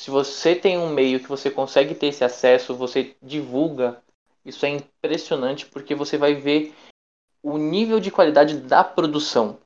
se 0.00 0.11
você 0.11 0.57
tem 0.57 0.78
um 0.78 0.94
meio 0.94 1.20
que 1.20 1.28
você 1.28 1.50
consegue 1.50 1.94
ter 1.94 2.07
esse 2.07 2.24
acesso, 2.24 2.74
você 2.74 3.14
divulga, 3.22 4.02
isso 4.42 4.64
é 4.64 4.70
impressionante 4.70 5.66
porque 5.66 5.94
você 5.94 6.16
vai 6.16 6.32
ver 6.34 6.74
o 7.42 7.59
nível 7.59 8.00
de 8.00 8.11
qualidade 8.11 8.61
da 8.61 8.82
produção. 8.82 9.59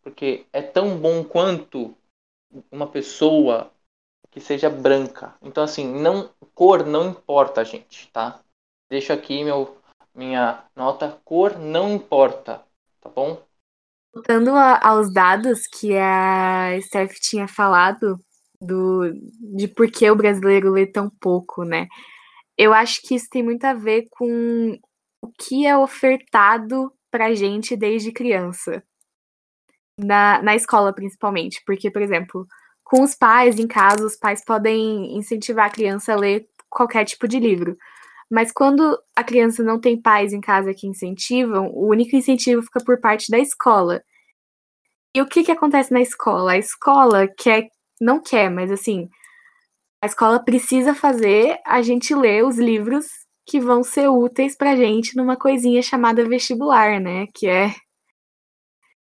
Porque 0.00 0.46
é 0.52 0.62
tão 0.62 0.96
bom 0.96 1.24
quanto 1.24 1.92
uma 2.70 2.86
pessoa 2.86 3.72
que 4.30 4.40
seja 4.40 4.70
branca. 4.70 5.36
Então 5.42 5.62
assim, 5.62 5.86
não 5.86 6.30
cor 6.54 6.86
não 6.86 7.10
importa, 7.10 7.64
gente, 7.64 8.10
tá? 8.12 8.40
Deixo 8.90 9.12
aqui 9.12 9.42
meu 9.44 9.76
minha 10.14 10.62
nota, 10.76 11.18
cor 11.24 11.58
não 11.58 11.94
importa, 11.94 12.62
tá 13.00 13.08
bom? 13.08 13.42
Voltando 14.14 14.50
aos 14.50 15.12
dados 15.12 15.66
que 15.66 15.96
a 15.96 16.78
Steph 16.82 17.14
tinha 17.14 17.48
falado, 17.48 18.18
do, 18.60 19.12
de 19.56 19.66
por 19.66 19.90
que 19.90 20.08
o 20.10 20.16
brasileiro 20.16 20.70
lê 20.70 20.86
tão 20.86 21.10
pouco, 21.10 21.64
né? 21.64 21.88
Eu 22.56 22.72
acho 22.72 23.00
que 23.02 23.14
isso 23.14 23.28
tem 23.30 23.42
muito 23.42 23.64
a 23.64 23.74
ver 23.74 24.06
com 24.10 24.78
o 25.20 25.32
que 25.32 25.66
é 25.66 25.76
ofertado 25.76 26.92
pra 27.10 27.34
gente 27.34 27.76
desde 27.76 28.12
criança. 28.12 28.82
Na, 29.98 30.42
na 30.42 30.54
escola, 30.54 30.92
principalmente. 30.92 31.62
Porque, 31.66 31.90
por 31.90 32.02
exemplo, 32.02 32.46
com 32.92 33.02
os 33.02 33.14
pais 33.14 33.58
em 33.58 33.66
casa, 33.66 34.04
os 34.04 34.16
pais 34.16 34.44
podem 34.44 35.16
incentivar 35.16 35.64
a 35.64 35.70
criança 35.70 36.12
a 36.12 36.16
ler 36.16 36.46
qualquer 36.68 37.06
tipo 37.06 37.26
de 37.26 37.40
livro. 37.40 37.74
Mas 38.30 38.52
quando 38.52 38.98
a 39.16 39.24
criança 39.24 39.62
não 39.62 39.80
tem 39.80 39.98
pais 39.98 40.34
em 40.34 40.42
casa 40.42 40.74
que 40.74 40.86
incentivam, 40.86 41.70
o 41.72 41.88
único 41.88 42.14
incentivo 42.14 42.60
fica 42.60 42.84
por 42.84 43.00
parte 43.00 43.30
da 43.30 43.38
escola. 43.38 44.02
E 45.16 45.22
o 45.22 45.26
que, 45.26 45.42
que 45.42 45.50
acontece 45.50 45.90
na 45.90 46.02
escola? 46.02 46.52
A 46.52 46.58
escola 46.58 47.26
quer 47.26 47.70
não 47.98 48.20
quer, 48.20 48.50
mas 48.50 48.70
assim, 48.70 49.08
a 50.02 50.06
escola 50.06 50.44
precisa 50.44 50.94
fazer 50.94 51.58
a 51.64 51.80
gente 51.80 52.14
ler 52.14 52.44
os 52.44 52.58
livros 52.58 53.06
que 53.46 53.58
vão 53.58 53.82
ser 53.82 54.08
úteis 54.08 54.54
pra 54.54 54.76
gente 54.76 55.16
numa 55.16 55.36
coisinha 55.36 55.80
chamada 55.80 56.28
vestibular, 56.28 57.00
né? 57.00 57.26
Que 57.34 57.48
é 57.48 57.74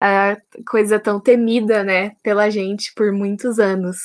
a 0.01 0.37
coisa 0.67 0.99
tão 0.99 1.19
temida, 1.19 1.83
né, 1.83 2.13
pela 2.23 2.49
gente 2.49 2.93
por 2.95 3.11
muitos 3.11 3.59
anos. 3.59 3.97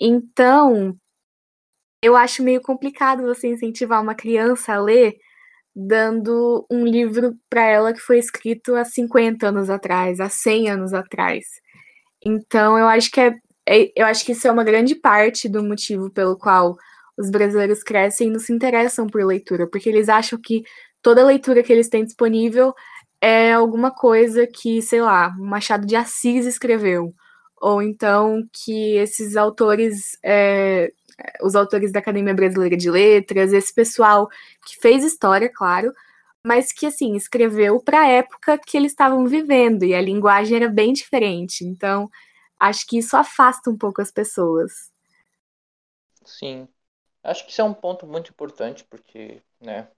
Então, 0.00 0.96
eu 2.02 2.16
acho 2.16 2.42
meio 2.42 2.60
complicado 2.60 3.22
você 3.22 3.48
incentivar 3.48 4.02
uma 4.02 4.14
criança 4.14 4.74
a 4.74 4.80
ler 4.80 5.16
dando 5.74 6.66
um 6.70 6.84
livro 6.86 7.36
para 7.50 7.62
ela 7.64 7.92
que 7.92 8.00
foi 8.00 8.18
escrito 8.18 8.74
há 8.74 8.84
50 8.84 9.48
anos 9.48 9.70
atrás, 9.70 10.20
há 10.20 10.28
100 10.28 10.70
anos 10.70 10.94
atrás. 10.94 11.44
Então, 12.24 12.78
eu 12.78 12.88
acho 12.88 13.10
que 13.10 13.20
é 13.20 13.38
é, 13.68 13.92
eu 13.94 14.06
acho 14.06 14.24
que 14.24 14.32
isso 14.32 14.48
é 14.48 14.50
uma 14.50 14.64
grande 14.64 14.94
parte 14.94 15.46
do 15.48 15.62
motivo 15.62 16.10
pelo 16.10 16.38
qual 16.38 16.76
os 17.18 17.30
brasileiros 17.30 17.82
crescem 17.82 18.28
e 18.28 18.30
não 18.30 18.40
se 18.40 18.52
interessam 18.52 19.06
por 19.06 19.22
leitura, 19.24 19.66
porque 19.68 19.88
eles 19.90 20.08
acham 20.08 20.40
que 20.40 20.62
toda 21.02 21.24
leitura 21.24 21.62
que 21.62 21.72
eles 21.72 21.88
têm 21.88 22.04
disponível 22.04 22.74
é 23.20 23.52
alguma 23.52 23.90
coisa 23.90 24.46
que, 24.46 24.80
sei 24.82 25.02
lá, 25.02 25.30
Machado 25.38 25.86
de 25.86 25.96
Assis 25.96 26.46
escreveu, 26.46 27.14
ou 27.60 27.82
então 27.82 28.42
que 28.52 28.96
esses 28.96 29.36
autores, 29.36 30.18
é, 30.24 30.92
os 31.42 31.56
autores 31.56 31.92
da 31.92 31.98
Academia 32.00 32.34
Brasileira 32.34 32.76
de 32.76 32.90
Letras, 32.90 33.52
esse 33.52 33.74
pessoal 33.74 34.28
que 34.66 34.76
fez 34.80 35.04
história, 35.04 35.50
claro, 35.52 35.92
mas 36.44 36.72
que 36.72 36.86
assim 36.86 37.16
escreveu 37.16 37.80
para 37.80 38.00
a 38.02 38.08
época 38.08 38.58
que 38.58 38.76
eles 38.76 38.92
estavam 38.92 39.26
vivendo 39.26 39.84
e 39.84 39.94
a 39.94 40.00
linguagem 40.00 40.56
era 40.56 40.68
bem 40.68 40.92
diferente. 40.92 41.64
Então, 41.64 42.08
acho 42.58 42.86
que 42.86 42.98
isso 42.98 43.16
afasta 43.16 43.70
um 43.70 43.76
pouco 43.76 44.00
as 44.00 44.10
pessoas. 44.10 44.92
Sim. 46.24 46.68
Acho 47.22 47.44
que 47.44 47.52
isso 47.52 47.60
é 47.60 47.64
um 47.64 47.74
ponto 47.74 48.06
muito 48.06 48.30
importante, 48.30 48.84
porque, 48.84 49.42
né, 49.60 49.88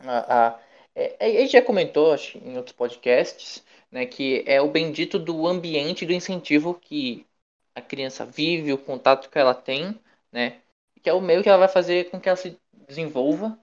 a, 0.00 0.48
a, 0.48 0.58
é, 0.96 1.16
a 1.20 1.40
gente 1.40 1.52
já 1.52 1.60
comentou 1.60 2.12
acho, 2.12 2.38
em 2.38 2.56
outros 2.56 2.74
podcasts, 2.74 3.62
né, 3.92 4.06
que 4.06 4.42
é 4.46 4.62
o 4.62 4.70
bendito 4.70 5.18
do 5.18 5.46
ambiente 5.46 6.06
do 6.06 6.12
incentivo 6.12 6.72
que 6.74 7.26
a 7.74 7.82
criança 7.82 8.24
vive, 8.24 8.72
o 8.72 8.78
contato 8.78 9.28
que 9.28 9.38
ela 9.38 9.54
tem, 9.54 10.00
né, 10.32 10.62
que 11.02 11.10
é 11.10 11.12
o 11.12 11.20
meio 11.20 11.42
que 11.42 11.50
ela 11.50 11.58
vai 11.58 11.68
fazer 11.68 12.10
com 12.10 12.18
que 12.18 12.30
ela 12.30 12.36
se 12.36 12.58
desenvolva, 12.88 13.58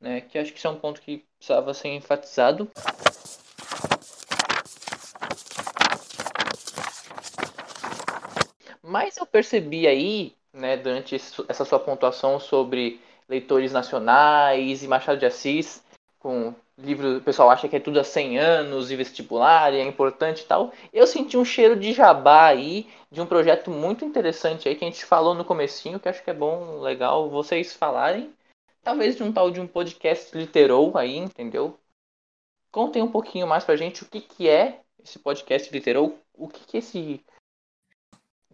né, 0.00 0.20
que 0.22 0.36
acho 0.36 0.52
que 0.52 0.58
isso 0.58 0.66
é 0.66 0.70
um 0.70 0.78
ponto 0.78 1.00
que 1.00 1.24
precisava 1.38 1.72
ser 1.72 1.90
enfatizado. 1.90 2.68
Mas 8.82 9.16
eu 9.16 9.26
percebi 9.26 9.86
aí, 9.86 10.34
né, 10.52 10.76
durante 10.76 11.14
essa 11.14 11.64
sua 11.64 11.78
pontuação 11.78 12.40
sobre 12.40 13.00
leitores 13.28 13.72
nacionais 13.72 14.82
e 14.82 14.88
Machado 14.88 15.18
de 15.18 15.26
Assis, 15.26 15.82
com 16.18 16.54
livro, 16.76 17.18
o 17.18 17.20
pessoal 17.20 17.50
acha 17.50 17.68
que 17.68 17.76
é 17.76 17.80
tudo 17.80 18.00
há 18.00 18.04
100 18.04 18.38
anos 18.38 18.90
e 18.90 18.96
vestibular, 18.96 19.72
e 19.72 19.78
é 19.78 19.84
importante 19.84 20.42
e 20.42 20.46
tal. 20.46 20.72
Eu 20.92 21.06
senti 21.06 21.36
um 21.36 21.44
cheiro 21.44 21.76
de 21.76 21.92
jabá 21.92 22.46
aí, 22.46 22.88
de 23.10 23.20
um 23.20 23.26
projeto 23.26 23.70
muito 23.70 24.04
interessante 24.04 24.68
aí, 24.68 24.74
que 24.74 24.84
a 24.84 24.88
gente 24.88 25.04
falou 25.04 25.34
no 25.34 25.44
comecinho, 25.44 26.00
que 26.00 26.08
acho 26.08 26.22
que 26.22 26.30
é 26.30 26.34
bom, 26.34 26.80
legal 26.80 27.30
vocês 27.30 27.72
falarem. 27.72 28.32
Talvez 28.82 29.16
de 29.16 29.22
um 29.22 29.32
tal 29.32 29.50
de 29.50 29.60
um 29.60 29.66
podcast 29.66 30.36
literou 30.36 30.96
aí, 30.98 31.16
entendeu? 31.16 31.78
Contem 32.70 33.02
um 33.02 33.10
pouquinho 33.10 33.46
mais 33.46 33.64
pra 33.64 33.76
gente 33.76 34.02
o 34.02 34.06
que, 34.06 34.20
que 34.20 34.48
é 34.48 34.80
esse 35.02 35.18
podcast 35.18 35.72
literou, 35.72 36.18
o 36.34 36.48
que, 36.48 36.64
que 36.66 36.76
esse 36.78 37.24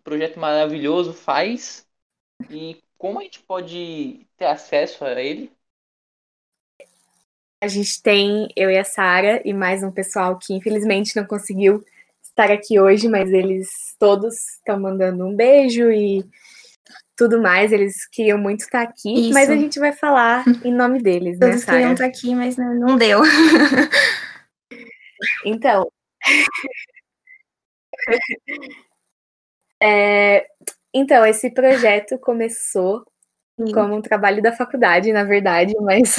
projeto 0.05 0.39
maravilhoso 0.39 1.13
faz 1.13 1.87
e 2.51 2.83
como 2.99 3.19
a 3.19 3.23
gente 3.23 3.41
pode 3.41 4.27
ter 4.37 4.47
acesso 4.47 5.05
a 5.05 5.21
ele? 5.23 5.51
A 7.61 7.69
gente 7.69 8.03
tem 8.03 8.49
eu 8.57 8.71
e 8.71 8.79
a 8.79 8.85
Sara 8.85 9.43
e 9.45 9.53
mais 9.53 9.83
um 9.83 9.91
pessoal 9.91 10.39
que 10.39 10.55
infelizmente 10.55 11.15
não 11.15 11.27
conseguiu 11.27 11.85
estar 12.23 12.51
aqui 12.51 12.81
hoje, 12.81 13.07
mas 13.07 13.31
eles 13.31 13.69
todos 13.99 14.35
estão 14.57 14.81
mandando 14.81 15.27
um 15.27 15.37
beijo 15.37 15.91
e 15.91 16.25
tudo 17.15 17.41
mais. 17.41 17.71
Eles 17.71 18.09
queriam 18.09 18.39
muito 18.39 18.61
estar 18.61 18.81
aqui, 18.81 19.13
Isso. 19.13 19.35
mas 19.35 19.51
a 19.51 19.57
gente 19.57 19.79
vai 19.79 19.93
falar 19.93 20.43
em 20.65 20.73
nome 20.73 21.03
deles, 21.03 21.39
né, 21.39 21.49
Todos 21.49 21.65
queriam 21.65 21.93
estar 21.93 22.07
aqui, 22.07 22.35
mas 22.35 22.57
não, 22.57 22.75
não 22.75 22.97
deu. 22.97 23.21
então. 25.45 25.87
é, 29.83 30.47
então, 30.95 31.27
esse 31.27 31.51
projeto 31.51 32.19
começou 32.19 33.05
Sim. 33.59 33.71
como 33.73 33.95
um 33.95 34.01
trabalho 34.01 34.41
da 34.41 34.53
faculdade, 34.53 35.13
na 35.13 35.25
verdade, 35.25 35.75
mas. 35.83 36.17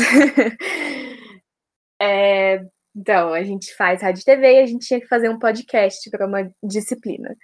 É, 2.02 2.66
então, 2.96 3.34
a 3.34 3.44
gente 3.44 3.74
faz 3.76 4.02
rádio 4.02 4.22
e 4.22 4.26
TV 4.26 4.56
e 4.56 4.60
a 4.60 4.66
gente 4.66 4.88
tinha 4.88 5.00
que 5.00 5.08
fazer 5.08 5.30
um 5.30 5.40
podcast 5.40 6.10
para 6.10 6.26
uma 6.26 6.52
disciplina. 6.64 7.36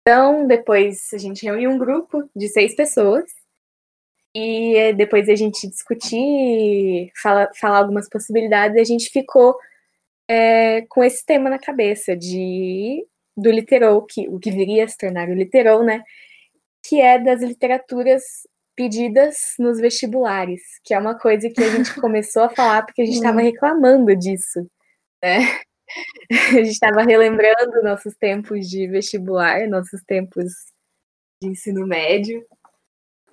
Então, 0.00 0.46
depois 0.46 1.08
a 1.12 1.18
gente 1.18 1.44
reuniu 1.44 1.70
um 1.70 1.78
grupo 1.78 2.28
de 2.34 2.48
seis 2.48 2.74
pessoas 2.74 3.24
e 4.34 4.92
depois 4.94 5.28
a 5.28 5.34
gente 5.34 5.68
discutir, 5.68 7.10
falar, 7.22 7.50
falar 7.60 7.78
algumas 7.78 8.08
possibilidades, 8.08 8.76
e 8.76 8.80
a 8.80 8.84
gente 8.84 9.10
ficou 9.10 9.56
é, 10.28 10.82
com 10.88 11.02
esse 11.04 11.24
tema 11.24 11.50
na 11.50 11.58
cabeça 11.58 12.16
de 12.16 13.06
do 13.36 13.50
literou, 13.50 14.04
que, 14.04 14.28
o 14.28 14.38
que 14.38 14.50
viria 14.50 14.84
a 14.84 14.88
se 14.88 14.98
tornar 14.98 15.28
o 15.28 15.34
literou, 15.34 15.84
né? 15.84 16.02
Que 16.84 17.00
é 17.00 17.18
das 17.18 17.40
literaturas 17.40 18.22
pedidas 18.78 19.54
nos 19.58 19.80
vestibulares, 19.80 20.62
que 20.84 20.94
é 20.94 20.98
uma 21.00 21.18
coisa 21.18 21.50
que 21.50 21.60
a 21.60 21.68
gente 21.68 21.92
começou 22.00 22.44
a 22.44 22.48
falar 22.48 22.86
porque 22.86 23.02
a 23.02 23.04
gente 23.04 23.16
estava 23.16 23.40
reclamando 23.40 24.14
disso, 24.14 24.64
né? 25.22 25.40
A 26.30 26.52
gente 26.52 26.72
estava 26.72 27.00
relembrando 27.00 27.82
nossos 27.82 28.14
tempos 28.14 28.68
de 28.68 28.86
vestibular, 28.86 29.66
nossos 29.66 30.02
tempos 30.02 30.44
de 31.42 31.48
ensino 31.48 31.86
médio, 31.86 32.44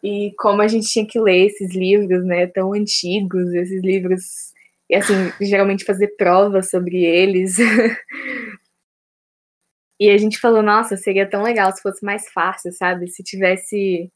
e 0.02 0.34
como 0.40 0.62
a 0.62 0.68
gente 0.70 0.88
tinha 0.88 1.06
que 1.06 1.20
ler 1.20 1.48
esses 1.48 1.76
livros, 1.76 2.24
né, 2.24 2.48
tão 2.48 2.72
antigos, 2.72 3.54
esses 3.54 3.84
livros, 3.84 4.54
e 4.90 4.96
assim, 4.96 5.34
geralmente 5.42 5.84
fazer 5.84 6.16
provas 6.16 6.70
sobre 6.70 7.04
eles. 7.04 7.58
e 10.00 10.10
a 10.10 10.18
gente 10.18 10.40
falou, 10.40 10.64
nossa, 10.64 10.96
seria 10.96 11.30
tão 11.30 11.44
legal 11.44 11.76
se 11.76 11.82
fosse 11.82 12.06
mais 12.06 12.30
fácil, 12.30 12.72
sabe? 12.72 13.10
Se 13.10 13.22
tivesse 13.22 14.10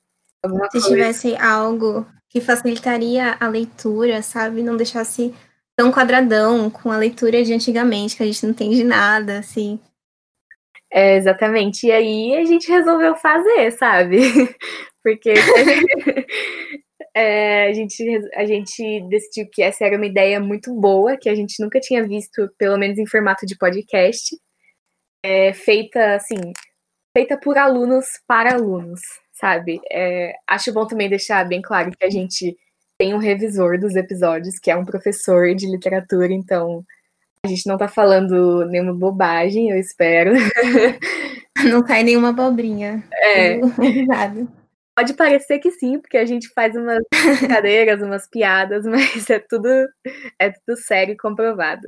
alguma 0.44 0.66
se 0.66 0.72
coisa. 0.72 0.88
Se 0.88 0.94
tivesse 0.94 1.36
algo 1.38 2.06
que 2.30 2.40
facilitaria 2.40 3.36
a 3.40 3.48
leitura, 3.48 4.22
sabe? 4.22 4.62
Não 4.62 4.78
deixasse 4.78 5.34
tão 5.76 5.92
quadradão 5.92 6.70
com 6.70 6.92
a 6.92 6.98
leitura 6.98 7.44
de 7.44 7.54
antigamente, 7.54 8.16
que 8.16 8.24
a 8.24 8.26
gente 8.26 8.44
não 8.44 8.52
entende 8.52 8.84
nada, 8.84 9.40
assim. 9.40 9.80
É, 10.92 11.16
exatamente. 11.16 11.88
E 11.88 11.92
aí 11.92 12.36
a 12.36 12.46
gente 12.46 12.70
resolveu 12.70 13.16
fazer, 13.16 13.72
sabe? 13.72 14.18
Porque 15.04 15.34
é, 17.16 17.68
a, 17.68 17.74
gente, 17.74 18.04
a 18.36 18.46
gente 18.46 19.02
decidiu 19.10 19.50
que 19.52 19.62
essa 19.62 19.86
era 19.86 19.96
uma 19.96 20.06
ideia 20.06 20.40
muito 20.40 20.74
boa, 20.74 21.18
que 21.18 21.30
a 21.30 21.36
gente 21.36 21.62
nunca 21.62 21.80
tinha 21.80 22.06
visto, 22.06 22.50
pelo 22.58 22.78
menos 22.78 22.98
em 22.98 23.08
formato 23.08 23.46
de 23.46 23.58
podcast. 23.58 24.36
É, 25.24 25.54
feita, 25.54 26.16
assim, 26.16 26.54
feita 27.16 27.38
por 27.38 27.58
alunos 27.58 28.06
para 28.28 28.54
alunos, 28.54 29.02
sabe? 29.40 29.80
É, 29.92 30.34
acho 30.48 30.74
bom 30.74 30.86
também 30.86 31.10
deixar 31.10 31.48
bem 31.48 31.62
claro 31.62 31.92
que 31.92 32.06
a 32.06 32.10
gente 32.10 32.58
tem 32.98 33.14
um 33.14 33.18
revisor 33.18 33.80
dos 33.80 33.96
episódios, 33.96 34.60
que 34.60 34.70
é 34.70 34.76
um 34.76 34.86
professor 34.86 35.56
de 35.56 35.70
literatura, 35.70 36.34
então 36.34 36.84
a 37.46 37.48
gente 37.48 37.66
não 37.68 37.78
tá 37.78 37.88
falando 37.88 38.66
nenhuma 38.66 38.94
bobagem, 38.94 39.70
eu 39.70 39.78
espero. 39.78 40.34
Não 41.70 41.84
cai 41.84 42.04
nenhuma 42.04 42.30
abobrinha. 42.30 43.04
É. 43.12 43.60
Pode 44.96 45.14
parecer 45.14 45.60
que 45.60 45.72
sim, 45.72 46.00
porque 46.00 46.18
a 46.18 46.26
gente 46.26 46.50
faz 46.50 46.76
umas 46.76 47.02
brincadeiras, 47.40 48.02
umas 48.02 48.28
piadas, 48.28 48.86
mas 48.86 49.30
é 49.30 49.40
tudo, 49.40 49.68
é 50.38 50.52
tudo 50.52 50.78
sério 50.78 51.14
e 51.14 51.18
comprovado. 51.18 51.88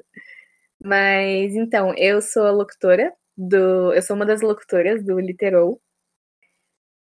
Mas 0.84 1.54
então, 1.56 1.94
eu 1.98 2.22
sou 2.22 2.48
a 2.48 2.52
locutora 2.52 3.14
do. 3.38 3.94
Eu 3.94 4.02
sou 4.02 4.16
uma 4.16 4.26
das 4.26 4.42
locutoras 4.42 5.04
do 5.04 5.20
Literou. 5.20 5.80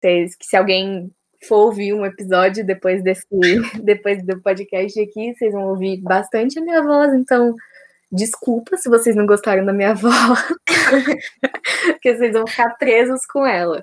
Se, 0.03 0.29
se 0.41 0.57
alguém 0.57 1.11
for 1.47 1.67
ouvir 1.67 1.93
um 1.93 2.05
episódio 2.05 2.65
depois 2.65 3.03
desse, 3.03 3.27
depois 3.83 4.25
do 4.25 4.41
podcast 4.41 5.01
aqui, 5.01 5.35
vocês 5.35 5.53
vão 5.53 5.69
ouvir 5.69 6.01
bastante 6.01 6.59
a 6.59 6.63
minha 6.63 6.83
voz, 6.83 7.13
então 7.15 7.55
desculpa 8.11 8.77
se 8.77 8.89
vocês 8.89 9.17
não 9.17 9.27
gostaram 9.27 9.65
da 9.65 9.73
minha 9.73 9.95
voz, 9.97 10.47
porque 11.87 12.15
vocês 12.15 12.33
vão 12.33 12.47
ficar 12.47 12.71
presos 12.77 13.25
com 13.27 13.47
ela. 13.47 13.83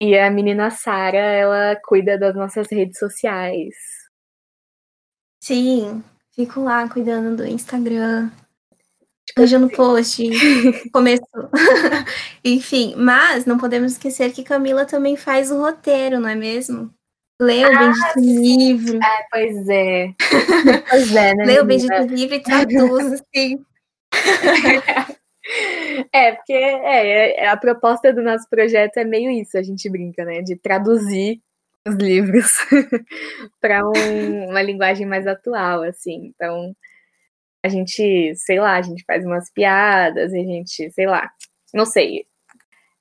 E 0.00 0.16
a 0.18 0.30
menina 0.30 0.70
Sara, 0.70 1.18
ela 1.18 1.76
cuida 1.84 2.18
das 2.18 2.34
nossas 2.34 2.68
redes 2.70 2.98
sociais. 2.98 3.74
Sim, 5.42 6.02
fico 6.34 6.60
lá 6.60 6.88
cuidando 6.88 7.36
do 7.36 7.46
Instagram, 7.46 8.30
Hoje 9.38 9.58
no 9.58 9.70
post, 9.70 10.22
começou. 10.92 11.50
Enfim, 12.44 12.94
mas 12.96 13.46
não 13.46 13.58
podemos 13.58 13.92
esquecer 13.92 14.32
que 14.32 14.42
Camila 14.42 14.84
também 14.84 15.16
faz 15.16 15.50
o 15.50 15.58
roteiro, 15.58 16.18
não 16.18 16.28
é 16.28 16.34
mesmo? 16.34 16.92
Lê 17.40 17.64
o 17.64 17.68
ah, 17.68 17.78
bendito 17.78 18.40
livro. 18.40 18.98
Ah, 19.02 19.24
pois 19.30 19.68
é. 19.68 20.12
pois 20.90 21.16
é, 21.16 21.32
né? 21.34 21.44
Lê 21.44 21.60
o 21.60 21.64
bendito 21.64 22.02
livro 22.08 22.34
e 22.34 22.42
traduz, 22.42 23.12
assim. 23.12 23.64
É, 26.12 26.32
porque 26.32 26.52
é, 26.52 27.40
é, 27.40 27.48
a 27.48 27.56
proposta 27.56 28.12
do 28.12 28.22
nosso 28.22 28.48
projeto 28.48 28.98
é 28.98 29.04
meio 29.04 29.30
isso, 29.30 29.56
a 29.56 29.62
gente 29.62 29.88
brinca, 29.88 30.24
né? 30.24 30.42
De 30.42 30.54
traduzir 30.56 31.40
os 31.88 31.94
livros 31.94 32.52
para 33.60 33.88
um, 33.88 34.50
uma 34.50 34.60
linguagem 34.60 35.06
mais 35.06 35.26
atual, 35.26 35.82
assim. 35.82 36.32
Então, 36.34 36.74
a 37.62 37.68
gente, 37.68 38.34
sei 38.36 38.58
lá, 38.58 38.76
a 38.76 38.82
gente 38.82 39.04
faz 39.04 39.24
umas 39.24 39.50
piadas, 39.52 40.32
a 40.32 40.36
gente, 40.36 40.90
sei 40.90 41.06
lá, 41.06 41.30
não 41.74 41.84
sei. 41.84 42.26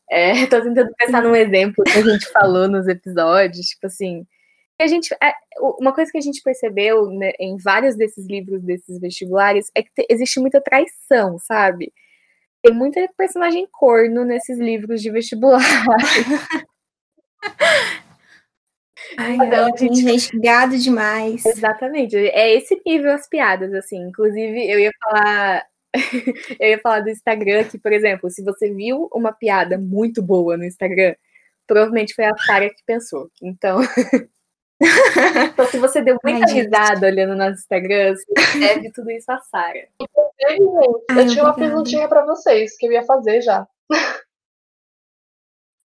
É, 0.10 0.32
tô 0.48 0.62
tentando 0.62 0.94
pensar 0.98 1.22
num 1.22 1.36
exemplo 1.36 1.84
que 1.84 1.98
a 1.98 2.02
gente 2.02 2.30
falou 2.32 2.68
nos 2.68 2.88
episódios, 2.88 3.68
tipo 3.68 3.88
assim. 3.88 4.26
A 4.82 4.88
gente, 4.88 5.14
é, 5.22 5.34
uma 5.80 5.94
coisa 5.94 6.10
que 6.12 6.18
a 6.18 6.22
gente 6.22 6.42
percebeu 6.42 7.10
né, 7.12 7.32
em 7.40 7.58
vários 7.58 7.98
desses 7.98 8.26
livros, 8.26 8.64
desses 8.64 9.00
vestibulares, 9.00 9.70
é 9.76 9.84
que 9.84 9.92
te, 9.94 10.06
existe 10.10 10.40
muita 10.40 10.62
traição, 10.62 11.38
sabe? 11.38 11.94
Tem 12.64 12.74
muita 12.74 13.06
personagem 13.18 13.68
corno 13.72 14.26
nesses 14.26 14.58
livros 14.58 15.02
de 15.02 15.12
vestibular. 15.12 15.60
Ai, 19.18 19.36
então, 19.36 19.74
a 19.74 19.78
gente... 19.78 20.02
investigado 20.02 20.78
demais. 20.78 21.46
Exatamente. 21.46 22.16
É 22.16 22.56
esse 22.56 22.80
nível 22.86 23.12
as 23.12 23.28
piadas, 23.28 23.74
assim. 23.74 23.98
Inclusive, 24.08 24.70
eu 24.70 24.80
ia 24.80 24.92
falar. 25.02 25.66
eu 26.60 26.70
ia 26.70 26.80
falar 26.80 27.00
do 27.02 27.10
Instagram 27.10 27.64
que, 27.64 27.78
por 27.78 27.92
exemplo, 27.92 28.30
se 28.30 28.44
você 28.44 28.72
viu 28.72 29.10
uma 29.12 29.32
piada 29.32 29.78
muito 29.78 30.22
boa 30.22 30.56
no 30.56 30.64
Instagram, 30.64 31.16
provavelmente 31.66 32.14
foi 32.14 32.26
a 32.26 32.38
Sara 32.38 32.70
que 32.70 32.84
pensou. 32.86 33.30
Então. 33.42 33.80
então, 35.52 35.66
se 35.68 35.78
você 35.78 36.02
deu 36.02 36.18
muita 36.24 36.46
Ai, 36.48 36.54
risada 36.54 37.08
olhando 37.08 37.36
no 37.36 37.50
Instagram, 37.50 38.16
você 38.16 38.60
deve 38.60 38.92
tudo 38.92 39.12
isso 39.12 39.32
a 39.32 39.40
Sara. 39.40 39.88
eu 40.00 41.28
tinha 41.28 41.44
uma 41.44 41.56
perguntinha 41.56 42.08
para 42.08 42.26
vocês 42.26 42.78
que 42.78 42.86
eu 42.86 42.92
ia 42.92 43.04
fazer 43.04 43.42
já. 43.42 43.68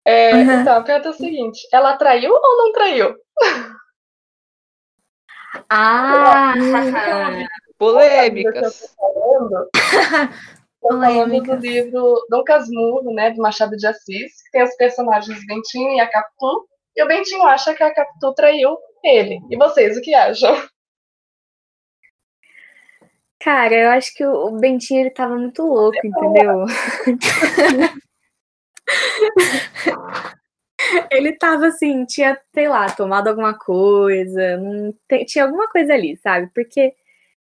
É, 0.06 0.36
uhum. 0.36 0.62
Então, 0.62 0.78
a 0.78 0.84
pergunta 0.84 1.10
é 1.10 1.12
o 1.12 1.16
seguinte: 1.16 1.68
ela 1.74 1.98
traiu 1.98 2.32
ou 2.32 2.58
não 2.58 2.72
traiu? 2.72 3.16
Ah! 5.70 6.54
Polêmicas. 7.78 8.82
Estou 8.82 9.70
falando 10.82 11.42
do 11.42 11.56
livro 11.56 12.26
Dom 12.30 12.44
Casmurro, 12.44 13.14
né, 13.14 13.32
do 13.32 13.42
Machado 13.42 13.76
de 13.76 13.86
Assis, 13.86 14.44
que 14.44 14.52
tem 14.52 14.64
os 14.64 14.76
personagens 14.76 15.46
Bentinho 15.46 15.92
e 15.94 16.00
a 16.00 16.10
Capitu, 16.10 16.68
e 16.96 17.04
o 17.04 17.08
Bentinho 17.08 17.44
acha 17.44 17.74
que 17.74 17.84
a 17.84 17.94
Capitu 17.94 18.34
traiu 18.34 18.78
ele. 19.04 19.40
E 19.50 19.58
vocês, 19.58 19.98
o 19.98 20.02
que 20.02 20.14
acham? 20.14 20.56
Cara, 23.40 23.76
eu 23.76 23.90
acho 23.92 24.14
que 24.16 24.26
o 24.26 24.52
Bentinho 24.52 25.02
ele 25.02 25.12
tava 25.12 25.36
muito 25.36 25.62
louco, 25.64 26.00
entendeu? 26.04 26.66
ele 31.12 31.34
tava 31.38 31.68
assim, 31.68 32.06
tinha, 32.06 32.40
sei 32.54 32.68
lá, 32.68 32.90
tomado 32.92 33.28
alguma 33.28 33.58
coisa, 33.58 34.60
tinha 35.28 35.46
alguma 35.46 35.68
coisa 35.70 35.94
ali, 35.94 36.18
sabe? 36.18 36.50
Porque, 36.54 36.94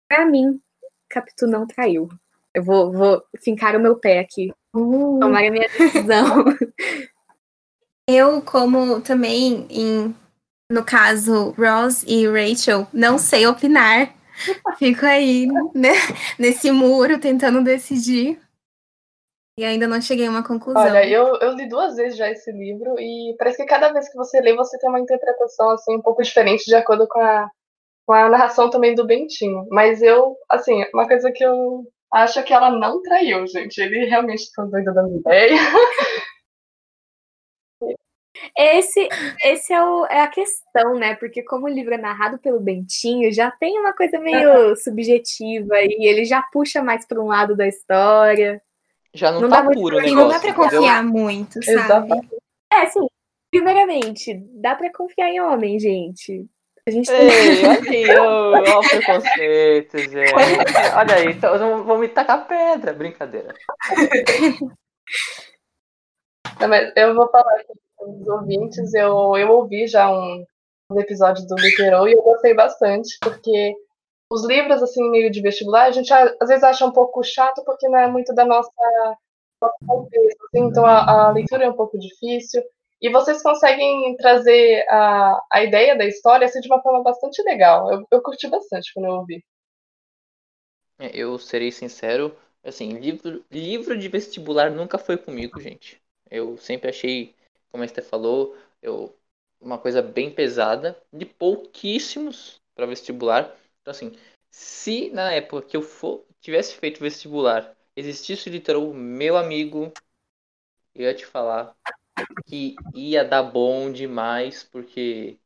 pra 0.09 0.27
mim, 0.27 0.61
Capitu 1.09 1.47
não 1.47 1.67
traiu. 1.67 2.09
Eu 2.55 2.63
vou, 2.63 2.93
vou 2.93 3.23
fincar 3.43 3.77
o 3.77 3.81
meu 3.81 3.97
pé 3.97 4.19
aqui, 4.19 4.53
uh. 4.75 5.19
tomar 5.21 5.45
a 5.45 5.51
minha 5.51 5.69
decisão. 5.69 6.45
Eu, 8.09 8.43
como 8.43 9.01
também, 9.01 9.67
em, 9.71 10.15
no 10.71 10.85
caso, 10.85 11.55
Ross 11.57 12.03
e 12.07 12.27
Rachel, 12.27 12.87
não 12.93 13.17
sei 13.17 13.47
opinar 13.47 14.13
Fico 14.79 15.07
aí, 15.07 15.47
né, 15.75 15.93
nesse 16.39 16.71
muro, 16.71 17.19
tentando 17.19 17.63
decidir. 17.63 18.39
E 19.59 19.65
ainda 19.65 19.87
não 19.87 20.01
cheguei 20.01 20.27
a 20.27 20.31
uma 20.31 20.47
conclusão. 20.47 20.83
Olha, 20.83 21.07
eu, 21.07 21.37
eu 21.37 21.53
li 21.53 21.69
duas 21.69 21.97
vezes 21.97 22.17
já 22.17 22.31
esse 22.31 22.51
livro 22.51 22.99
e 22.99 23.35
parece 23.39 23.59
que 23.59 23.67
cada 23.67 23.93
vez 23.93 24.09
que 24.09 24.17
você 24.17 24.41
lê, 24.41 24.55
você 24.55 24.79
tem 24.79 24.89
uma 24.89 25.01
interpretação 25.01 25.71
assim 25.71 25.95
um 25.95 26.01
pouco 26.01 26.23
diferente 26.23 26.65
de 26.65 26.75
acordo 26.75 27.07
com 27.07 27.21
a, 27.21 27.51
com 28.07 28.15
a 28.15 28.31
narração 28.31 28.71
também 28.71 28.95
do 28.95 29.07
Bentinho. 29.07 29.67
Mas 29.71 30.01
eu, 30.01 30.37
assim, 30.51 30.83
uma 30.95 31.07
coisa 31.07 31.31
que 31.31 31.45
eu 31.45 31.85
acho 32.15 32.39
é 32.39 32.43
que 32.43 32.53
ela 32.55 32.71
não 32.71 33.03
traiu, 33.03 33.47
gente. 33.47 33.79
Ele 33.79 34.07
realmente 34.07 34.51
tá 34.55 34.65
doido 34.65 34.95
da 34.95 35.03
minha 35.03 35.19
ideia. 35.19 35.59
Esse, 38.57 39.09
esse 39.45 39.73
é, 39.73 39.83
o, 39.83 40.07
é 40.07 40.21
a 40.21 40.27
questão, 40.27 40.95
né? 40.99 41.15
Porque 41.15 41.43
como 41.43 41.67
o 41.67 41.69
livro 41.69 41.95
é 41.95 41.99
narrado 41.99 42.39
pelo 42.39 42.61
Bentinho, 42.61 43.33
já 43.33 43.51
tem 43.51 43.79
uma 43.79 43.95
coisa 43.95 44.19
meio 44.19 44.75
subjetiva 44.77 45.81
e 45.81 46.09
ele 46.09 46.25
já 46.25 46.43
puxa 46.53 46.83
mais 46.83 47.07
para 47.07 47.21
um 47.21 47.27
lado 47.27 47.57
da 47.57 47.67
história. 47.67 48.61
Já 49.15 49.31
não, 49.31 49.43
não 49.43 49.49
tá 49.51 49.63
puro 49.63 49.97
o 49.97 50.01
negócio. 50.01 50.17
Não 50.17 50.29
dá 50.29 50.41
pra 50.41 50.55
confiar 50.55 51.03
entendeu? 51.03 51.21
muito, 51.21 51.65
sabe? 51.65 51.79
Exatamente. 51.79 52.37
É, 52.73 52.87
sim. 52.87 53.07
Primeiramente, 53.51 54.35
dá 54.55 54.75
pra 54.75 54.91
confiar 54.91 55.29
em 55.29 55.41
homem, 55.41 55.79
gente. 55.79 56.47
A 56.87 56.91
gente 56.91 57.11
Ei, 57.13 58.11
olha 58.17 58.59
aí, 58.59 58.75
ó, 58.75 58.81
o 58.81 58.89
preconceito, 58.89 59.99
gente. 59.99 60.33
Olha 60.97 61.15
aí, 61.15 61.27
então 61.27 61.85
vou 61.85 61.99
me 61.99 62.09
tacar 62.09 62.49
pedra, 62.49 62.93
brincadeira. 62.93 63.55
eu 66.97 67.15
vou 67.15 67.31
falar 67.31 67.55
aqui 67.55 67.73
com 67.97 68.21
os 68.21 68.27
ouvintes, 68.27 68.93
eu, 68.95 69.37
eu 69.37 69.49
ouvi 69.51 69.87
já 69.87 70.11
um, 70.11 70.45
um 70.91 71.01
episódio 71.01 71.47
do 71.47 71.55
Literou 71.55 72.09
e 72.09 72.15
eu 72.15 72.23
gostei 72.23 72.53
bastante, 72.53 73.17
porque 73.21 73.75
os 74.33 74.45
livros, 74.45 74.83
assim, 74.83 75.11
meio 75.11 75.31
de 75.31 75.43
vestibular, 75.43 75.85
a 75.85 75.91
gente 75.91 76.13
às 76.13 76.49
vezes 76.49 76.65
acha 76.65 76.87
um 76.87 76.93
pouco 76.93 77.23
chato 77.23 77.63
porque 77.65 77.89
não 77.89 77.99
é 77.99 78.09
muito 78.09 78.35
da 78.35 78.45
nossa, 78.45 78.71
contexto, 79.87 80.45
assim, 80.47 80.65
então 80.65 80.87
a, 80.87 81.29
a, 81.29 81.31
leitura 81.33 81.65
é 81.65 81.69
um 81.69 81.77
pouco 81.77 81.99
difícil. 81.99 82.63
E 83.01 83.11
vocês 83.11 83.43
conseguem 83.43 84.17
trazer 84.17 84.87
a, 84.89 85.45
a 85.53 85.65
ideia 85.65 85.97
da 85.97 86.07
história 86.07 86.47
assim, 86.47 86.61
de 86.61 86.69
uma 86.69 86.81
forma 86.81 87.03
bastante 87.03 87.43
legal. 87.43 87.93
Eu, 87.93 88.07
eu 88.11 88.23
curti 88.23 88.49
bastante 88.49 88.93
quando 88.95 89.07
eu 89.07 89.13
ouvi. 89.13 89.45
É, 90.99 91.11
eu 91.13 91.39
serei 91.39 91.73
sincero, 91.73 92.35
assim, 92.63 92.91
livro, 92.99 93.45
livro 93.51 93.99
de 93.99 94.09
vestibular 94.09 94.71
nunca 94.71 94.99
foi 94.99 95.17
comigo, 95.17 95.61
gente. 95.61 96.01
Eu 96.31 96.57
sempre 96.57 96.89
achei, 96.89 97.35
como 97.71 97.83
a 97.83 97.87
Esther 97.87 98.05
falou, 98.05 98.57
eu, 98.81 99.15
uma 99.61 99.79
coisa 99.79 100.01
bem 100.01 100.31
pesada, 100.31 100.97
de 101.13 101.27
pouquíssimos 101.27 102.61
para 102.75 102.87
vestibular. 102.87 103.55
Então, 103.83 103.93
assim, 103.93 104.13
se 104.51 105.11
na 105.11 105.33
época 105.33 105.67
que 105.69 105.77
eu 105.77 105.83
for, 105.83 106.25
tivesse 106.41 106.75
feito 106.77 107.01
vestibular, 107.01 107.77
existisse 107.97 108.51
o 108.77 108.95
meu 108.95 109.37
amigo, 109.37 109.93
eu 110.95 111.03
ia 111.05 111.15
te 111.15 111.25
falar 111.27 111.75
que 112.47 112.77
ia 112.95 113.25
dar 113.25 113.43
bom 113.45 113.93
demais, 113.93 114.65
porque 114.65 115.39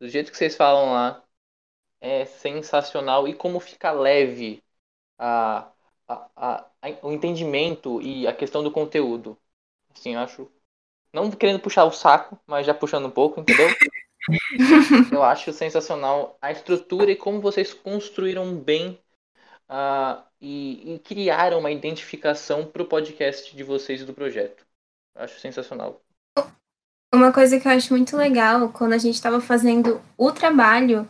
do 0.00 0.08
jeito 0.08 0.32
que 0.32 0.38
vocês 0.38 0.56
falam 0.56 0.92
lá, 0.92 1.24
é 2.00 2.24
sensacional. 2.26 3.28
E 3.28 3.34
como 3.34 3.60
fica 3.60 3.92
leve 3.92 4.62
a, 5.18 5.70
a, 6.08 6.30
a, 6.36 6.56
a, 6.82 6.90
o 7.06 7.12
entendimento 7.12 8.02
e 8.02 8.26
a 8.26 8.34
questão 8.34 8.62
do 8.64 8.72
conteúdo. 8.72 9.38
Assim, 9.94 10.14
eu 10.14 10.20
acho. 10.20 10.50
Não 11.12 11.30
querendo 11.30 11.60
puxar 11.60 11.84
o 11.86 11.92
saco, 11.92 12.38
mas 12.46 12.66
já 12.66 12.74
puxando 12.74 13.06
um 13.06 13.10
pouco, 13.10 13.40
entendeu? 13.40 13.68
Eu 15.12 15.22
acho 15.22 15.52
sensacional 15.52 16.38
a 16.40 16.50
estrutura 16.50 17.10
e 17.10 17.16
como 17.16 17.40
vocês 17.40 17.74
construíram 17.74 18.54
bem 18.56 18.98
uh, 19.68 20.22
e, 20.40 20.94
e, 20.94 20.98
criaram 21.00 21.58
uma 21.58 21.70
identificação 21.70 22.66
para 22.66 22.82
o 22.82 22.86
podcast 22.86 23.54
de 23.54 23.62
vocês 23.62 24.00
e 24.00 24.04
do 24.04 24.14
projeto. 24.14 24.64
Eu 25.14 25.22
acho 25.22 25.38
sensacional. 25.40 26.00
Uma 27.14 27.32
coisa 27.32 27.60
que 27.60 27.68
eu 27.68 27.72
acho 27.72 27.92
muito 27.92 28.16
legal, 28.16 28.70
quando 28.70 28.92
a 28.92 28.98
gente 28.98 29.14
estava 29.14 29.40
fazendo 29.40 30.00
o 30.16 30.32
trabalho 30.32 31.08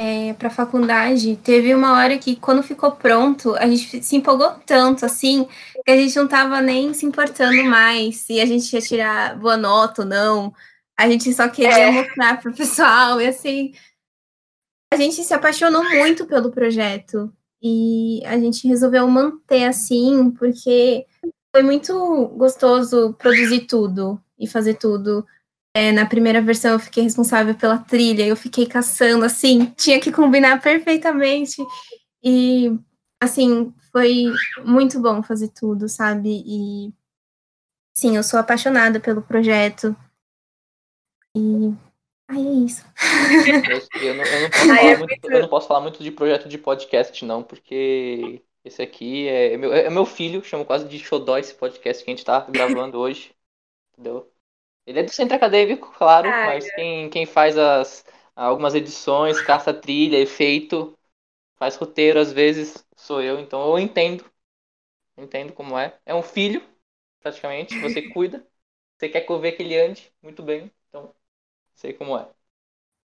é, 0.00 0.32
para 0.32 0.48
a 0.48 0.50
faculdade, 0.50 1.36
teve 1.36 1.74
uma 1.74 1.98
hora 1.98 2.18
que, 2.18 2.34
quando 2.36 2.62
ficou 2.62 2.92
pronto, 2.92 3.54
a 3.56 3.66
gente 3.66 4.02
se 4.02 4.16
empolgou 4.16 4.50
tanto, 4.66 5.04
assim, 5.04 5.46
que 5.84 5.90
a 5.90 5.96
gente 5.96 6.16
não 6.16 6.24
estava 6.24 6.60
nem 6.62 6.94
se 6.94 7.04
importando 7.04 7.62
mais 7.64 8.16
se 8.16 8.40
a 8.40 8.46
gente 8.46 8.72
ia 8.72 8.80
tirar 8.80 9.38
boa 9.38 9.56
nota 9.56 10.02
ou 10.02 10.08
não 10.08 10.54
a 10.98 11.08
gente 11.08 11.32
só 11.32 11.48
queria 11.48 11.78
é. 11.78 11.90
mostrar 11.90 12.40
pro 12.40 12.54
pessoal 12.54 13.20
e 13.20 13.26
assim. 13.26 13.72
A 14.92 14.96
gente 14.96 15.24
se 15.24 15.34
apaixonou 15.34 15.82
muito 15.82 16.24
pelo 16.24 16.52
projeto 16.52 17.32
e 17.60 18.20
a 18.26 18.38
gente 18.38 18.68
resolveu 18.68 19.08
manter 19.08 19.64
assim, 19.64 20.30
porque 20.30 21.04
foi 21.54 21.62
muito 21.62 22.28
gostoso 22.36 23.14
produzir 23.14 23.66
tudo 23.66 24.20
e 24.38 24.46
fazer 24.46 24.74
tudo. 24.74 25.26
É, 25.76 25.90
na 25.90 26.06
primeira 26.06 26.40
versão 26.40 26.72
eu 26.72 26.78
fiquei 26.78 27.02
responsável 27.02 27.54
pela 27.56 27.78
trilha, 27.78 28.24
eu 28.24 28.36
fiquei 28.36 28.66
caçando 28.66 29.24
assim, 29.24 29.64
tinha 29.76 29.98
que 29.98 30.12
combinar 30.12 30.60
perfeitamente. 30.60 31.56
E 32.22 32.70
assim, 33.20 33.72
foi 33.90 34.26
muito 34.64 35.00
bom 35.00 35.22
fazer 35.22 35.48
tudo, 35.48 35.88
sabe? 35.88 36.42
E 36.46 36.92
sim, 37.96 38.16
eu 38.16 38.22
sou 38.22 38.38
apaixonada 38.38 39.00
pelo 39.00 39.22
projeto. 39.22 39.96
E 41.34 41.74
aí 42.28 42.38
é 42.38 42.64
isso. 42.64 42.84
Eu, 44.00 44.14
não, 44.14 44.24
eu, 44.24 44.40
não 44.42 44.50
posso 44.50 44.66
falar 44.68 44.98
muito, 44.98 45.30
eu 45.30 45.40
não 45.40 45.48
posso 45.48 45.68
falar 45.68 45.80
muito 45.80 46.02
de 46.02 46.10
projeto 46.10 46.48
de 46.48 46.58
podcast, 46.58 47.24
não, 47.24 47.42
porque 47.42 48.42
esse 48.64 48.80
aqui 48.80 49.28
é, 49.28 49.54
é 49.54 49.56
meu, 49.56 49.72
é 49.72 49.90
meu 49.90 50.06
filho, 50.06 50.42
chamo 50.42 50.64
quase 50.64 50.88
de 50.88 50.98
Xodó 50.98 51.36
esse 51.36 51.54
podcast 51.54 52.02
que 52.02 52.10
a 52.10 52.14
gente 52.14 52.24
tá 52.24 52.40
gravando 52.48 52.98
hoje. 52.98 53.34
Entendeu? 53.92 54.30
Ele 54.86 55.00
é 55.00 55.02
do 55.02 55.12
centro 55.12 55.36
acadêmico, 55.36 55.92
claro, 55.96 56.28
Ai, 56.28 56.46
mas 56.46 56.70
quem, 56.74 57.10
quem 57.10 57.26
faz 57.26 57.56
as, 57.56 58.04
algumas 58.34 58.74
edições, 58.74 59.40
caça 59.40 59.72
trilha, 59.72 60.18
efeito, 60.18 60.96
faz 61.56 61.76
roteiro 61.76 62.18
às 62.20 62.32
vezes, 62.32 62.86
sou 62.96 63.22
eu, 63.22 63.40
então 63.40 63.70
eu 63.70 63.78
entendo. 63.78 64.24
Entendo 65.16 65.52
como 65.52 65.78
é. 65.78 65.98
É 66.04 66.14
um 66.14 66.22
filho, 66.22 66.62
praticamente, 67.20 67.78
você 67.80 68.02
cuida. 68.10 68.46
Você 68.96 69.08
quer 69.08 69.22
que 69.22 69.30
eu 69.30 69.38
veja 69.38 69.56
que 69.56 69.62
ele 69.62 69.78
ande, 69.78 70.12
muito 70.22 70.42
bem. 70.42 70.70
Sei 71.74 71.92
como 71.92 72.16
é. 72.18 72.28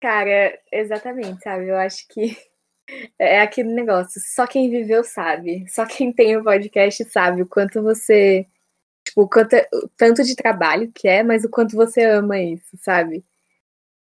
Cara, 0.01 0.59
exatamente, 0.73 1.43
sabe? 1.43 1.69
Eu 1.69 1.77
acho 1.77 2.07
que 2.09 2.37
é 3.19 3.41
aquele 3.41 3.73
negócio. 3.75 4.21
Só 4.21 4.47
quem 4.47 4.71
viveu 4.71 5.05
sabe. 5.05 5.67
Só 5.69 5.87
quem 5.87 6.13
tem 6.13 6.37
o 6.37 6.45
podcast 6.45 7.05
sabe 7.07 7.43
o 7.43 7.47
quanto 7.49 7.83
você. 7.83 8.47
Tipo, 9.05 9.23
o 9.23 9.29
quanto, 9.29 9.55
é, 9.55 9.69
tanto 9.97 10.25
de 10.25 10.37
trabalho 10.37 10.93
que 10.93 11.09
é, 11.09 11.23
mas 11.23 11.45
o 11.45 11.51
quanto 11.51 11.77
você 11.77 12.05
ama 12.05 12.39
isso, 12.41 12.77
sabe? 12.83 13.25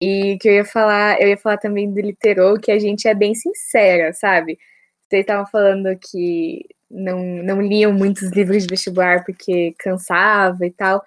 E 0.00 0.38
que 0.40 0.48
eu 0.48 0.54
ia 0.54 0.64
falar, 0.64 1.20
eu 1.20 1.28
ia 1.28 1.36
falar 1.38 1.58
também 1.58 1.92
do 1.92 2.00
Literou, 2.00 2.60
que 2.60 2.70
a 2.72 2.78
gente 2.78 3.08
é 3.08 3.14
bem 3.14 3.34
sincera, 3.34 4.12
sabe? 4.12 4.58
Vocês 5.08 5.22
estavam 5.22 5.46
falando 5.46 5.88
que 5.98 6.66
não, 6.90 7.18
não 7.24 7.60
liam 7.62 7.92
muitos 7.92 8.30
livros 8.32 8.62
de 8.64 8.68
vestibular 8.70 9.24
porque 9.24 9.74
cansava 9.78 10.66
e 10.66 10.70
tal. 10.70 11.04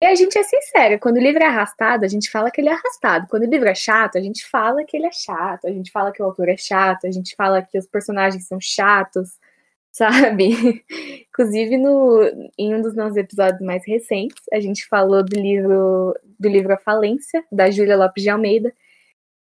E 0.00 0.06
a 0.06 0.14
gente 0.14 0.38
é 0.38 0.44
sincera, 0.44 0.96
quando 0.98 1.16
o 1.16 1.20
livro 1.20 1.42
é 1.42 1.46
arrastado, 1.46 2.04
a 2.04 2.08
gente 2.08 2.30
fala 2.30 2.52
que 2.52 2.60
ele 2.60 2.68
é 2.68 2.72
arrastado. 2.72 3.26
Quando 3.28 3.42
o 3.42 3.50
livro 3.50 3.68
é 3.68 3.74
chato, 3.74 4.16
a 4.16 4.20
gente 4.20 4.46
fala 4.46 4.84
que 4.84 4.96
ele 4.96 5.06
é 5.06 5.12
chato, 5.12 5.66
a 5.66 5.72
gente 5.72 5.90
fala 5.90 6.12
que 6.12 6.22
o 6.22 6.24
autor 6.24 6.48
é 6.48 6.56
chato, 6.56 7.06
a 7.06 7.10
gente 7.10 7.34
fala 7.34 7.62
que 7.62 7.76
os 7.76 7.86
personagens 7.86 8.46
são 8.46 8.60
chatos, 8.60 9.30
sabe? 9.90 10.84
Inclusive, 11.28 11.76
no, 11.78 12.22
em 12.56 12.74
um 12.74 12.82
dos 12.82 12.94
nossos 12.94 13.16
episódios 13.16 13.60
mais 13.60 13.84
recentes, 13.84 14.42
a 14.52 14.60
gente 14.60 14.86
falou 14.86 15.24
do 15.24 15.34
livro 15.38 16.14
do 16.38 16.48
livro 16.48 16.72
A 16.72 16.78
Falência, 16.78 17.44
da 17.50 17.70
Júlia 17.70 17.96
Lopes 17.96 18.22
de 18.22 18.30
Almeida. 18.30 18.72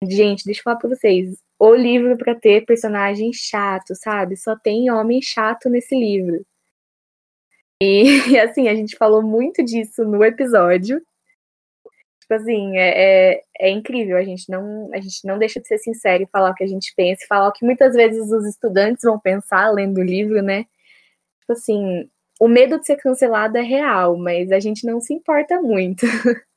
Gente, 0.03 0.45
deixa 0.45 0.61
eu 0.61 0.63
falar 0.63 0.77
pra 0.77 0.89
vocês. 0.89 1.37
O 1.59 1.75
livro 1.75 2.17
para 2.17 2.33
ter 2.33 2.65
personagem 2.65 3.31
chato, 3.33 3.93
sabe? 3.95 4.35
Só 4.35 4.55
tem 4.55 4.89
homem 4.91 5.21
chato 5.21 5.69
nesse 5.69 5.95
livro. 5.95 6.43
E, 8.31 8.37
assim, 8.39 8.67
a 8.67 8.75
gente 8.75 8.95
falou 8.95 9.23
muito 9.23 9.63
disso 9.63 10.05
no 10.05 10.23
episódio. 10.23 11.01
Tipo 12.21 12.35
assim, 12.35 12.77
é, 12.77 13.33
é, 13.33 13.41
é, 13.59 13.69
incrível, 13.71 14.17
a 14.17 14.23
gente, 14.23 14.49
não, 14.49 14.89
a 14.93 15.01
gente 15.01 15.25
não 15.25 15.39
deixa 15.39 15.59
de 15.59 15.67
ser 15.67 15.79
sincero 15.79 16.23
e 16.23 16.27
falar 16.27 16.51
o 16.51 16.53
que 16.53 16.63
a 16.63 16.67
gente 16.67 16.93
pensa, 16.95 17.23
e 17.23 17.27
falar 17.27 17.49
o 17.49 17.51
que 17.51 17.65
muitas 17.65 17.95
vezes 17.95 18.31
os 18.31 18.47
estudantes 18.47 19.03
vão 19.03 19.19
pensar 19.19 19.71
lendo 19.71 19.97
o 19.97 20.03
livro, 20.03 20.41
né? 20.43 20.65
Tipo 21.41 21.53
assim, 21.53 22.07
o 22.39 22.47
medo 22.47 22.79
de 22.79 22.85
ser 22.85 22.97
cancelado 22.97 23.57
é 23.57 23.61
real, 23.61 24.15
mas 24.15 24.51
a 24.51 24.59
gente 24.59 24.85
não 24.85 25.01
se 25.01 25.13
importa 25.13 25.59
muito. 25.59 26.05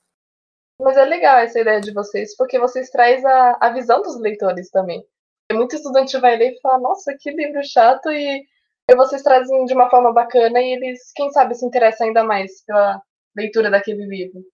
Mas 0.76 0.96
é 0.96 1.04
legal 1.04 1.38
essa 1.38 1.60
ideia 1.60 1.80
de 1.80 1.92
vocês, 1.92 2.36
porque 2.36 2.58
vocês 2.58 2.90
trazem 2.90 3.24
a, 3.24 3.56
a 3.60 3.70
visão 3.70 4.02
dos 4.02 4.18
leitores 4.18 4.68
também. 4.70 5.04
Muito 5.52 5.76
estudante 5.76 6.18
vai 6.18 6.36
ler 6.36 6.50
e 6.50 6.60
fala, 6.60 6.80
nossa, 6.80 7.16
que 7.16 7.30
livro 7.30 7.62
chato, 7.62 8.10
e 8.10 8.44
vocês 8.92 9.22
trazem 9.22 9.64
de 9.64 9.72
uma 9.72 9.88
forma 9.88 10.12
bacana 10.12 10.60
e 10.60 10.74
eles, 10.74 11.12
quem 11.14 11.30
sabe, 11.30 11.54
se 11.54 11.64
interessam 11.64 12.06
ainda 12.06 12.22
mais 12.22 12.62
pela 12.66 13.00
leitura 13.34 13.70
daquele 13.70 14.04
livro. 14.04 14.44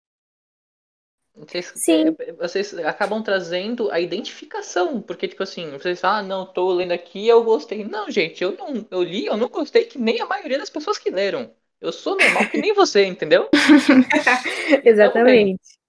Vocês, 1.35 1.73
Sim. 1.75 2.17
vocês 2.39 2.75
acabam 2.79 3.23
trazendo 3.23 3.91
a 3.91 3.99
identificação, 3.99 5.01
porque, 5.01 5.27
tipo 5.27 5.43
assim, 5.43 5.71
vocês 5.71 6.01
falam, 6.01 6.19
ah, 6.19 6.23
não, 6.23 6.47
tô 6.47 6.73
lendo 6.73 6.93
aqui 6.93 7.27
eu 7.27 7.43
gostei. 7.43 7.85
Não, 7.85 8.11
gente, 8.11 8.43
eu 8.43 8.53
não 8.53 8.87
eu 8.91 9.03
li, 9.03 9.27
eu 9.27 9.37
não 9.37 9.49
gostei 9.49 9.85
que 9.85 9.99
nem 9.99 10.21
a 10.21 10.27
maioria 10.27 10.59
das 10.59 10.71
pessoas 10.71 10.99
que 10.99 11.11
leram. 11.11 11.51
Eu 11.81 11.93
sou 11.93 12.17
normal 12.17 12.47
que 12.51 12.59
nem 12.59 12.75
você, 12.75 13.07
entendeu? 13.07 13.49
Exatamente. 14.85 15.80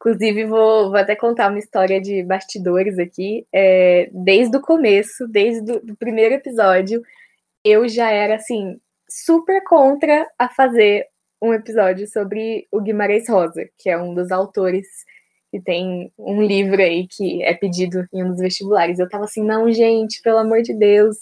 Inclusive, 0.00 0.44
vou, 0.44 0.90
vou 0.90 0.96
até 0.96 1.16
contar 1.16 1.50
uma 1.50 1.58
história 1.58 2.00
de 2.00 2.22
bastidores 2.22 2.98
aqui. 2.98 3.46
É, 3.52 4.08
desde 4.12 4.56
o 4.56 4.60
começo, 4.60 5.26
desde 5.28 5.72
o 5.72 5.96
primeiro 5.96 6.34
episódio, 6.34 7.02
eu 7.64 7.88
já 7.88 8.10
era, 8.10 8.36
assim, 8.36 8.78
super 9.08 9.62
contra 9.64 10.26
a 10.38 10.48
fazer 10.48 11.06
um 11.42 11.52
episódio 11.52 12.06
sobre 12.06 12.66
o 12.70 12.80
Guimarães 12.80 13.28
Rosa, 13.28 13.68
que 13.78 13.90
é 13.90 13.98
um 13.98 14.14
dos 14.14 14.30
autores 14.30 14.86
que 15.50 15.60
tem 15.60 16.12
um 16.18 16.42
livro 16.42 16.80
aí 16.80 17.06
que 17.08 17.42
é 17.42 17.54
pedido 17.54 18.06
em 18.12 18.22
um 18.22 18.28
dos 18.28 18.38
vestibulares. 18.38 18.98
Eu 18.98 19.08
tava 19.08 19.24
assim, 19.24 19.42
não, 19.42 19.70
gente, 19.72 20.20
pelo 20.22 20.38
amor 20.38 20.62
de 20.62 20.74
Deus, 20.74 21.16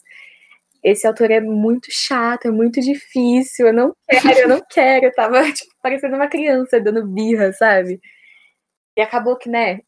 esse 0.83 1.07
autor 1.07 1.31
é 1.31 1.41
muito 1.41 1.89
chato, 1.91 2.47
é 2.47 2.51
muito 2.51 2.81
difícil, 2.81 3.69
eu 3.69 3.73
não 3.73 3.93
quero, 4.09 4.39
eu 4.39 4.49
não 4.49 4.63
quero. 4.69 5.07
Eu 5.07 5.13
tava, 5.15 5.43
tipo, 5.53 5.73
parecendo 5.83 6.17
uma 6.17 6.29
criança 6.29 6.81
dando 6.81 7.07
birra, 7.07 7.53
sabe? 7.53 8.01
E 8.97 9.01
acabou 9.03 9.37
que, 9.37 9.49
né, 9.49 9.81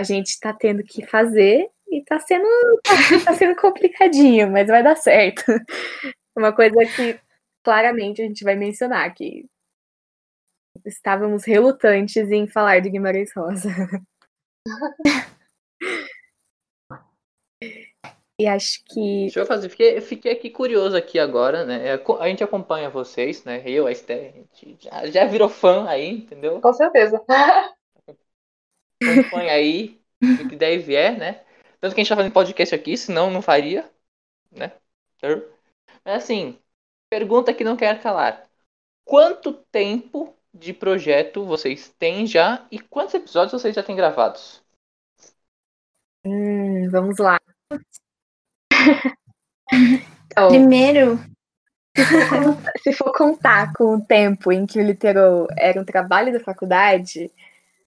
a 0.00 0.04
gente 0.04 0.38
tá 0.40 0.52
tendo 0.52 0.82
que 0.82 1.04
fazer 1.06 1.68
e 1.88 2.02
tá 2.04 2.18
sendo, 2.18 2.46
tá 3.24 3.34
sendo 3.34 3.54
complicadinho, 3.56 4.50
mas 4.50 4.66
vai 4.68 4.82
dar 4.82 4.96
certo. 4.96 5.44
Uma 6.36 6.54
coisa 6.54 6.76
que 6.94 7.18
claramente 7.64 8.20
a 8.22 8.24
gente 8.24 8.44
vai 8.44 8.54
mencionar 8.56 9.12
que 9.14 9.46
estávamos 10.84 11.44
relutantes 11.44 12.30
em 12.30 12.46
falar 12.46 12.80
de 12.80 12.90
Guimarães 12.90 13.32
Rosa. 13.34 13.70
e 18.38 18.46
acho 18.46 18.84
que. 18.84 19.22
Deixa 19.22 19.40
eu 19.40 19.46
fazer, 19.46 19.68
fiquei, 19.70 20.00
fiquei 20.00 20.32
aqui 20.32 20.50
curioso 20.50 20.96
aqui 20.96 21.18
agora, 21.18 21.64
né? 21.64 21.88
É, 21.88 22.04
a 22.20 22.28
gente 22.28 22.44
acompanha 22.44 22.90
vocês, 22.90 23.42
né? 23.44 23.62
Eu, 23.64 23.86
a 23.86 23.92
Esther, 23.92 24.32
a 24.34 24.38
gente 24.38 24.76
já, 24.78 25.06
já 25.06 25.24
virou 25.24 25.48
fã 25.48 25.88
aí, 25.88 26.10
entendeu? 26.10 26.60
Com 26.60 26.72
certeza. 26.72 27.24
Acompanha 29.02 29.52
aí, 29.52 30.00
o 30.22 30.48
que 30.48 30.56
der 30.56 30.74
e 30.74 30.78
vier, 30.78 31.18
né? 31.18 31.44
Tanto 31.80 31.94
que 31.94 32.00
a 32.00 32.04
gente 32.04 32.08
tá 32.08 32.16
fazendo 32.16 32.32
podcast 32.32 32.74
aqui, 32.74 32.96
senão 32.96 33.30
não 33.30 33.42
faria, 33.42 33.90
né? 34.50 34.72
Mas 36.04 36.24
assim, 36.24 36.58
Pergunta 37.08 37.54
que 37.54 37.62
não 37.62 37.76
quer 37.76 38.02
calar. 38.02 38.42
Quanto 39.04 39.52
tempo 39.52 40.34
de 40.52 40.72
projeto 40.72 41.44
vocês 41.44 41.88
têm 41.98 42.26
já 42.26 42.66
e 42.70 42.80
quantos 42.80 43.14
episódios 43.14 43.52
vocês 43.52 43.74
já 43.74 43.82
têm 43.82 43.94
gravados? 43.94 44.60
Hum, 46.24 46.90
vamos 46.90 47.18
lá. 47.18 47.38
então, 50.26 50.48
Primeiro, 50.48 51.20
se 52.82 52.92
for 52.92 53.12
contar 53.12 53.72
com 53.72 53.94
o 53.94 54.04
tempo 54.04 54.50
em 54.50 54.66
que 54.66 54.80
o 54.80 54.82
Literou 54.82 55.46
era 55.56 55.80
um 55.80 55.84
trabalho 55.84 56.32
da 56.32 56.40
faculdade, 56.40 57.30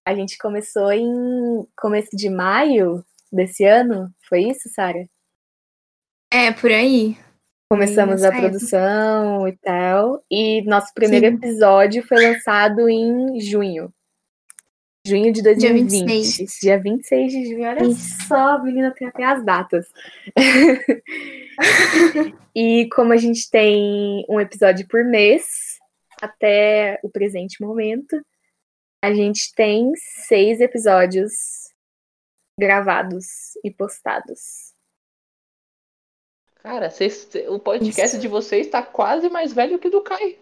a 0.05 0.15
gente 0.15 0.37
começou 0.37 0.91
em 0.91 1.67
começo 1.77 2.15
de 2.15 2.29
maio 2.29 3.03
desse 3.31 3.63
ano. 3.63 4.09
Foi 4.27 4.43
isso, 4.43 4.69
Sara? 4.69 5.07
É, 6.31 6.51
por 6.51 6.71
aí. 6.71 7.17
Começamos 7.71 8.23
a 8.23 8.31
produção 8.31 9.47
e 9.47 9.55
tal. 9.57 10.23
E 10.29 10.63
nosso 10.63 10.91
primeiro 10.93 11.27
Sim. 11.27 11.35
episódio 11.35 12.05
foi 12.07 12.25
lançado 12.25 12.89
em 12.89 13.39
junho. 13.39 13.93
Junho 15.05 15.31
de 15.31 15.41
2020. 15.41 15.89
Dia 15.89 16.05
26, 16.05 16.59
Dia 16.61 16.79
26 16.79 17.31
de 17.31 17.45
junho. 17.45 17.69
Olha 17.69 17.85
Isso. 17.85 18.27
só, 18.27 18.61
menina, 18.61 18.91
tem 18.91 19.07
até 19.07 19.23
as 19.23 19.45
datas. 19.45 19.87
e 22.55 22.89
como 22.91 23.13
a 23.13 23.17
gente 23.17 23.49
tem 23.49 24.25
um 24.27 24.39
episódio 24.39 24.87
por 24.87 25.03
mês, 25.03 25.77
até 26.21 26.99
o 27.03 27.09
presente 27.09 27.61
momento, 27.61 28.19
a 29.01 29.13
gente 29.13 29.53
tem 29.53 29.93
seis 29.95 30.59
episódios 30.59 31.73
gravados 32.57 33.55
e 33.63 33.71
postados. 33.71 34.73
Cara, 36.55 36.89
vocês, 36.89 37.29
o 37.47 37.57
podcast 37.57 38.15
Isso. 38.15 38.21
de 38.21 38.27
vocês 38.27 38.65
está 38.65 38.83
quase 38.83 39.29
mais 39.29 39.53
velho 39.53 39.79
que 39.79 39.87
o 39.87 39.91
do 39.91 40.01
Kai. 40.01 40.37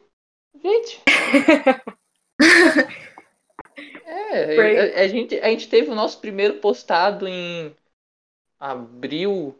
Gente. 0.55 0.99
é, 4.03 4.97
a, 4.97 5.01
a, 5.01 5.07
gente, 5.07 5.39
a 5.39 5.49
gente 5.49 5.69
teve 5.69 5.91
o 5.91 5.95
nosso 5.95 6.19
primeiro 6.19 6.55
postado 6.55 7.27
em 7.27 7.75
abril. 8.59 9.55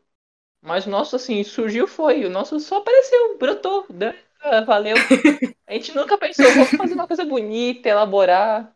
Mas 0.60 0.88
o 0.88 0.90
nosso, 0.90 1.16
assim, 1.16 1.44
surgiu 1.44 1.88
foi. 1.88 2.26
O 2.26 2.30
nosso 2.30 2.60
só 2.60 2.78
apareceu, 2.78 3.38
brotou. 3.38 3.86
Né? 3.92 4.20
Ah, 4.42 4.62
valeu. 4.62 4.96
A 5.68 5.74
gente 5.74 5.94
nunca 5.94 6.18
pensou, 6.18 6.50
vamos 6.52 6.72
fazer 6.72 6.94
uma 6.94 7.06
coisa 7.06 7.26
bonita, 7.26 7.90
elaborar. 7.90 8.74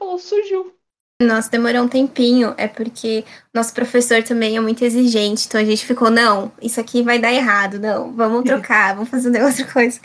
Falou, 0.00 0.18
surgiu. 0.18 0.74
Nossa, 1.20 1.50
demorou 1.50 1.82
um 1.82 1.88
tempinho, 1.88 2.54
é 2.56 2.66
porque 2.66 3.22
nosso 3.52 3.74
professor 3.74 4.22
também 4.22 4.56
é 4.56 4.60
muito 4.60 4.82
exigente, 4.82 5.46
então 5.46 5.60
a 5.60 5.64
gente 5.64 5.84
ficou, 5.84 6.10
não, 6.10 6.50
isso 6.62 6.80
aqui 6.80 7.02
vai 7.02 7.18
dar 7.18 7.30
errado, 7.30 7.78
não, 7.78 8.10
vamos 8.14 8.44
trocar, 8.44 8.94
vamos 8.94 9.10
fazer 9.10 9.28
outra 9.44 9.70
coisa. 9.70 10.00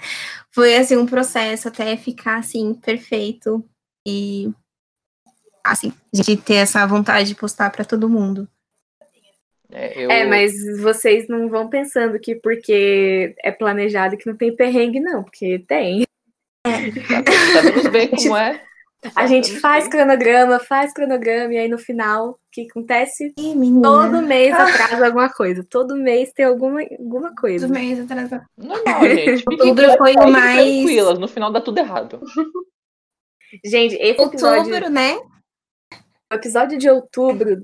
Foi 0.51 0.75
assim 0.75 0.97
um 0.97 1.05
processo 1.05 1.69
até 1.69 1.95
ficar 1.95 2.39
assim 2.39 2.73
perfeito 2.73 3.63
e 4.05 4.51
assim, 5.63 5.93
de 6.13 6.35
ter 6.35 6.55
essa 6.55 6.85
vontade 6.85 7.29
de 7.29 7.35
postar 7.35 7.69
para 7.69 7.85
todo 7.85 8.09
mundo. 8.09 8.45
É, 9.71 10.03
eu... 10.03 10.11
é, 10.11 10.25
mas 10.25 10.53
vocês 10.81 11.29
não 11.29 11.47
vão 11.47 11.69
pensando 11.69 12.19
que 12.19 12.35
porque 12.35 13.33
é 13.41 13.51
planejado 13.51 14.17
que 14.17 14.27
não 14.27 14.35
tem 14.35 14.53
perrengue, 14.53 14.99
não, 14.99 15.23
porque 15.23 15.59
tem. 15.59 16.03
É. 16.67 16.91
Sabemos 17.53 17.87
bem 17.87 18.09
como 18.09 18.35
é. 18.35 18.61
A 19.13 19.27
gente 19.27 19.59
faz 19.59 19.87
cronograma, 19.87 20.59
faz 20.59 20.93
cronograma, 20.93 21.53
e 21.53 21.57
aí 21.57 21.67
no 21.67 21.77
final, 21.77 22.31
o 22.31 22.37
que 22.51 22.67
acontece? 22.69 23.33
Ih, 23.37 23.53
Todo 23.81 24.21
mês 24.21 24.53
ah. 24.53 24.63
atrasa 24.63 25.05
alguma 25.05 25.29
coisa. 25.29 25.65
Todo 25.69 25.95
mês 25.95 26.31
tem 26.33 26.45
alguma, 26.45 26.81
alguma 26.81 27.35
coisa. 27.35 27.67
Todo 27.67 27.75
mês 27.75 27.99
atrasa. 27.99 28.45
Normal, 28.57 29.01
gente. 29.03 29.43
Outubro 29.49 29.97
foi 29.97 30.13
o 30.15 30.31
mais. 30.31 30.55
Tranquilas, 30.55 31.19
no 31.19 31.27
final 31.27 31.51
dá 31.51 31.61
tudo 31.61 31.77
errado. 31.77 32.21
Gente, 33.63 33.95
esse 33.95 34.21
episódio. 34.21 34.73
Outubro, 34.73 34.89
né? 34.89 35.17
O 36.31 36.35
episódio 36.35 36.77
de 36.77 36.89
outubro, 36.89 37.61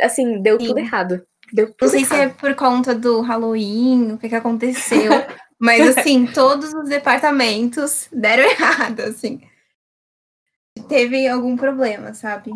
assim, 0.00 0.40
deu 0.40 0.58
Sim. 0.58 0.68
tudo 0.68 0.78
errado. 0.78 1.22
Deu 1.52 1.66
tudo 1.66 1.76
Não 1.82 1.88
sei 1.88 2.00
errado. 2.00 2.16
se 2.16 2.24
é 2.24 2.28
por 2.28 2.54
conta 2.54 2.94
do 2.94 3.20
Halloween, 3.20 4.12
o 4.12 4.18
que, 4.18 4.28
que 4.28 4.34
aconteceu. 4.34 5.12
mas, 5.58 5.96
assim, 5.96 6.26
todos 6.32 6.72
os 6.72 6.88
departamentos 6.88 8.08
deram 8.12 8.44
errado, 8.44 9.00
assim 9.00 9.40
teve 10.82 11.26
algum 11.26 11.56
problema, 11.56 12.14
sabe? 12.14 12.50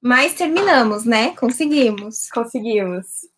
Mas 0.00 0.34
terminamos, 0.34 1.04
né? 1.04 1.34
Conseguimos. 1.36 2.28
Conseguimos. 2.30 3.28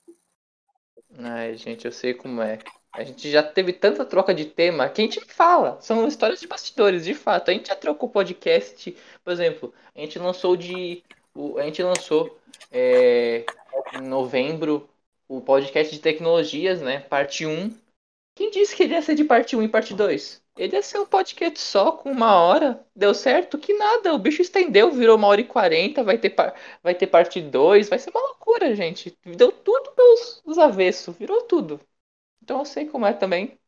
Ai, 1.18 1.56
gente, 1.56 1.84
eu 1.84 1.92
sei 1.92 2.14
como 2.14 2.40
é. 2.40 2.58
A 2.92 3.02
gente 3.04 3.30
já 3.30 3.42
teve 3.42 3.72
tanta 3.72 4.04
troca 4.04 4.34
de 4.34 4.44
tema 4.44 4.88
que 4.88 5.00
a 5.00 5.04
gente 5.04 5.20
fala. 5.20 5.80
São 5.80 6.06
histórias 6.06 6.40
de 6.40 6.46
bastidores, 6.46 7.04
de 7.04 7.14
fato. 7.14 7.50
A 7.50 7.54
gente 7.54 7.68
já 7.68 7.76
trocou 7.76 8.08
podcast. 8.08 8.94
Por 9.24 9.32
exemplo, 9.32 9.72
a 9.94 10.00
gente 10.00 10.18
lançou 10.18 10.56
de. 10.56 11.02
A 11.58 11.62
gente 11.62 11.82
lançou 11.82 12.38
é, 12.70 13.44
em 13.94 14.02
novembro 14.02 14.88
o 15.26 15.40
podcast 15.40 15.94
de 15.94 16.00
tecnologias, 16.00 16.82
né? 16.82 17.00
Parte 17.00 17.46
1. 17.46 17.74
Quem 18.34 18.50
disse 18.50 18.74
que 18.74 18.82
ele 18.82 18.94
ia 18.94 19.02
ser 19.02 19.14
de 19.14 19.24
parte 19.24 19.54
1 19.56 19.62
e 19.62 19.68
parte 19.68 19.94
2? 19.94 20.42
Ele 20.56 20.76
ia 20.76 20.82
ser 20.82 20.98
um 20.98 21.06
podcast 21.06 21.58
só 21.58 21.92
com 21.92 22.10
uma 22.10 22.36
hora. 22.36 22.84
Deu 22.94 23.14
certo? 23.14 23.58
Que 23.58 23.72
nada. 23.74 24.14
O 24.14 24.18
bicho 24.18 24.42
estendeu, 24.42 24.90
virou 24.90 25.16
uma 25.16 25.28
hora 25.28 25.40
e 25.40 25.44
quarenta. 25.44 26.04
Vai 26.04 26.18
ter, 26.18 26.30
par... 26.30 26.54
vai 26.82 26.94
ter 26.94 27.06
parte 27.06 27.40
2. 27.40 27.88
Vai 27.88 27.98
ser 27.98 28.10
uma 28.10 28.20
loucura, 28.20 28.74
gente. 28.74 29.16
Deu 29.24 29.50
tudo 29.50 29.92
pelos 29.92 30.58
avessos. 30.58 31.16
Virou 31.16 31.42
tudo. 31.42 31.80
Então 32.42 32.58
eu 32.58 32.64
sei 32.64 32.86
como 32.86 33.06
é 33.06 33.12
também. 33.12 33.58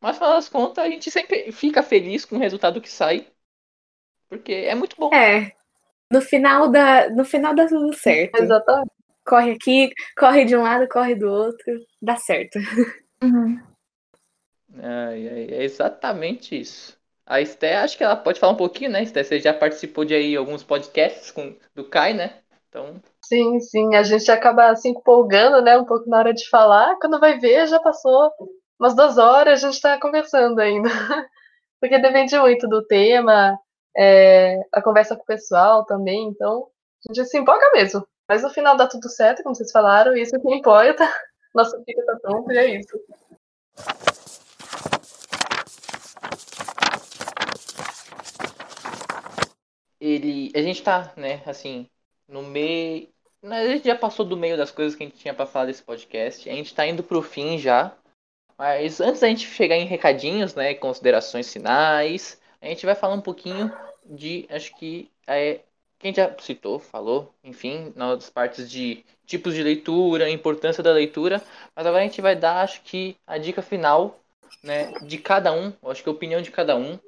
Mas, 0.00 0.14
no 0.14 0.18
final 0.20 0.34
das 0.34 0.48
contas, 0.48 0.84
a 0.84 0.88
gente 0.88 1.10
sempre 1.10 1.50
fica 1.50 1.82
feliz 1.82 2.24
com 2.24 2.36
o 2.36 2.38
resultado 2.38 2.80
que 2.80 2.90
sai. 2.90 3.26
Porque 4.28 4.52
é 4.52 4.74
muito 4.74 4.96
bom. 4.96 5.12
É. 5.12 5.52
No 6.10 6.20
final, 6.20 6.68
da... 6.68 7.10
no 7.10 7.24
final 7.24 7.54
dá 7.54 7.66
tudo 7.66 7.92
certo. 7.94 8.40
Exatamente. 8.40 8.90
Corre 9.24 9.52
aqui, 9.52 9.90
corre 10.16 10.44
de 10.44 10.56
um 10.56 10.62
lado, 10.62 10.88
corre 10.88 11.14
do 11.14 11.28
outro. 11.28 11.80
Dá 12.00 12.16
certo. 12.16 12.58
Uhum. 13.22 13.60
Ai, 14.82 15.26
é 15.26 15.62
exatamente 15.64 16.58
isso. 16.58 16.96
A 17.26 17.40
Esté, 17.40 17.76
acho 17.76 17.96
que 17.96 18.04
ela 18.04 18.16
pode 18.16 18.40
falar 18.40 18.54
um 18.54 18.56
pouquinho, 18.56 18.90
né, 18.90 19.02
Esté? 19.02 19.22
Você 19.22 19.38
já 19.38 19.52
participou 19.52 20.04
de 20.04 20.14
aí 20.14 20.34
alguns 20.34 20.62
podcasts 20.62 21.30
com, 21.30 21.54
do 21.74 21.84
Kai, 21.84 22.14
né? 22.14 22.38
Então... 22.68 23.00
Sim, 23.22 23.60
sim. 23.60 23.94
A 23.94 24.02
gente 24.02 24.30
acaba 24.30 24.70
assim 24.70 24.90
empolgando, 24.90 25.60
né? 25.62 25.76
Um 25.76 25.84
pouco 25.84 26.08
na 26.08 26.18
hora 26.18 26.32
de 26.32 26.48
falar. 26.48 26.96
Quando 26.98 27.20
vai 27.20 27.38
ver, 27.38 27.66
já 27.66 27.78
passou 27.80 28.32
umas 28.78 28.94
duas 28.94 29.18
horas, 29.18 29.62
a 29.62 29.66
gente 29.66 29.74
está 29.74 30.00
conversando 30.00 30.58
ainda. 30.60 30.88
Porque 31.80 31.98
depende 31.98 32.38
muito 32.38 32.66
do 32.68 32.82
tema. 32.86 33.58
é, 33.96 34.60
a 34.72 34.80
conversa 34.80 35.16
com 35.16 35.22
o 35.22 35.26
pessoal 35.26 35.84
também, 35.84 36.28
então 36.28 36.68
a 37.10 37.14
gente 37.14 37.28
se 37.28 37.38
empolga 37.38 37.70
mesmo. 37.72 38.06
Mas 38.28 38.42
no 38.42 38.50
final 38.50 38.76
dá 38.76 38.86
tudo 38.86 39.08
certo, 39.08 39.42
como 39.42 39.54
vocês 39.54 39.72
falaram, 39.72 40.16
isso 40.16 40.40
que 40.40 40.54
importa. 40.54 41.04
Nossa 41.54 41.82
fica 41.84 42.04
tá 42.04 42.16
pronta 42.22 42.52
e 42.52 42.58
é 42.58 42.78
isso. 42.78 42.98
Ele, 50.00 50.52
a 50.54 50.62
gente 50.62 50.82
tá, 50.82 51.12
né, 51.16 51.42
assim, 51.46 51.88
no 52.28 52.42
meio, 52.42 53.08
a 53.42 53.66
gente 53.66 53.86
já 53.86 53.96
passou 53.96 54.24
do 54.24 54.36
meio 54.36 54.56
das 54.56 54.70
coisas 54.70 54.94
que 54.94 55.02
a 55.02 55.06
gente 55.06 55.18
tinha 55.18 55.34
para 55.34 55.46
falar 55.46 55.66
desse 55.66 55.82
podcast. 55.82 56.48
A 56.48 56.52
gente 56.52 56.74
tá 56.74 56.86
indo 56.86 57.02
pro 57.02 57.22
fim 57.22 57.58
já. 57.58 57.96
Mas 58.56 59.00
antes 59.00 59.20
da 59.20 59.28
gente 59.28 59.46
chegar 59.46 59.76
em 59.76 59.86
recadinhos, 59.86 60.54
né, 60.54 60.74
considerações 60.74 61.52
finais, 61.52 62.40
a 62.60 62.66
gente 62.66 62.84
vai 62.84 62.96
falar 62.96 63.14
um 63.14 63.20
pouquinho 63.20 63.72
de, 64.04 64.46
acho 64.50 64.74
que 64.76 65.08
é, 65.28 65.60
quem 65.98 66.12
já 66.12 66.34
citou, 66.40 66.80
falou, 66.80 67.32
enfim, 67.44 67.92
nas 67.94 68.28
partes 68.28 68.68
de 68.68 69.04
tipos 69.26 69.54
de 69.54 69.62
leitura, 69.62 70.28
importância 70.28 70.82
da 70.82 70.92
leitura, 70.92 71.40
mas 71.76 71.86
agora 71.86 72.02
a 72.02 72.06
gente 72.06 72.20
vai 72.20 72.34
dar, 72.34 72.62
acho 72.62 72.82
que, 72.82 73.16
a 73.26 73.38
dica 73.38 73.62
final, 73.62 74.18
né, 74.62 74.90
de 75.02 75.18
cada 75.18 75.52
um, 75.52 75.72
acho 75.84 76.02
que 76.02 76.08
a 76.08 76.12
opinião 76.12 76.42
de 76.42 76.50
cada 76.50 76.74
um, 76.76 76.98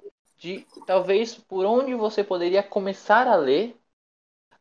de 0.40 0.66
talvez 0.86 1.34
por 1.36 1.66
onde 1.66 1.94
você 1.94 2.24
poderia 2.24 2.62
começar 2.62 3.28
a 3.28 3.36
ler, 3.36 3.76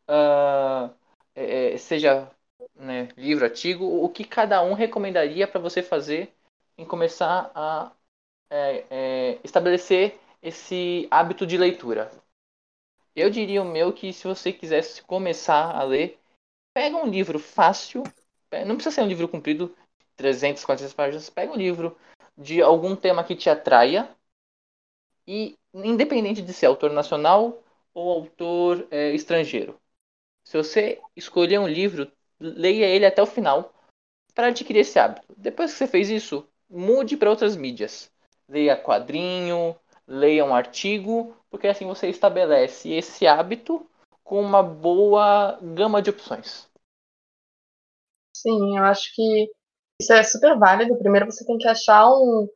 uh, 0.09 0.93
é, 1.33 1.77
seja 1.77 2.29
né, 2.75 3.07
livro, 3.15 3.45
artigo, 3.45 3.85
o 3.85 4.09
que 4.09 4.25
cada 4.25 4.61
um 4.61 4.73
recomendaria 4.73 5.47
para 5.47 5.61
você 5.61 5.81
fazer 5.81 6.35
em 6.77 6.85
começar 6.85 7.49
a 7.55 7.93
é, 8.49 8.85
é, 8.89 9.39
estabelecer 9.41 10.19
esse 10.41 11.07
hábito 11.09 11.47
de 11.47 11.57
leitura. 11.57 12.11
Eu 13.15 13.29
diria 13.29 13.61
o 13.61 13.65
meu 13.65 13.93
que 13.93 14.11
se 14.11 14.27
você 14.27 14.51
quisesse 14.51 15.01
começar 15.03 15.73
a 15.73 15.83
ler, 15.83 16.19
pega 16.73 16.97
um 16.97 17.07
livro 17.07 17.39
fácil, 17.39 18.03
não 18.65 18.75
precisa 18.75 18.95
ser 18.95 19.01
um 19.01 19.07
livro 19.07 19.29
comprido, 19.29 19.73
300, 20.17 20.65
400 20.65 20.93
páginas, 20.93 21.29
pega 21.29 21.53
um 21.53 21.55
livro 21.55 21.97
de 22.37 22.61
algum 22.61 22.97
tema 22.97 23.23
que 23.23 23.35
te 23.35 23.49
atraia 23.49 24.13
e 25.29 25.55
independente 25.71 26.41
de 26.41 26.51
ser 26.51 26.65
autor 26.65 26.91
nacional 26.91 27.61
ou 27.93 28.09
autor 28.09 28.87
é, 28.89 29.11
estrangeiro. 29.13 29.79
Se 30.43 30.57
você 30.57 30.99
escolher 31.15 31.59
um 31.59 31.67
livro, 31.67 32.11
leia 32.39 32.87
ele 32.87 33.05
até 33.05 33.21
o 33.21 33.27
final 33.27 33.71
para 34.33 34.47
adquirir 34.47 34.79
esse 34.79 34.97
hábito. 34.97 35.27
Depois 35.37 35.71
que 35.71 35.77
você 35.77 35.85
fez 35.85 36.09
isso, 36.09 36.49
mude 36.67 37.15
para 37.15 37.29
outras 37.29 37.55
mídias. 37.55 38.11
Leia 38.47 38.75
quadrinho, 38.75 39.75
leia 40.07 40.43
um 40.43 40.55
artigo, 40.55 41.37
porque 41.51 41.67
assim 41.67 41.85
você 41.85 42.09
estabelece 42.09 42.89
esse 42.89 43.27
hábito 43.27 43.87
com 44.23 44.41
uma 44.41 44.63
boa 44.63 45.59
gama 45.61 46.01
de 46.01 46.09
opções. 46.09 46.67
Sim, 48.35 48.79
eu 48.79 48.83
acho 48.83 49.13
que 49.13 49.51
isso 50.01 50.11
é 50.11 50.23
super 50.23 50.57
válido. 50.57 50.97
Primeiro 50.97 51.27
você 51.27 51.45
tem 51.45 51.59
que 51.59 51.67
achar 51.67 52.09
um, 52.09 52.47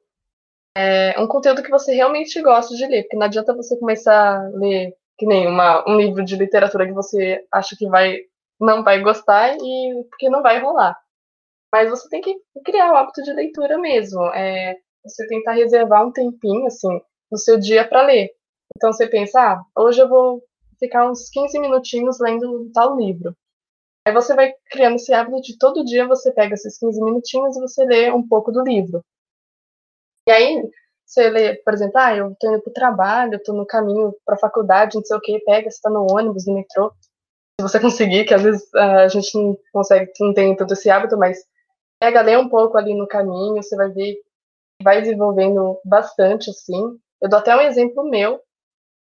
é, 0.75 1.19
um 1.19 1.27
conteúdo 1.27 1.63
que 1.63 1.69
você 1.69 1.93
realmente 1.93 2.41
gosta 2.41 2.75
de 2.75 2.85
ler, 2.85 3.03
porque 3.03 3.17
não 3.17 3.25
adianta 3.25 3.55
você 3.55 3.77
começar 3.77 4.37
a 4.37 4.49
ler 4.49 4.95
que 5.17 5.25
nem 5.25 5.47
uma, 5.47 5.87
um 5.87 5.97
livro 5.97 6.23
de 6.23 6.35
literatura 6.35 6.85
que 6.85 6.93
você 6.93 7.45
acha 7.51 7.75
que 7.77 7.87
vai 7.87 8.17
não 8.59 8.83
vai 8.83 9.01
gostar 9.01 9.55
e 9.57 10.03
porque 10.09 10.29
não 10.29 10.41
vai 10.41 10.59
rolar. 10.59 10.97
Mas 11.71 11.89
você 11.89 12.07
tem 12.09 12.21
que 12.21 12.35
criar 12.63 12.91
o 12.91 12.95
hábito 12.95 13.21
de 13.23 13.33
leitura 13.33 13.77
mesmo. 13.77 14.23
É, 14.33 14.77
você 15.03 15.27
tentar 15.27 15.53
reservar 15.53 16.05
um 16.05 16.11
tempinho 16.11 16.65
assim 16.67 17.01
no 17.31 17.37
seu 17.37 17.59
dia 17.59 17.87
para 17.87 18.03
ler. 18.03 18.29
Então 18.75 18.91
você 18.93 19.07
pensa, 19.07 19.39
ah, 19.41 19.63
hoje 19.75 20.01
eu 20.01 20.07
vou 20.07 20.41
ficar 20.79 21.09
uns 21.09 21.29
15 21.29 21.59
minutinhos 21.59 22.19
lendo 22.19 22.71
tal 22.73 22.97
livro. 22.97 23.35
Aí 24.05 24.13
você 24.13 24.35
vai 24.35 24.53
criando 24.69 24.95
esse 24.95 25.13
hábito 25.13 25.41
de 25.41 25.57
todo 25.57 25.83
dia 25.83 26.07
você 26.07 26.31
pega 26.31 26.53
esses 26.53 26.77
15 26.77 27.01
minutinhos 27.03 27.55
e 27.55 27.61
você 27.61 27.85
lê 27.85 28.11
um 28.11 28.25
pouco 28.27 28.51
do 28.51 28.63
livro. 28.63 29.03
E 30.27 30.31
aí 30.31 30.63
você 31.05 31.29
lê, 31.29 31.55
por 31.55 31.73
exemplo, 31.73 31.97
ah, 31.97 32.15
eu 32.15 32.35
tô 32.39 32.49
indo 32.49 32.61
pro 32.61 32.73
trabalho, 32.73 33.35
eu 33.35 33.43
tô 33.43 33.53
no 33.53 33.65
caminho 33.65 34.15
pra 34.25 34.37
faculdade, 34.37 34.95
não 34.95 35.03
sei 35.03 35.17
o 35.17 35.21
que, 35.21 35.39
pega, 35.39 35.69
você 35.69 35.79
tá 35.81 35.89
no 35.89 36.07
ônibus, 36.09 36.47
no 36.47 36.55
metrô. 36.55 36.91
Se 37.59 37.61
você 37.61 37.79
conseguir, 37.81 38.25
que 38.25 38.33
às 38.33 38.41
vezes 38.41 38.73
a 38.73 39.07
gente 39.07 39.37
não 39.37 39.57
consegue, 39.71 40.11
não 40.19 40.33
tem 40.33 40.55
todo 40.55 40.71
esse 40.73 40.89
hábito, 40.89 41.17
mas 41.17 41.37
pega, 41.99 42.21
lê 42.21 42.35
um 42.37 42.49
pouco 42.49 42.77
ali 42.77 42.95
no 42.95 43.07
caminho, 43.07 43.61
você 43.61 43.75
vai 43.75 43.89
ver, 43.89 44.15
vai 44.81 45.01
desenvolvendo 45.01 45.79
bastante, 45.85 46.49
assim. 46.49 46.99
Eu 47.21 47.29
dou 47.29 47.39
até 47.39 47.55
um 47.55 47.61
exemplo 47.61 48.09
meu, 48.09 48.41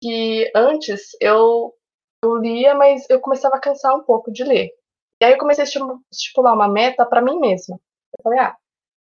que 0.03 0.51
antes 0.55 1.11
eu, 1.21 1.73
eu 2.25 2.37
lia, 2.37 2.75
mas 2.75 3.09
eu 3.09 3.21
começava 3.21 3.57
a 3.57 3.61
cansar 3.61 3.95
um 3.95 4.03
pouco 4.03 4.33
de 4.33 4.43
ler. 4.43 4.71
E 5.23 5.27
aí 5.27 5.33
eu 5.33 5.39
comecei 5.39 5.65
a 5.65 5.67
estipular 6.11 6.55
uma 6.55 6.69
meta 6.69 7.05
para 7.07 7.23
mim 7.23 7.39
mesma. 7.39 7.79
Eu 8.19 8.23
falei, 8.23 8.39
ah, 8.41 8.57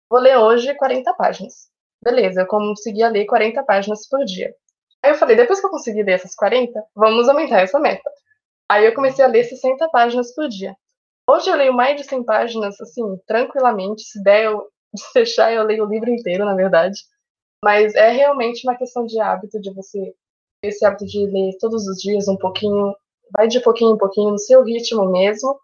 vou 0.09 0.19
ler 0.19 0.37
hoje 0.37 0.73
40 0.75 1.13
páginas. 1.15 1.74
Beleza, 2.05 2.41
eu 2.41 2.47
conseguia 2.47 3.09
ler 3.09 3.25
40 3.25 3.63
páginas 3.63 4.07
por 4.07 4.23
dia. 4.23 4.53
Aí 5.03 5.11
eu 5.11 5.15
falei, 5.15 5.35
depois 5.35 5.59
que 5.59 5.65
eu 5.65 5.71
conseguir 5.71 6.03
ler 6.03 6.13
essas 6.13 6.35
40, 6.35 6.71
vamos 6.95 7.27
aumentar 7.27 7.61
essa 7.61 7.79
meta. 7.79 8.09
Aí 8.69 8.85
eu 8.85 8.93
comecei 8.93 9.25
a 9.25 9.27
ler 9.27 9.43
60 9.43 9.89
páginas 9.89 10.33
por 10.33 10.47
dia. 10.47 10.75
Hoje 11.27 11.49
eu 11.49 11.55
leio 11.55 11.73
mais 11.73 11.99
de 11.99 12.03
100 12.03 12.23
páginas, 12.23 12.79
assim, 12.79 13.03
tranquilamente. 13.25 14.03
Se 14.03 14.21
der 14.23 14.45
eu 14.45 14.67
fechar, 15.13 15.51
eu 15.51 15.63
leio 15.63 15.83
o 15.83 15.89
livro 15.89 16.09
inteiro, 16.09 16.45
na 16.45 16.53
verdade. 16.53 16.99
Mas 17.63 17.95
é 17.95 18.11
realmente 18.11 18.67
uma 18.67 18.77
questão 18.77 19.05
de 19.05 19.19
hábito, 19.19 19.59
de 19.59 19.73
você 19.73 20.13
esse 20.63 20.85
hábito 20.85 21.05
de 21.05 21.25
ler 21.25 21.57
todos 21.59 21.87
os 21.87 21.97
dias 21.97 22.27
um 22.27 22.37
pouquinho, 22.37 22.95
vai 23.35 23.47
de 23.47 23.59
pouquinho 23.59 23.95
em 23.95 23.97
pouquinho, 23.97 24.31
no 24.31 24.39
seu 24.39 24.63
ritmo 24.63 25.11
mesmo. 25.11 25.59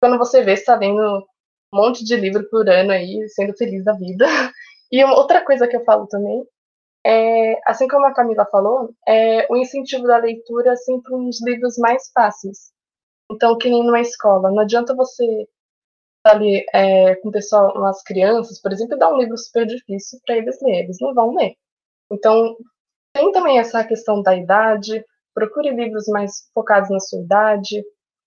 Quando 0.00 0.18
você 0.18 0.42
vê, 0.42 0.52
está 0.52 0.76
lendo 0.76 1.00
um 1.02 1.76
monte 1.76 2.04
de 2.04 2.16
livro 2.16 2.48
por 2.48 2.68
ano 2.68 2.92
aí, 2.92 3.28
sendo 3.30 3.56
feliz 3.56 3.84
da 3.84 3.92
vida. 3.92 4.26
E 4.90 5.04
uma 5.04 5.16
outra 5.16 5.44
coisa 5.44 5.66
que 5.68 5.76
eu 5.76 5.84
falo 5.84 6.06
também 6.06 6.46
é, 7.06 7.60
assim 7.64 7.86
como 7.86 8.04
a 8.04 8.12
Camila 8.12 8.44
falou, 8.46 8.92
é 9.06 9.46
o 9.48 9.56
incentivo 9.56 10.04
da 10.08 10.16
leitura 10.16 10.72
é 10.72 10.76
sempre 10.76 11.14
uns 11.14 11.40
livros 11.40 11.78
mais 11.78 12.10
fáceis. 12.12 12.72
Então, 13.30 13.56
que 13.56 13.70
nem 13.70 13.84
numa 13.84 14.00
escola, 14.00 14.50
não 14.50 14.60
adianta 14.60 14.94
você 14.94 15.48
ali 16.24 16.66
é, 16.74 17.14
com 17.16 17.30
pessoal, 17.30 17.72
umas 17.76 18.02
crianças, 18.02 18.60
por 18.60 18.72
exemplo, 18.72 18.98
dar 18.98 19.12
um 19.12 19.18
livro 19.18 19.38
super 19.38 19.64
difícil 19.66 20.18
para 20.26 20.36
eles 20.36 20.60
lerem, 20.60 20.80
eles 20.80 20.96
não 21.00 21.14
vão 21.14 21.36
ler. 21.36 21.54
Então, 22.10 22.56
tem 23.12 23.30
também 23.30 23.60
essa 23.60 23.84
questão 23.84 24.20
da 24.20 24.34
idade, 24.36 25.04
procure 25.32 25.70
livros 25.70 26.08
mais 26.08 26.50
focados 26.52 26.90
na 26.90 26.98
sua 26.98 27.20
idade, 27.20 27.84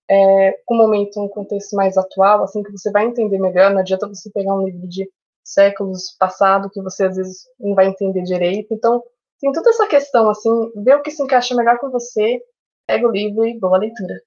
é, 0.10 0.54
com 0.66 0.76
um 0.76 0.78
momento, 0.78 1.22
um 1.22 1.28
contexto 1.28 1.76
mais 1.76 1.98
atual, 1.98 2.44
assim 2.44 2.64
que 2.64 2.72
você 2.72 2.90
vai 2.92 3.06
entender 3.06 3.40
melhor, 3.40 3.72
não 3.72 3.80
adianta 3.80 4.08
você 4.08 4.32
pegar 4.32 4.56
um 4.56 4.66
livro 4.66 4.88
de 4.88 5.10
séculos 5.54 6.16
passado 6.18 6.70
que 6.70 6.82
você 6.82 7.06
às 7.06 7.16
vezes 7.16 7.46
não 7.60 7.76
vai 7.76 7.88
entender 7.88 8.24
direito. 8.24 8.74
Então, 8.74 9.04
tem 9.40 9.52
toda 9.52 9.70
essa 9.70 9.88
questão, 9.88 10.30
assim, 10.30 10.50
ver 10.76 10.96
o 10.96 11.02
que 11.02 11.12
se 11.12 11.24
encaixa 11.24 11.56
melhor 11.56 11.78
com 11.80 11.90
você, 11.90 12.42
pega 12.88 13.08
o 13.08 13.12
livro 13.12 13.46
e 13.46 13.60
boa 13.60 13.78
leitura. 13.78 14.22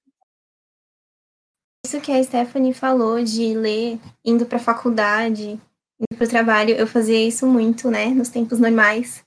Isso 1.85 1.99
que 1.99 2.11
a 2.11 2.23
Stephanie 2.23 2.73
falou 2.73 3.21
de 3.23 3.53
ler 3.53 3.99
indo 4.23 4.45
para 4.45 4.57
a 4.57 4.61
faculdade, 4.61 5.51
indo 5.99 6.17
para 6.17 6.25
o 6.25 6.29
trabalho, 6.29 6.75
eu 6.75 6.87
fazia 6.87 7.27
isso 7.27 7.45
muito, 7.45 7.91
né, 7.91 8.05
nos 8.07 8.29
tempos 8.29 8.59
normais. 8.59 9.23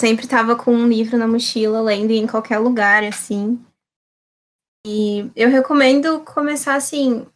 Sempre 0.00 0.24
estava 0.24 0.56
com 0.56 0.72
um 0.72 0.86
livro 0.86 1.18
na 1.18 1.26
mochila, 1.26 1.80
lendo 1.80 2.12
em 2.12 2.26
qualquer 2.26 2.58
lugar, 2.58 3.02
assim. 3.02 3.58
E 4.86 5.30
eu 5.34 5.48
recomendo 5.48 6.20
começar 6.20 6.76
assim, 6.76 7.26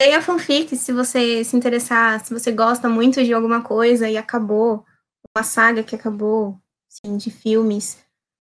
Leia 0.00 0.20
fanfic 0.20 0.76
se 0.76 0.92
você 0.92 1.42
se 1.42 1.56
interessar, 1.56 2.24
se 2.24 2.32
você 2.32 2.52
gosta 2.52 2.88
muito 2.88 3.24
de 3.24 3.32
alguma 3.32 3.62
coisa 3.62 4.08
e 4.08 4.16
acabou, 4.16 4.84
uma 5.34 5.42
saga 5.42 5.82
que 5.82 5.94
acabou, 5.94 6.60
assim, 6.88 7.16
de 7.16 7.30
filmes. 7.30 7.98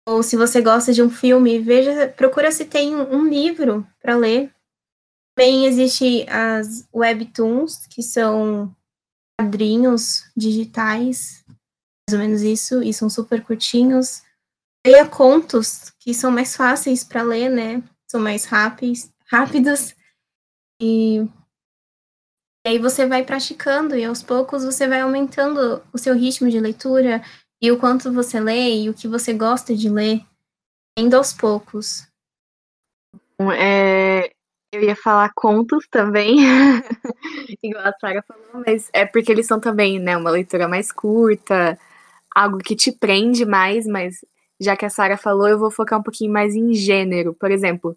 Ou 0.07 0.23
se 0.23 0.37
você 0.37 0.61
gosta 0.61 0.93
de 0.93 1.03
um 1.03 1.11
filme, 1.11 1.59
veja, 1.59 2.09
procura 2.09 2.51
se 2.51 2.65
tem 2.65 2.95
um 2.97 3.27
livro 3.27 3.87
para 4.01 4.17
ler. 4.17 4.55
Também 5.35 5.67
existe 5.67 6.27
as 6.29 6.87
webtoons, 6.95 7.87
que 7.87 8.03
são 8.03 8.75
quadrinhos 9.39 10.25
digitais, 10.37 11.45
mais 11.47 12.13
ou 12.13 12.19
menos 12.19 12.43
isso, 12.43 12.83
e 12.83 12.93
são 12.93 13.09
super 13.09 13.43
curtinhos. 13.43 14.23
Leia 14.87 15.07
contos, 15.07 15.93
que 15.99 16.13
são 16.13 16.31
mais 16.31 16.57
fáceis 16.57 17.05
para 17.05 17.23
ler, 17.23 17.49
né? 17.49 17.83
São 18.07 18.21
mais 18.21 18.45
rápidos, 18.45 19.11
rápidos. 19.31 19.95
E 20.81 21.29
aí 22.69 22.79
você 22.79 23.07
vai 23.07 23.25
praticando 23.25 23.97
e 23.97 24.05
aos 24.05 24.23
poucos 24.23 24.63
você 24.63 24.87
vai 24.87 25.01
aumentando 25.01 25.83
o 25.93 25.99
seu 25.99 26.15
ritmo 26.15 26.51
de 26.51 26.61
leitura 26.61 27.23
e 27.63 27.73
o 27.73 27.79
quanto 27.79 28.13
você 28.13 28.39
lê 28.39 28.83
e 28.83 28.91
o 28.91 28.95
que 28.95 29.09
você 29.09 29.33
gosta 29.33 29.75
de 29.75 29.89
ler, 29.89 30.21
indo 30.97 31.17
aos 31.17 31.33
poucos. 31.33 32.07
É, 33.57 34.31
eu 34.73 34.83
ia 34.83 34.95
falar 34.95 35.33
contos 35.35 35.87
também, 35.91 36.37
igual 37.63 37.87
a 37.87 37.93
Sara 37.99 38.23
falou, 38.23 38.63
mas 38.67 38.91
é 38.93 39.07
porque 39.07 39.33
eles 39.33 39.47
são 39.47 39.59
também, 39.59 39.99
né, 39.99 40.17
uma 40.17 40.31
leitura 40.31 40.69
mais 40.69 40.93
curta, 40.93 41.79
algo 42.35 42.59
que 42.59 42.77
te 42.77 42.93
prende 42.93 43.47
mais, 43.47 43.87
mas 43.87 44.19
já 44.61 44.77
que 44.77 44.85
a 44.85 44.91
Sara 44.91 45.17
falou, 45.17 45.49
eu 45.49 45.59
vou 45.59 45.71
focar 45.71 45.99
um 45.99 46.03
pouquinho 46.03 46.33
mais 46.33 46.55
em 46.55 46.75
gênero. 46.75 47.33
Por 47.33 47.51
exemplo, 47.51 47.97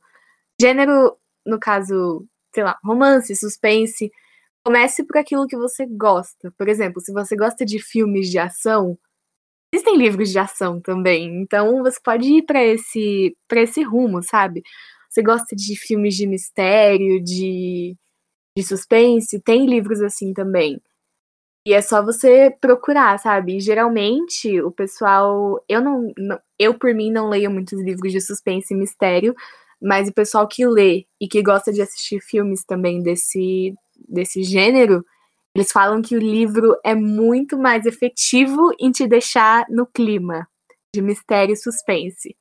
gênero, 0.60 1.18
no 1.46 1.60
caso, 1.60 2.26
sei 2.54 2.64
lá, 2.64 2.78
romance, 2.84 3.36
suspense. 3.36 4.12
Comece 4.64 5.04
por 5.06 5.18
aquilo 5.18 5.48
que 5.48 5.58
você 5.58 5.86
gosta. 5.86 6.52
Por 6.58 6.68
exemplo, 6.70 7.02
se 7.02 7.12
você 7.12 7.36
gosta 7.36 7.66
de 7.66 7.80
filmes 7.80 8.30
de 8.30 8.38
ação, 8.40 8.98
existem 9.74 9.98
livros 9.98 10.30
de 10.32 10.40
ação 10.40 10.80
também. 10.82 11.42
Então 11.42 11.82
você 11.84 12.00
pode 12.04 12.28
ir 12.28 12.44
para 12.44 12.64
esse, 12.64 13.36
para 13.48 13.62
esse 13.62 13.82
rumo, 13.84 14.22
sabe? 14.24 14.64
Você 15.10 15.22
gosta 15.24 15.56
de 15.56 15.76
filmes 15.76 16.16
de 16.16 16.28
mistério, 16.28 17.24
de, 17.24 17.98
de 18.58 18.64
suspense, 18.64 19.42
tem 19.42 19.66
livros 19.66 20.02
assim 20.02 20.34
também. 20.34 20.82
E 21.66 21.74
é 21.74 21.82
só 21.82 22.04
você 22.04 22.50
procurar, 22.60 23.20
sabe? 23.20 23.60
Geralmente, 23.60 24.62
o 24.62 24.72
pessoal. 24.72 25.64
Eu 25.70 25.82
não, 25.82 26.12
não, 26.18 26.40
Eu, 26.58 26.74
por 26.78 26.94
mim, 26.94 27.12
não 27.12 27.30
leio 27.30 27.52
muitos 27.52 27.80
livros 27.82 28.12
de 28.12 28.20
suspense 28.20 28.74
e 28.74 28.78
mistério, 28.78 29.36
mas 29.82 30.10
o 30.10 30.14
pessoal 30.14 30.48
que 30.48 30.66
lê 30.66 31.06
e 31.20 31.28
que 31.28 31.42
gosta 31.44 31.72
de 31.72 31.82
assistir 31.82 32.20
filmes 32.22 32.64
também 32.66 33.04
desse, 33.04 33.76
desse 34.08 34.44
gênero, 34.44 35.04
eles 35.56 35.72
falam 35.72 36.02
que 36.02 36.16
o 36.16 36.20
livro 36.20 36.76
é 36.84 36.96
muito 36.96 37.58
mais 37.58 37.86
efetivo 37.86 38.72
em 38.80 38.92
te 38.92 39.08
deixar 39.08 39.66
no 39.70 39.86
clima 39.86 40.48
de 40.94 41.02
mistério 41.02 41.54
e 41.54 41.58
suspense. 41.58 42.36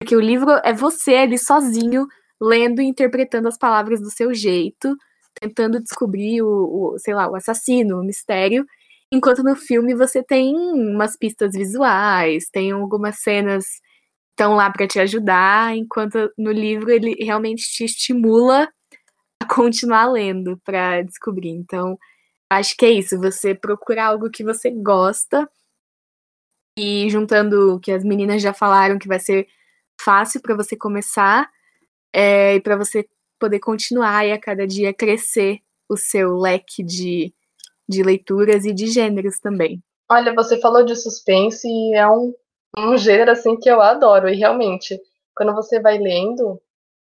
Porque 0.00 0.16
o 0.16 0.20
livro 0.20 0.50
é 0.64 0.72
você 0.72 1.14
ali 1.16 1.38
sozinho, 1.38 2.06
lendo 2.40 2.80
e 2.80 2.84
interpretando 2.84 3.48
as 3.48 3.58
palavras 3.58 4.00
do 4.00 4.10
seu 4.10 4.34
jeito 4.34 4.96
tentando 5.40 5.80
descobrir 5.80 6.42
o, 6.42 6.94
o, 6.94 6.98
sei 6.98 7.14
lá, 7.14 7.28
o 7.28 7.34
assassino, 7.34 8.00
o 8.00 8.04
mistério, 8.04 8.64
enquanto 9.12 9.42
no 9.42 9.56
filme 9.56 9.94
você 9.94 10.22
tem 10.22 10.54
umas 10.54 11.16
pistas 11.16 11.52
visuais, 11.52 12.48
tem 12.52 12.72
algumas 12.72 13.20
cenas 13.20 13.64
que 13.64 14.42
estão 14.42 14.54
lá 14.54 14.70
para 14.70 14.86
te 14.86 14.98
ajudar, 15.00 15.76
enquanto 15.76 16.30
no 16.38 16.50
livro 16.50 16.90
ele 16.90 17.14
realmente 17.20 17.62
te 17.62 17.84
estimula 17.84 18.68
a 19.42 19.46
continuar 19.52 20.10
lendo 20.10 20.58
para 20.64 21.02
descobrir. 21.02 21.50
Então, 21.50 21.98
acho 22.50 22.76
que 22.76 22.86
é 22.86 22.90
isso, 22.90 23.18
você 23.18 23.54
procurar 23.54 24.06
algo 24.06 24.30
que 24.30 24.44
você 24.44 24.70
gosta 24.70 25.48
e 26.78 27.08
juntando 27.08 27.76
o 27.76 27.80
que 27.80 27.92
as 27.92 28.04
meninas 28.04 28.42
já 28.42 28.52
falaram 28.52 28.98
que 28.98 29.08
vai 29.08 29.20
ser 29.20 29.46
fácil 30.00 30.40
para 30.40 30.56
você 30.56 30.76
começar 30.76 31.48
é, 32.12 32.56
e 32.56 32.60
para 32.60 32.76
você 32.76 33.08
poder 33.38 33.60
continuar 33.60 34.26
e 34.26 34.32
a 34.32 34.40
cada 34.40 34.66
dia 34.66 34.92
crescer 34.94 35.60
o 35.88 35.96
seu 35.96 36.36
leque 36.36 36.82
de, 36.82 37.32
de 37.88 38.02
leituras 38.02 38.64
e 38.64 38.72
de 38.72 38.86
gêneros 38.86 39.38
também. 39.38 39.82
Olha, 40.10 40.34
você 40.34 40.60
falou 40.60 40.84
de 40.84 40.96
suspense 40.96 41.66
e 41.66 41.94
é 41.94 42.08
um, 42.08 42.32
um 42.78 42.96
gênero 42.96 43.30
assim 43.30 43.56
que 43.56 43.68
eu 43.68 43.80
adoro. 43.80 44.28
E 44.28 44.34
realmente, 44.34 44.98
quando 45.34 45.54
você 45.54 45.80
vai 45.80 45.98
lendo, 45.98 46.60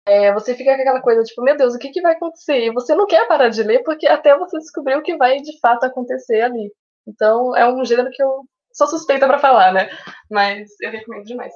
é, 0.07 0.33
você 0.33 0.55
fica 0.55 0.75
com 0.75 0.81
aquela 0.81 1.03
coisa 1.03 1.25
tipo, 1.25 1.43
meu 1.43 1.57
Deus, 1.57 1.75
o 1.75 1.79
que, 1.79 1.91
que 1.91 2.01
vai 2.01 2.13
acontecer? 2.13 2.67
E 2.67 2.73
você 2.73 2.95
não 2.95 3.07
quer 3.07 3.27
parar 3.27 3.49
de 3.49 3.63
ler 3.63 3.83
porque 3.83 4.07
até 4.07 4.39
você 4.39 4.57
descobrir 4.59 4.97
o 4.97 5.03
que 5.03 5.17
vai 5.17 5.41
de 5.41 5.59
fato 5.59 5.85
acontecer 5.85 6.43
ali. 6.43 6.73
Então 7.07 7.57
é 7.57 7.69
um 7.69 7.85
gênero 7.85 8.11
que 8.11 8.23
eu 8.23 8.45
sou 8.73 8.87
suspeita 8.87 9.27
para 9.27 9.41
falar, 9.41 9.73
né? 9.73 9.91
Mas 10.31 10.71
eu 10.81 10.91
recomendo 10.91 11.25
demais. 11.25 11.53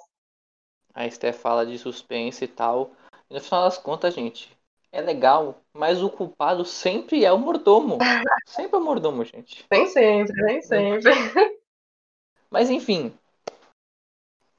A 0.93 1.07
Esther 1.07 1.33
fala 1.33 1.65
de 1.65 1.79
suspense 1.79 2.45
e 2.45 2.49
tal. 2.49 2.91
E 3.31 3.35
no 3.35 3.41
final 3.41 3.63
das 3.63 3.79
contas, 3.79 4.13
gente, 4.13 4.51
é 4.91 5.01
legal, 5.01 5.61
mas 5.73 6.03
o 6.03 6.11
culpado 6.11 6.65
sempre 6.65 7.25
é 7.25 7.33
o 7.33 7.39
mordomo. 7.39 7.99
Sempre 8.47 8.77
é 8.77 8.79
o 8.81 8.85
mordomo, 8.85 9.25
gente. 9.25 9.65
Nem 9.71 9.87
sempre, 9.87 10.43
nem 10.43 10.61
sempre. 10.61 11.13
Mas 12.51 12.69
enfim, 12.69 13.17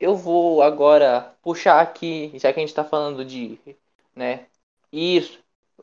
eu 0.01 0.15
vou 0.15 0.63
agora 0.63 1.33
puxar 1.43 1.79
aqui, 1.79 2.31
já 2.33 2.51
que 2.51 2.59
a 2.59 2.63
gente 2.65 2.73
tá 2.73 2.83
falando 2.83 3.23
de, 3.23 3.59
né, 4.15 4.47
ir 4.91 5.39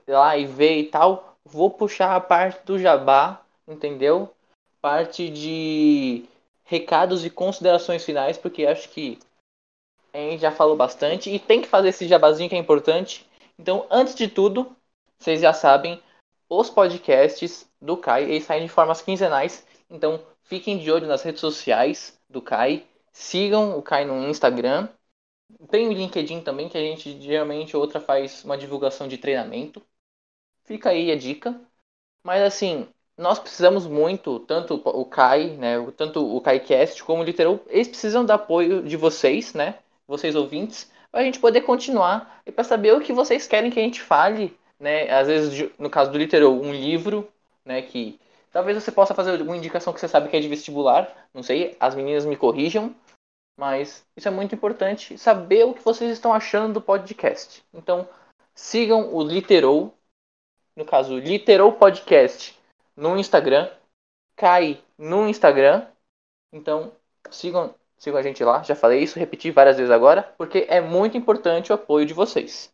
lá 0.07 0.37
e 0.37 0.45
ver 0.45 0.79
e 0.81 0.87
tal, 0.87 1.37
vou 1.45 1.71
puxar 1.71 2.17
a 2.17 2.21
parte 2.21 2.67
do 2.67 2.79
jabá, 2.79 3.41
entendeu? 3.67 4.29
Parte 4.81 5.31
de 5.31 6.25
recados 6.65 7.25
e 7.25 7.31
considerações 7.31 8.05
finais, 8.05 8.37
porque 8.37 8.67
acho 8.67 8.89
que 8.89 9.19
a 10.13 10.19
gente 10.19 10.41
já 10.41 10.51
falou 10.51 10.77
bastante 10.77 11.31
e 11.31 11.39
tem 11.39 11.63
que 11.63 11.69
fazer 11.69 11.91
esse 11.91 12.09
jabazinho 12.09 12.49
que 12.49 12.57
é 12.57 12.59
importante. 12.59 13.25
Então, 13.57 13.87
antes 13.89 14.17
de 14.17 14.27
tudo, 14.27 14.75
vocês 15.19 15.41
já 15.41 15.53
sabem, 15.53 16.03
os 16.49 16.69
podcasts 16.69 17.71
do 17.81 17.97
Kai, 17.97 18.25
eles 18.25 18.45
saem 18.45 18.65
de 18.65 18.69
formas 18.69 19.01
quinzenais. 19.01 19.65
Então, 19.89 20.21
fiquem 20.43 20.79
de 20.79 20.91
olho 20.91 21.07
nas 21.07 21.23
redes 21.23 21.41
sociais 21.41 22.19
do 22.29 22.43
Kai. 22.43 22.85
Sigam 23.19 23.77
o 23.77 23.83
Kai 23.83 24.05
no 24.05 24.29
Instagram. 24.29 24.89
Tem 25.71 25.89
o 25.89 25.93
LinkedIn 25.93 26.41
também, 26.41 26.69
que 26.69 26.79
a 26.79 26.81
gente 26.81 27.21
geralmente 27.21 27.77
outra 27.77 28.01
faz 28.01 28.45
uma 28.45 28.57
divulgação 28.57 29.09
de 29.09 29.19
treinamento. 29.19 29.83
Fica 30.65 30.91
aí 30.91 31.11
a 31.11 31.17
dica. 31.17 31.61
Mas 32.23 32.43
assim, 32.43 32.87
nós 33.17 33.39
precisamos 33.39 33.87
muito, 33.87 34.39
tanto 34.41 34.77
o 34.85 35.05
Kai, 35.05 35.49
né, 35.57 35.75
tanto 35.97 36.25
o 36.25 36.41
KaiCast 36.41 37.03
como 37.03 37.23
o 37.23 37.25
Literal, 37.25 37.59
eles 37.69 37.89
precisam 37.89 38.25
do 38.25 38.31
apoio 38.31 38.83
de 38.83 38.97
vocês, 38.97 39.53
né, 39.53 39.81
vocês 40.07 40.37
ouvintes, 40.37 40.91
para 41.11 41.21
a 41.21 41.25
gente 41.25 41.41
poder 41.41 41.63
continuar 41.63 42.41
e 42.47 42.53
para 42.53 42.63
saber 42.65 42.95
o 42.95 43.01
que 43.01 43.13
vocês 43.13 43.49
querem 43.49 43.71
que 43.71 43.81
a 43.81 43.83
gente 43.83 44.01
fale, 44.01 44.57
né? 44.79 45.11
Às 45.11 45.27
vezes, 45.27 45.71
no 45.79 45.91
caso 45.91 46.13
do 46.13 46.19
Literal, 46.19 46.53
um 46.53 46.73
livro, 46.73 47.29
né? 47.65 47.83
Que 47.83 48.19
talvez 48.53 48.83
você 48.83 48.93
possa 48.93 49.15
fazer 49.15 49.43
uma 49.43 49.57
indicação 49.57 49.93
que 49.93 50.01
você 50.01 50.09
sabe 50.09 50.29
que 50.29 50.37
é 50.37 50.41
de 50.41 50.49
vestibular, 50.49 51.29
não 51.35 51.43
sei, 51.43 51.77
as 51.81 51.95
meninas 51.95 52.25
me 52.25 52.37
corrijam, 52.37 52.95
mas 53.59 54.07
isso 54.17 54.29
é 54.29 54.31
muito 54.31 54.55
importante, 54.55 55.19
saber 55.19 55.65
o 55.65 55.75
que 55.75 55.85
vocês 55.85 56.11
estão 56.11 56.33
achando 56.33 56.75
do 56.75 56.81
podcast. 56.81 57.63
Então, 57.75 58.09
sigam 58.55 59.15
o 59.15 59.23
Literal, 59.23 59.93
no 60.75 60.85
caso, 60.85 61.19
Literal 61.19 61.73
Podcast 61.73 62.59
no 62.97 63.19
Instagram, 63.19 63.71
cai 64.37 64.83
no 64.97 65.29
Instagram. 65.29 65.87
Então, 66.53 66.93
sigam 67.31 67.75
Sigam 67.99 68.21
a 68.21 68.23
gente 68.23 68.45
lá, 68.45 68.63
já 68.63 68.77
falei 68.77 69.03
isso, 69.03 69.19
repeti 69.19 69.51
várias 69.51 69.77
vezes 69.77 69.91
agora, 69.91 70.23
porque 70.39 70.67
é 70.69 70.81
muito 70.81 71.17
importante 71.17 71.73
o 71.73 71.75
apoio 71.75 72.07
de 72.07 72.15
vocês. 72.15 72.73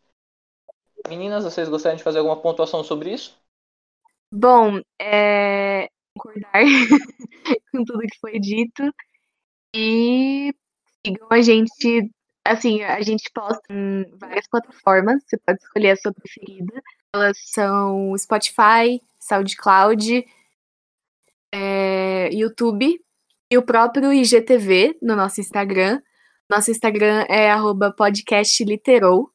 Meninas, 1.09 1.43
vocês 1.43 1.67
gostariam 1.67 1.97
de 1.97 2.03
fazer 2.03 2.19
alguma 2.19 2.39
pontuação 2.39 2.83
sobre 2.83 3.11
isso? 3.11 3.35
Bom, 4.31 4.79
é 5.01 5.89
concordar 6.15 6.51
com 7.71 7.83
tudo 7.83 8.01
que 8.01 8.19
foi 8.19 8.39
dito 8.39 8.83
e 9.75 10.53
sigam 11.05 11.27
a 11.29 11.41
gente, 11.41 12.11
assim, 12.43 12.81
a 12.83 13.01
gente 13.01 13.29
posta 13.33 13.61
em 13.69 14.05
várias 14.17 14.47
plataformas, 14.47 15.23
você 15.25 15.37
pode 15.37 15.61
escolher 15.61 15.91
a 15.91 15.95
sua 15.95 16.13
preferida. 16.13 16.81
Elas 17.13 17.37
são 17.45 18.15
Spotify, 18.17 19.01
SoundCloud, 19.19 20.25
é, 21.53 22.29
YouTube 22.33 22.99
e 23.51 23.57
o 23.57 23.63
próprio 23.63 24.11
IGTV 24.11 24.97
no 25.01 25.15
nosso 25.15 25.39
Instagram. 25.39 26.01
Nosso 26.49 26.71
Instagram 26.71 27.25
é 27.29 27.49
@podcastliterou. 27.97 29.31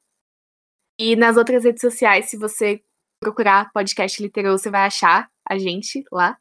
E 0.98 1.16
nas 1.16 1.36
outras 1.36 1.64
redes 1.64 1.80
sociais, 1.80 2.26
se 2.26 2.36
você 2.36 2.82
procurar 3.20 3.70
podcast 3.72 4.22
literou, 4.22 4.58
você 4.58 4.70
vai 4.70 4.82
achar 4.82 5.30
a 5.48 5.58
gente 5.58 6.04
lá. 6.12 6.38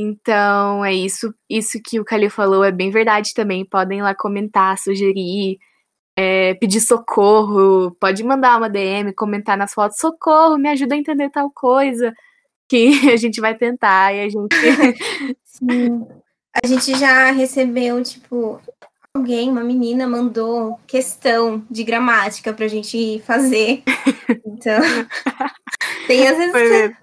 Então 0.00 0.84
é 0.84 0.94
isso. 0.94 1.34
Isso 1.48 1.78
que 1.84 2.00
o 2.00 2.04
Calil 2.04 2.30
falou 2.30 2.64
é 2.64 2.72
bem 2.72 2.90
verdade 2.90 3.34
também. 3.34 3.64
Podem 3.64 4.00
lá 4.00 4.14
comentar, 4.14 4.78
sugerir, 4.78 5.58
é, 6.16 6.54
pedir 6.54 6.80
socorro. 6.80 7.94
Pode 8.00 8.24
mandar 8.24 8.56
uma 8.56 8.70
DM, 8.70 9.12
comentar 9.12 9.58
nas 9.58 9.74
fotos: 9.74 9.98
socorro, 9.98 10.56
me 10.56 10.70
ajuda 10.70 10.94
a 10.94 10.98
entender 10.98 11.28
tal 11.30 11.50
coisa. 11.50 12.14
Que 12.68 12.88
a 13.12 13.16
gente 13.16 13.40
vai 13.40 13.54
tentar 13.54 14.14
e 14.14 14.20
a 14.20 14.28
gente. 14.28 14.56
Sim. 15.44 16.06
A 16.62 16.66
gente 16.66 16.98
já 16.98 17.30
recebeu, 17.30 18.02
tipo, 18.02 18.60
alguém, 19.14 19.50
uma 19.50 19.62
menina, 19.62 20.08
mandou 20.08 20.80
questão 20.86 21.64
de 21.70 21.84
gramática 21.84 22.52
pra 22.52 22.68
gente 22.68 23.20
fazer. 23.26 23.82
Então, 24.46 24.80
tem 26.06 26.28
às 26.28 26.36
vezes. 26.36 26.52
Que... 26.52 26.96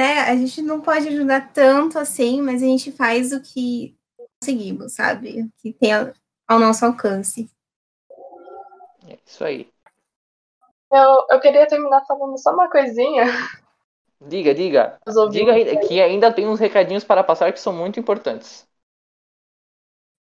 né, 0.00 0.20
a 0.20 0.34
gente 0.34 0.62
não 0.62 0.80
pode 0.80 1.08
ajudar 1.08 1.52
tanto 1.52 1.98
assim, 1.98 2.40
mas 2.40 2.62
a 2.62 2.66
gente 2.66 2.90
faz 2.90 3.32
o 3.32 3.42
que 3.42 3.94
conseguimos, 4.40 4.94
sabe? 4.94 5.42
O 5.42 5.52
que 5.60 5.74
tem 5.74 5.92
ao 5.92 6.58
nosso 6.58 6.86
alcance. 6.86 7.50
É 9.06 9.18
isso 9.26 9.44
aí. 9.44 9.70
Eu, 10.90 11.26
eu 11.30 11.38
queria 11.38 11.66
terminar 11.66 12.02
falando 12.06 12.38
só 12.38 12.50
uma 12.54 12.70
coisinha. 12.70 13.24
Diga, 14.22 14.54
diga. 14.54 14.98
Diga 15.30 15.86
que 15.86 16.00
ainda 16.00 16.32
tem 16.32 16.48
uns 16.48 16.58
recadinhos 16.58 17.04
para 17.04 17.22
passar 17.22 17.52
que 17.52 17.60
são 17.60 17.72
muito 17.72 18.00
importantes. 18.00 18.66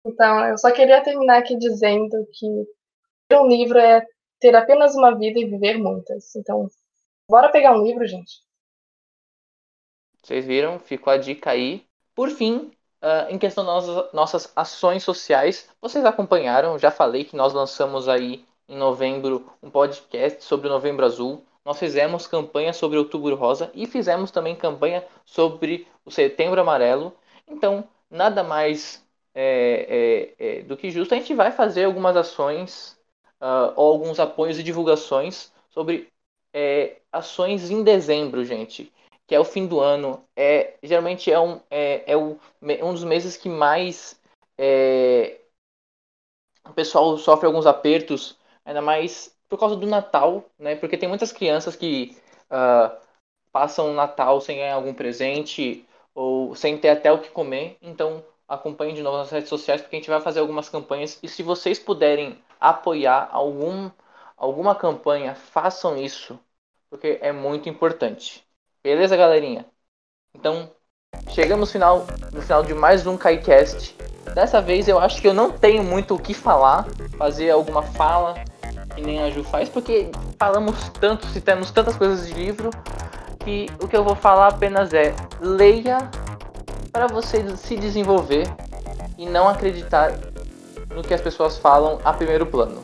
Então, 0.06 0.46
eu 0.46 0.56
só 0.56 0.72
queria 0.72 1.02
terminar 1.02 1.38
aqui 1.38 1.58
dizendo 1.58 2.26
que 2.32 3.36
um 3.36 3.46
livro 3.46 3.78
é 3.78 4.06
ter 4.40 4.56
apenas 4.56 4.94
uma 4.94 5.14
vida 5.16 5.38
e 5.38 5.44
viver 5.44 5.76
muitas. 5.76 6.34
Então, 6.34 6.66
bora 7.28 7.52
pegar 7.52 7.78
um 7.78 7.84
livro, 7.84 8.06
gente. 8.06 8.40
Vocês 10.22 10.44
viram? 10.44 10.78
Ficou 10.78 11.12
a 11.12 11.16
dica 11.16 11.50
aí. 11.50 11.84
Por 12.14 12.30
fim, 12.30 12.70
Uh, 13.02 13.32
em 13.32 13.38
questão 13.38 13.64
das 13.64 13.86
nossas, 13.86 14.12
nossas 14.12 14.52
ações 14.54 15.02
sociais, 15.02 15.66
vocês 15.80 16.04
acompanharam, 16.04 16.78
já 16.78 16.90
falei 16.90 17.24
que 17.24 17.34
nós 17.34 17.54
lançamos 17.54 18.10
aí 18.10 18.44
em 18.68 18.76
novembro 18.76 19.50
um 19.62 19.70
podcast 19.70 20.44
sobre 20.44 20.68
o 20.68 20.70
Novembro 20.70 21.06
Azul. 21.06 21.42
Nós 21.64 21.78
fizemos 21.78 22.26
campanha 22.26 22.74
sobre 22.74 22.98
o 22.98 23.00
Outubro 23.00 23.34
Rosa 23.36 23.70
e 23.74 23.86
fizemos 23.86 24.30
também 24.30 24.54
campanha 24.54 25.02
sobre 25.24 25.88
o 26.04 26.10
Setembro 26.10 26.60
Amarelo. 26.60 27.14
Então, 27.48 27.88
nada 28.10 28.44
mais 28.44 29.02
é, 29.34 30.34
é, 30.38 30.58
é, 30.58 30.62
do 30.62 30.76
que 30.76 30.90
justo. 30.90 31.14
A 31.14 31.16
gente 31.16 31.32
vai 31.32 31.50
fazer 31.50 31.84
algumas 31.84 32.16
ações 32.16 32.98
uh, 33.40 33.72
ou 33.76 33.92
alguns 33.92 34.20
apoios 34.20 34.58
e 34.58 34.62
divulgações 34.62 35.50
sobre 35.70 36.08
é, 36.52 36.98
ações 37.10 37.70
em 37.70 37.82
dezembro, 37.82 38.44
gente 38.44 38.92
que 39.30 39.34
é 39.36 39.38
o 39.38 39.44
fim 39.44 39.64
do 39.64 39.78
ano, 39.78 40.24
é 40.34 40.74
geralmente 40.82 41.30
é 41.30 41.38
um, 41.38 41.60
é, 41.70 42.02
é 42.12 42.16
o, 42.16 42.36
um 42.60 42.92
dos 42.92 43.04
meses 43.04 43.36
que 43.36 43.48
mais 43.48 44.20
é, 44.58 45.38
o 46.66 46.72
pessoal 46.72 47.16
sofre 47.16 47.46
alguns 47.46 47.64
apertos, 47.64 48.36
ainda 48.64 48.82
mais 48.82 49.32
por 49.48 49.56
causa 49.56 49.76
do 49.76 49.86
Natal, 49.86 50.44
né? 50.58 50.74
Porque 50.74 50.98
tem 50.98 51.08
muitas 51.08 51.30
crianças 51.30 51.76
que 51.76 52.18
uh, 52.50 52.96
passam 53.52 53.92
o 53.92 53.94
Natal 53.94 54.40
sem 54.40 54.56
ganhar 54.58 54.74
algum 54.74 54.92
presente 54.92 55.86
ou 56.12 56.56
sem 56.56 56.76
ter 56.76 56.88
até 56.88 57.12
o 57.12 57.20
que 57.20 57.30
comer. 57.30 57.78
Então 57.80 58.24
acompanhem 58.48 58.96
de 58.96 59.02
novo 59.02 59.18
nas 59.18 59.30
redes 59.30 59.48
sociais 59.48 59.80
porque 59.80 59.94
a 59.94 59.98
gente 60.00 60.10
vai 60.10 60.20
fazer 60.20 60.40
algumas 60.40 60.68
campanhas 60.68 61.20
e 61.22 61.28
se 61.28 61.44
vocês 61.44 61.78
puderem 61.78 62.36
apoiar 62.60 63.28
algum, 63.30 63.92
alguma 64.36 64.74
campanha, 64.74 65.36
façam 65.36 65.96
isso 65.96 66.36
porque 66.90 67.18
é 67.22 67.30
muito 67.30 67.68
importante. 67.68 68.44
Beleza, 68.82 69.14
galerinha? 69.14 69.66
Então, 70.34 70.70
chegamos 71.28 71.68
no 71.68 71.72
final, 71.72 72.06
no 72.32 72.40
final 72.40 72.62
de 72.62 72.72
mais 72.72 73.06
um 73.06 73.14
KaiCast. 73.14 73.94
Dessa 74.34 74.62
vez 74.62 74.88
eu 74.88 74.98
acho 74.98 75.20
que 75.20 75.28
eu 75.28 75.34
não 75.34 75.52
tenho 75.52 75.84
muito 75.84 76.14
o 76.14 76.18
que 76.18 76.32
falar, 76.32 76.86
fazer 77.18 77.50
alguma 77.50 77.82
fala 77.82 78.36
que 78.94 79.02
nem 79.02 79.22
a 79.22 79.28
Ju 79.28 79.44
faz, 79.44 79.68
porque 79.68 80.10
falamos 80.38 80.88
tanto, 80.98 81.26
citamos 81.26 81.70
tantas 81.70 81.94
coisas 81.94 82.26
de 82.26 82.32
livro, 82.32 82.70
que 83.40 83.66
o 83.82 83.86
que 83.86 83.94
eu 83.94 84.02
vou 84.02 84.16
falar 84.16 84.48
apenas 84.48 84.94
é 84.94 85.14
leia 85.42 85.98
para 86.90 87.06
você 87.06 87.54
se 87.58 87.76
desenvolver 87.76 88.46
e 89.18 89.26
não 89.26 89.46
acreditar 89.46 90.12
no 90.88 91.02
que 91.02 91.12
as 91.12 91.20
pessoas 91.20 91.58
falam 91.58 92.00
a 92.02 92.14
primeiro 92.14 92.46
plano. 92.46 92.82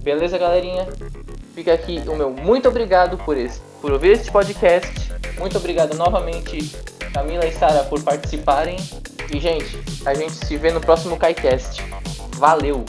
Beleza, 0.00 0.38
galerinha? 0.38 0.88
Fica 1.54 1.74
aqui 1.74 2.02
o 2.08 2.16
meu 2.16 2.30
muito 2.30 2.70
obrigado 2.70 3.18
por, 3.18 3.36
esse, 3.36 3.60
por 3.82 3.92
ouvir 3.92 4.12
este 4.12 4.32
podcast 4.32 5.05
muito 5.38 5.58
obrigado 5.58 5.96
novamente, 5.96 6.58
Camila 7.12 7.46
e 7.46 7.52
Sara, 7.52 7.84
por 7.84 8.02
participarem. 8.02 8.76
E, 9.32 9.40
gente, 9.40 9.78
a 10.04 10.14
gente 10.14 10.34
se 10.34 10.56
vê 10.56 10.70
no 10.70 10.80
próximo 10.80 11.16
KaiCast. 11.16 11.82
Valeu! 12.36 12.84